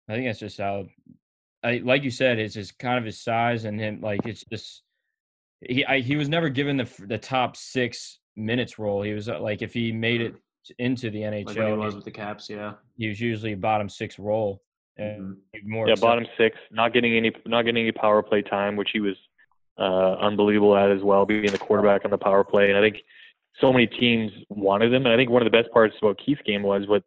I 0.10 0.14
think 0.14 0.28
that's 0.28 0.40
just 0.40 0.58
how, 0.58 0.86
I, 1.64 1.82
like 1.84 2.04
you 2.04 2.12
said, 2.12 2.40
it's 2.40 2.54
just 2.54 2.80
kind 2.80 2.98
of 2.98 3.04
his 3.04 3.22
size 3.22 3.66
and 3.66 3.80
him. 3.80 4.02
Like 4.02 4.26
it's 4.26 4.44
just 4.52 4.84
he 5.62 5.86
I, 5.86 6.00
he 6.00 6.16
was 6.16 6.30
never 6.30 6.50
given 6.50 6.78
the 6.78 6.90
the 7.08 7.18
top 7.18 7.56
six 7.56 8.20
minutes 8.36 8.78
role. 8.80 9.02
He 9.02 9.14
was 9.14 9.30
uh, 9.30 9.40
like 9.40 9.62
if 9.62 9.74
he 9.74 9.92
made 9.92 10.22
it 10.22 10.36
into 10.80 11.10
the 11.10 11.20
NHL, 11.20 11.46
like 11.46 11.56
he 11.56 11.74
was 11.74 11.96
with 11.96 12.06
the 12.06 12.12
Caps, 12.12 12.50
yeah. 12.50 12.74
He 12.98 13.08
was 13.08 13.20
usually 13.20 13.56
bottom 13.56 13.90
six 13.90 14.20
role. 14.20 14.62
And 14.98 15.36
mm-hmm. 15.56 15.70
more 15.72 15.88
yeah, 15.88 15.96
bottom 16.00 16.26
six, 16.38 16.58
not 16.72 16.94
getting 16.94 17.16
any 17.16 17.32
not 17.46 17.64
getting 17.64 17.84
any 17.84 17.92
power 17.92 18.22
play 18.24 18.42
time, 18.42 18.76
which 18.76 18.90
he 18.94 19.00
was 19.00 19.16
uh, 19.78 20.14
unbelievable 20.14 20.76
at 20.76 20.92
as 20.92 21.04
well, 21.04 21.26
being 21.26 21.46
the 21.52 21.58
quarterback 21.58 22.04
on 22.04 22.12
the 22.12 22.18
power 22.18 22.44
play. 22.44 22.70
And 22.70 22.78
I 22.78 22.82
think 22.82 22.98
so 23.62 23.72
many 23.72 23.88
teams 23.88 24.32
wanted 24.50 24.94
him. 24.94 25.06
And 25.06 25.14
I 25.14 25.18
think 25.18 25.30
one 25.30 25.42
of 25.42 25.52
the 25.52 25.56
best 25.56 25.72
parts 25.72 25.96
about 26.02 26.20
Keith's 26.24 26.42
game 26.46 26.64
was 26.64 26.88
what 26.88 27.04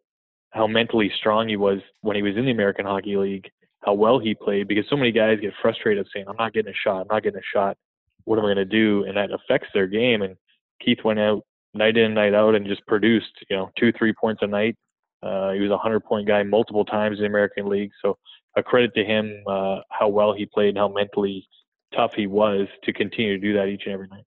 how 0.51 0.67
mentally 0.67 1.11
strong 1.17 1.47
he 1.47 1.57
was 1.57 1.79
when 2.01 2.15
he 2.15 2.21
was 2.21 2.35
in 2.35 2.45
the 2.45 2.51
American 2.51 2.85
Hockey 2.85 3.15
League, 3.15 3.49
how 3.81 3.93
well 3.93 4.19
he 4.19 4.35
played, 4.35 4.67
because 4.67 4.85
so 4.89 4.97
many 4.97 5.11
guys 5.11 5.39
get 5.41 5.53
frustrated 5.61 6.07
saying, 6.13 6.25
I'm 6.27 6.35
not 6.37 6.53
getting 6.53 6.71
a 6.71 6.75
shot, 6.75 7.01
I'm 7.01 7.07
not 7.09 7.23
getting 7.23 7.39
a 7.39 7.57
shot 7.57 7.77
what 8.25 8.39
am 8.39 8.45
I 8.45 8.53
going 8.53 8.57
to 8.57 8.65
do? 8.65 9.05
And 9.05 9.17
that 9.17 9.31
affects 9.31 9.69
their 9.73 9.87
game. 9.87 10.21
And 10.21 10.35
Keith 10.83 10.99
went 11.03 11.19
out 11.19 11.43
night 11.73 11.97
in, 11.97 12.13
night 12.13 12.33
out, 12.33 12.55
and 12.55 12.65
just 12.65 12.85
produced, 12.87 13.31
you 13.49 13.55
know, 13.55 13.69
two, 13.77 13.91
three 13.93 14.13
points 14.13 14.41
a 14.41 14.47
night. 14.47 14.75
Uh, 15.23 15.51
he 15.51 15.61
was 15.61 15.71
a 15.71 15.77
hundred 15.77 16.01
point 16.01 16.27
guy 16.27 16.43
multiple 16.43 16.85
times 16.85 17.17
in 17.17 17.23
the 17.23 17.29
American 17.29 17.69
League. 17.69 17.91
So 18.01 18.17
a 18.55 18.63
credit 18.63 18.93
to 18.95 19.05
him 19.05 19.43
uh, 19.47 19.79
how 19.89 20.07
well 20.07 20.33
he 20.33 20.45
played 20.45 20.69
and 20.69 20.77
how 20.77 20.87
mentally 20.87 21.47
tough 21.95 22.13
he 22.15 22.27
was 22.27 22.67
to 22.83 22.93
continue 22.93 23.33
to 23.33 23.39
do 23.39 23.53
that 23.53 23.67
each 23.67 23.83
and 23.85 23.93
every 23.93 24.07
night. 24.07 24.25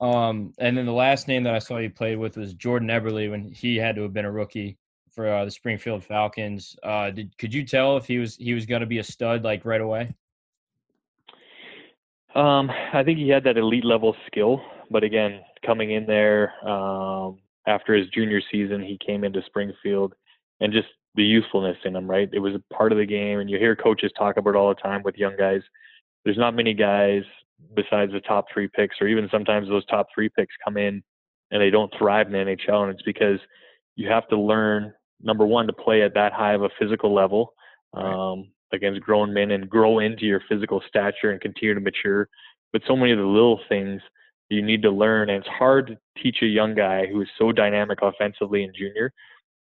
Um, 0.00 0.52
and 0.58 0.76
then 0.76 0.86
the 0.86 0.92
last 0.92 1.26
name 1.26 1.42
that 1.44 1.54
I 1.54 1.58
saw 1.58 1.78
you 1.78 1.90
played 1.90 2.18
with 2.18 2.36
was 2.36 2.54
Jordan 2.54 2.88
Eberle 2.88 3.30
when 3.30 3.50
he 3.50 3.76
had 3.76 3.96
to 3.96 4.02
have 4.02 4.12
been 4.12 4.26
a 4.26 4.30
rookie 4.30 4.76
for 5.10 5.26
uh, 5.26 5.44
the 5.44 5.50
Springfield 5.50 6.04
Falcons. 6.04 6.76
Uh, 6.82 7.10
did 7.10 7.36
could 7.38 7.52
you 7.52 7.64
tell 7.64 7.96
if 7.96 8.06
he 8.06 8.18
was 8.18 8.36
he 8.36 8.52
was 8.52 8.66
going 8.66 8.80
to 8.80 8.86
be 8.86 8.98
a 8.98 9.04
stud 9.04 9.42
like 9.42 9.64
right 9.64 9.80
away? 9.80 10.14
Um, 12.36 12.70
I 12.92 13.02
think 13.02 13.18
he 13.18 13.30
had 13.30 13.44
that 13.44 13.56
elite 13.56 13.84
level 13.84 14.14
skill, 14.26 14.60
but 14.90 15.02
again, 15.02 15.40
coming 15.64 15.92
in 15.92 16.04
there 16.04 16.52
um, 16.68 17.38
after 17.66 17.94
his 17.94 18.08
junior 18.08 18.42
season, 18.52 18.82
he 18.82 18.98
came 19.04 19.24
into 19.24 19.40
Springfield 19.46 20.12
and 20.60 20.70
just 20.70 20.88
the 21.14 21.24
youthfulness 21.24 21.78
in 21.86 21.96
him, 21.96 22.08
right? 22.08 22.28
It 22.30 22.40
was 22.40 22.54
a 22.54 22.74
part 22.74 22.92
of 22.92 22.98
the 22.98 23.06
game, 23.06 23.40
and 23.40 23.48
you 23.48 23.56
hear 23.56 23.74
coaches 23.74 24.12
talk 24.18 24.36
about 24.36 24.50
it 24.50 24.56
all 24.56 24.68
the 24.68 24.74
time 24.74 25.02
with 25.02 25.16
young 25.16 25.34
guys. 25.38 25.62
There's 26.26 26.36
not 26.36 26.54
many 26.54 26.74
guys 26.74 27.22
besides 27.74 28.12
the 28.12 28.20
top 28.20 28.44
three 28.52 28.68
picks, 28.68 28.96
or 29.00 29.08
even 29.08 29.30
sometimes 29.30 29.66
those 29.68 29.86
top 29.86 30.08
three 30.14 30.28
picks 30.28 30.54
come 30.62 30.76
in 30.76 31.02
and 31.50 31.62
they 31.62 31.70
don't 31.70 31.92
thrive 31.96 32.26
in 32.26 32.34
the 32.34 32.38
NHL, 32.38 32.82
and 32.82 32.90
it's 32.90 33.02
because 33.02 33.38
you 33.94 34.10
have 34.10 34.28
to 34.28 34.38
learn 34.38 34.92
number 35.22 35.46
one 35.46 35.66
to 35.68 35.72
play 35.72 36.02
at 36.02 36.12
that 36.12 36.34
high 36.34 36.52
of 36.52 36.62
a 36.62 36.68
physical 36.78 37.14
level 37.14 37.54
um, 37.94 38.48
against 38.72 39.00
grown 39.00 39.32
men 39.32 39.52
and 39.52 39.68
grow 39.68 39.98
into 40.00 40.24
your 40.24 40.42
physical 40.48 40.82
stature 40.88 41.30
and 41.30 41.40
continue 41.40 41.74
to 41.74 41.80
mature. 41.80 42.28
But 42.72 42.82
so 42.86 42.96
many 42.96 43.12
of 43.12 43.18
the 43.18 43.24
little 43.24 43.60
things 43.68 44.00
you 44.48 44.62
need 44.62 44.82
to 44.82 44.90
learn, 44.90 45.30
and 45.30 45.38
it's 45.38 45.54
hard 45.54 45.88
to 45.88 46.22
teach 46.22 46.38
a 46.42 46.46
young 46.46 46.74
guy 46.74 47.06
who 47.06 47.20
is 47.22 47.28
so 47.38 47.52
dynamic 47.52 47.98
offensively 48.02 48.64
in 48.64 48.72
junior 48.76 49.12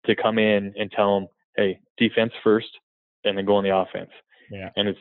to 0.05 0.15
come 0.15 0.37
in 0.37 0.73
and 0.77 0.91
tell 0.91 1.17
him, 1.17 1.27
"Hey, 1.55 1.79
defense 1.97 2.33
first, 2.43 2.69
and 3.23 3.37
then 3.37 3.45
go 3.45 3.55
on 3.55 3.63
the 3.63 3.75
offense." 3.75 4.11
Yeah. 4.51 4.69
And 4.75 4.87
it's 4.87 4.99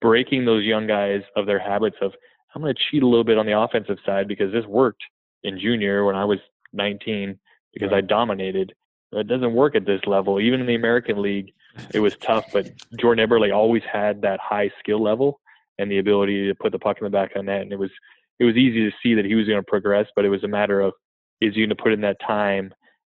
breaking 0.00 0.44
those 0.44 0.64
young 0.64 0.86
guys 0.86 1.22
of 1.36 1.46
their 1.46 1.58
habits 1.58 1.96
of 2.00 2.14
I'm 2.54 2.62
going 2.62 2.74
to 2.74 2.82
cheat 2.90 3.02
a 3.02 3.06
little 3.06 3.24
bit 3.24 3.38
on 3.38 3.46
the 3.46 3.58
offensive 3.58 3.98
side 4.04 4.26
because 4.26 4.52
this 4.52 4.66
worked 4.66 5.02
in 5.44 5.58
junior 5.58 6.04
when 6.04 6.16
I 6.16 6.24
was 6.24 6.38
19 6.72 7.38
because 7.72 7.90
right. 7.90 8.04
I 8.04 8.06
dominated. 8.06 8.74
It 9.12 9.26
doesn't 9.26 9.54
work 9.54 9.74
at 9.74 9.86
this 9.86 10.00
level. 10.06 10.40
Even 10.40 10.60
in 10.60 10.66
the 10.66 10.76
American 10.76 11.20
League, 11.20 11.52
it 11.92 12.00
was 12.00 12.16
tough. 12.18 12.52
But 12.52 12.70
Jordan 12.98 13.26
Eberle 13.26 13.54
always 13.54 13.82
had 13.90 14.22
that 14.22 14.38
high 14.40 14.70
skill 14.78 15.02
level 15.02 15.40
and 15.78 15.90
the 15.90 15.98
ability 15.98 16.46
to 16.46 16.54
put 16.54 16.72
the 16.72 16.78
puck 16.78 16.98
in 16.98 17.04
the 17.04 17.10
back 17.10 17.30
of 17.30 17.40
the 17.40 17.42
net. 17.44 17.62
And 17.62 17.72
it 17.72 17.78
was 17.78 17.90
it 18.38 18.44
was 18.44 18.56
easy 18.56 18.88
to 18.88 18.96
see 19.02 19.14
that 19.14 19.24
he 19.24 19.34
was 19.34 19.46
going 19.46 19.58
to 19.58 19.66
progress. 19.66 20.06
But 20.14 20.24
it 20.24 20.28
was 20.28 20.44
a 20.44 20.48
matter 20.48 20.80
of 20.80 20.92
is 21.40 21.54
he 21.54 21.60
going 21.60 21.70
to 21.70 21.74
put 21.74 21.92
in 21.92 22.00
that 22.02 22.18
time 22.26 22.72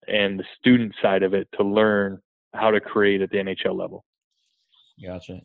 and 0.06 0.38
the 0.38 0.44
student 0.58 0.94
side 1.02 1.22
of 1.22 1.34
it 1.34 1.48
to 1.56 1.64
learn 1.64 2.20
how 2.54 2.70
to 2.70 2.80
create 2.80 3.20
at 3.20 3.30
the 3.30 3.38
NHL 3.38 3.76
level. 3.76 4.04
Gotcha. 5.02 5.40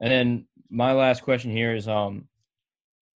And 0.00 0.10
then 0.10 0.46
my 0.70 0.92
last 0.92 1.22
question 1.22 1.50
here 1.50 1.74
is 1.74 1.88
um 1.88 2.28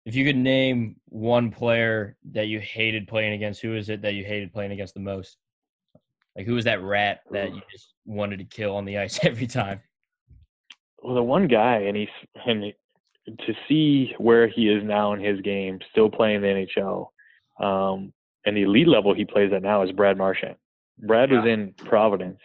if 0.04 0.14
you 0.14 0.24
could 0.24 0.36
name 0.36 0.96
one 1.06 1.50
player 1.50 2.16
that 2.32 2.46
you 2.46 2.60
hated 2.60 3.08
playing 3.08 3.32
against, 3.32 3.62
who 3.62 3.74
is 3.74 3.88
it 3.88 4.02
that 4.02 4.14
you 4.14 4.24
hated 4.24 4.52
playing 4.52 4.72
against 4.72 4.94
the 4.94 5.00
most? 5.00 5.38
Like 6.36 6.46
who 6.46 6.54
was 6.54 6.64
that 6.64 6.82
rat 6.82 7.20
that 7.30 7.54
you 7.54 7.62
just 7.70 7.94
wanted 8.06 8.38
to 8.38 8.44
kill 8.44 8.76
on 8.76 8.84
the 8.84 8.98
ice 9.04 9.20
every 9.22 9.46
time? 9.46 9.80
Well, 11.02 11.14
the 11.14 11.22
one 11.22 11.48
guy, 11.48 11.80
and 11.80 11.96
he's 11.96 12.08
and 12.46 12.72
to 13.26 13.54
see 13.68 14.14
where 14.18 14.48
he 14.48 14.68
is 14.68 14.82
now 14.84 15.12
in 15.12 15.20
his 15.20 15.40
game, 15.40 15.78
still 15.90 16.10
playing 16.10 16.40
the 16.40 16.66
NHL, 16.80 17.08
um, 17.60 18.12
and 18.46 18.56
the 18.56 18.62
elite 18.62 18.88
level 18.88 19.14
he 19.14 19.24
plays 19.24 19.52
at 19.52 19.62
now 19.62 19.82
is 19.82 19.92
Brad 19.92 20.16
Marchand. 20.16 20.56
Brad 20.98 21.30
yeah. 21.30 21.40
was 21.40 21.46
in 21.48 21.74
Providence 21.86 22.40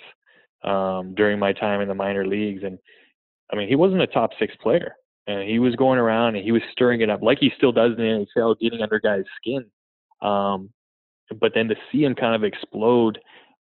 um, 0.64 1.14
during 1.16 1.40
my 1.40 1.54
time 1.54 1.82
in 1.82 1.88
the 1.88 1.96
minor 1.96 2.28
leagues, 2.28 2.64
and 2.64 2.78
I 3.52 3.56
mean 3.56 3.68
he 3.68 3.76
wasn't 3.76 4.02
a 4.02 4.08
top 4.08 4.32
six 4.38 4.54
player, 4.62 4.96
and 5.28 5.50
he 5.50 5.60
was 5.60 5.76
going 5.76 6.00
around 6.00 6.36
and 6.36 6.44
he 6.44 6.52
was 6.52 6.62
stirring 6.72 7.02
it 7.02 7.10
up 7.10 7.22
like 7.22 7.38
he 7.40 7.52
still 7.56 7.72
does 7.72 7.92
in 7.92 7.98
the 7.98 8.26
NHL, 8.38 8.60
getting 8.60 8.82
under 8.82 9.00
guys' 9.00 9.24
skin. 9.38 9.66
Um, 10.22 10.70
but 11.40 11.54
then 11.54 11.68
to 11.68 11.76
see 11.92 12.04
him 12.04 12.16
kind 12.16 12.36
of 12.36 12.44
explode 12.44 13.20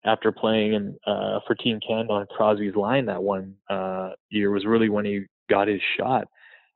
after 0.08 0.32
playing 0.32 0.72
in 0.72 0.96
uh, 1.06 1.40
for 1.46 1.54
Team 1.54 1.78
Canada 1.86 2.14
on 2.14 2.26
Crosby's 2.26 2.74
line 2.74 3.04
that 3.06 3.22
one 3.22 3.54
uh, 3.68 4.10
year 4.30 4.50
was 4.50 4.64
really 4.64 4.88
when 4.88 5.04
he 5.04 5.26
got 5.50 5.68
his 5.68 5.80
shot. 5.98 6.26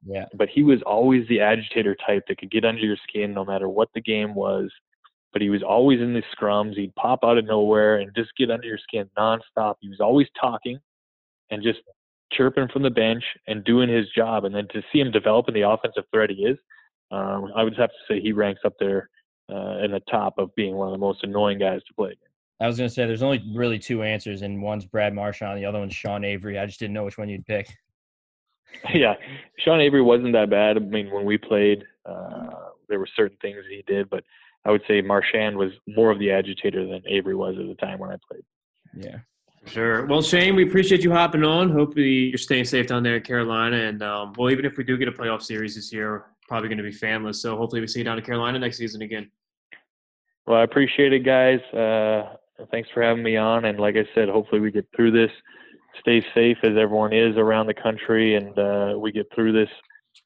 Yeah. 0.07 0.27
But 0.35 0.49
he 0.49 0.63
was 0.63 0.81
always 0.85 1.27
the 1.29 1.41
agitator 1.41 1.97
type 2.07 2.25
that 2.29 2.39
could 2.39 2.51
get 2.51 2.65
under 2.65 2.83
your 2.83 2.97
skin 3.09 3.33
no 3.33 3.45
matter 3.45 3.69
what 3.69 3.89
the 3.95 4.01
game 4.01 4.35
was. 4.35 4.71
But 5.33 5.41
he 5.41 5.49
was 5.49 5.63
always 5.63 6.01
in 6.01 6.13
the 6.13 6.23
scrums. 6.37 6.75
He'd 6.75 6.95
pop 6.95 7.21
out 7.25 7.39
of 7.39 7.47
nowhere 7.47 7.97
and 7.97 8.15
just 8.15 8.37
get 8.37 8.51
under 8.51 8.67
your 8.67 8.79
skin 8.79 9.09
nonstop. 9.19 9.77
He 9.81 9.89
was 9.89 10.01
always 10.01 10.27
talking 10.39 10.79
and 11.51 11.63
just 11.63 11.79
chirping 12.33 12.69
from 12.69 12.83
the 12.83 12.91
bench 12.91 13.25
and 13.47 13.65
doing 13.65 13.89
his 13.89 14.07
job. 14.15 14.45
And 14.45 14.55
then 14.55 14.69
to 14.73 14.83
see 14.93 15.01
him 15.01 15.11
develop 15.11 15.49
in 15.49 15.55
the 15.55 15.69
offensive 15.69 16.05
threat 16.13 16.31
he 16.31 16.45
is, 16.45 16.59
um, 17.11 17.51
I 17.57 17.63
would 17.63 17.77
have 17.79 17.91
to 17.91 17.95
say 18.09 18.21
he 18.21 18.33
ranks 18.33 18.61
up 18.65 18.75
there 18.79 19.09
uh, 19.51 19.79
in 19.85 19.93
the 19.93 20.03
top 20.11 20.35
of 20.37 20.55
being 20.55 20.75
one 20.75 20.89
of 20.89 20.93
the 20.93 20.99
most 20.99 21.23
annoying 21.23 21.59
guys 21.59 21.81
to 21.89 21.95
play 21.95 22.09
against. 22.09 22.32
I 22.63 22.67
was 22.67 22.77
going 22.77 22.89
to 22.89 22.95
say 22.95 23.07
there's 23.07 23.23
only 23.23 23.43
really 23.55 23.79
two 23.79 24.03
answers, 24.03 24.43
and 24.43 24.63
one's 24.63 24.85
Brad 24.85 25.15
Marchand, 25.15 25.59
the 25.59 25.65
other 25.65 25.81
one's 25.81 25.95
Sean 25.95 26.25
Avery. 26.25 26.59
I 26.59 26.67
just 26.67 26.79
didn't 26.79 26.95
know 26.95 27.05
which 27.05 27.19
one 27.19 27.29
you'd 27.29 27.47
pick. 27.47 27.69
Yeah, 28.95 29.17
Sean 29.59 29.83
Avery 29.83 30.01
wasn't 30.01 30.33
that 30.33 30.49
bad. 30.49 30.79
I 30.79 30.81
mean, 30.81 31.11
when 31.11 31.27
we 31.27 31.37
played, 31.37 31.85
uh, 32.07 32.71
there 32.89 32.99
were 32.99 33.09
certain 33.15 33.37
things 33.43 33.59
he 33.69 33.85
did, 33.87 34.09
but 34.09 34.25
I 34.65 34.71
would 34.71 34.81
say 34.89 35.03
Marchand 35.03 35.59
was 35.59 35.73
more 35.87 36.11
of 36.11 36.19
the 36.19 36.31
agitator 36.31 36.87
than 36.87 37.03
Avery 37.07 37.35
was 37.35 37.55
at 37.59 37.67
the 37.67 37.75
time 37.75 37.99
when 37.99 38.11
I 38.11 38.17
played. 38.27 38.43
Yeah. 38.97 39.19
Sure. 39.67 40.07
Well, 40.07 40.23
Shane, 40.23 40.57
we 40.57 40.67
appreciate 40.67 41.05
you 41.05 41.13
hopping 41.13 41.45
on. 41.45 41.71
Hopefully, 41.71 42.31
you're 42.31 42.39
staying 42.39 42.65
safe 42.65 42.87
down 42.87 43.03
there 43.03 43.17
in 43.17 43.23
Carolina. 43.23 43.77
And 43.77 44.03
um, 44.03 44.33
well, 44.39 44.51
even 44.51 44.65
if 44.65 44.77
we 44.77 44.85
do 44.85 44.97
get 44.97 45.07
a 45.07 45.13
playoff 45.13 45.43
series 45.43 45.75
this 45.75 45.93
year, 45.93 46.25
probably 46.49 46.69
going 46.69 46.79
to 46.79 46.85
be 46.85 46.93
fanless. 46.93 47.37
So 47.37 47.57
hopefully, 47.57 47.81
we 47.81 47.87
see 47.87 48.01
you 48.01 48.05
down 48.05 48.19
in 48.19 48.25
Carolina 48.25 48.59
next 48.59 48.79
season 48.79 49.03
again. 49.03 49.31
Well, 50.47 50.59
I 50.59 50.65
appreciate 50.65 51.13
it, 51.13 51.21
guys. 51.21 51.61
Uh, 51.73 52.37
thanks 52.71 52.89
for 52.93 53.03
having 53.03 53.23
me 53.23 53.37
on. 53.37 53.65
And 53.65 53.79
like 53.79 53.97
I 53.97 54.07
said, 54.15 54.29
hopefully, 54.29 54.61
we 54.61 54.71
get 54.71 54.87
through 54.95 55.13
this. 55.13 55.31
Stay 56.01 56.25
safe 56.35 56.57
as 56.63 56.77
everyone 56.79 57.13
is 57.13 57.37
around 57.37 57.67
the 57.67 57.75
country, 57.75 58.37
and 58.37 58.59
uh, 58.59 58.99
we 58.99 59.13
get 59.13 59.27
through 59.35 59.53
this 59.53 59.69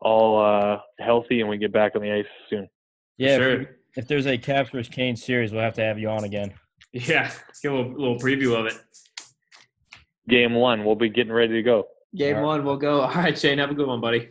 all 0.00 0.38
uh, 0.38 0.78
healthy, 1.00 1.40
and 1.40 1.48
we 1.48 1.58
get 1.58 1.72
back 1.72 1.96
on 1.96 2.02
the 2.02 2.12
ice 2.12 2.24
soon. 2.48 2.68
Yeah. 3.18 3.36
Sure. 3.36 3.60
If, 3.62 3.68
if 3.96 4.08
there's 4.08 4.26
a 4.26 4.36
Caps 4.38 4.70
vs. 4.70 4.88
Kane 4.88 5.16
series, 5.16 5.52
we'll 5.52 5.62
have 5.62 5.74
to 5.74 5.82
have 5.82 5.98
you 5.98 6.08
on 6.08 6.24
again. 6.24 6.54
Yeah, 6.92 7.30
give 7.62 7.72
a 7.72 7.76
little 7.76 8.16
preview 8.16 8.58
of 8.58 8.66
it 8.66 8.78
game 10.28 10.54
one. 10.54 10.84
We'll 10.84 10.94
be 10.94 11.08
getting 11.08 11.32
ready 11.32 11.54
to 11.54 11.62
go. 11.62 11.88
Game 12.14 12.36
right. 12.36 12.44
one, 12.44 12.64
we'll 12.64 12.76
go. 12.76 13.00
All 13.02 13.14
right, 13.14 13.38
Shane, 13.38 13.58
have 13.58 13.70
a 13.70 13.74
good 13.74 13.86
one, 13.86 14.00
buddy. 14.00 14.30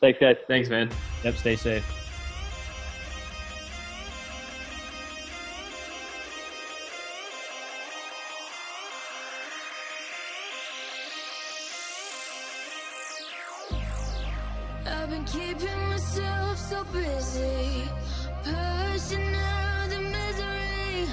Thanks, 0.00 0.18
guys. 0.18 0.36
Thanks, 0.48 0.68
man. 0.68 0.90
Yep, 1.24 1.36
stay 1.36 1.56
safe. 1.56 1.99
Been 15.10 15.24
keeping 15.24 15.88
myself 15.88 16.56
so 16.56 16.84
busy, 16.84 17.82
pushing 18.44 19.34
out 19.34 19.88
the 19.90 19.98
misery, 19.98 21.08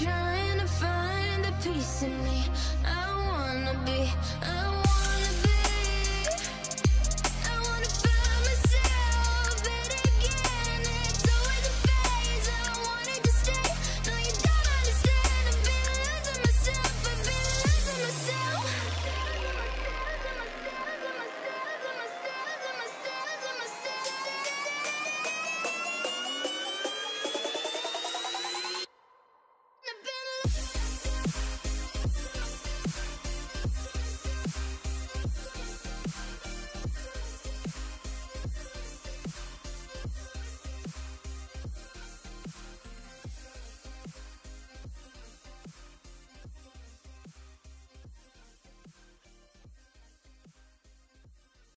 trying 0.00 0.60
to 0.60 0.66
find 0.66 1.44
the 1.44 1.52
peace 1.62 2.04
in 2.04 2.24
me. 2.24 2.44
I 2.86 3.04
wanna 3.28 3.78
be. 3.84 4.53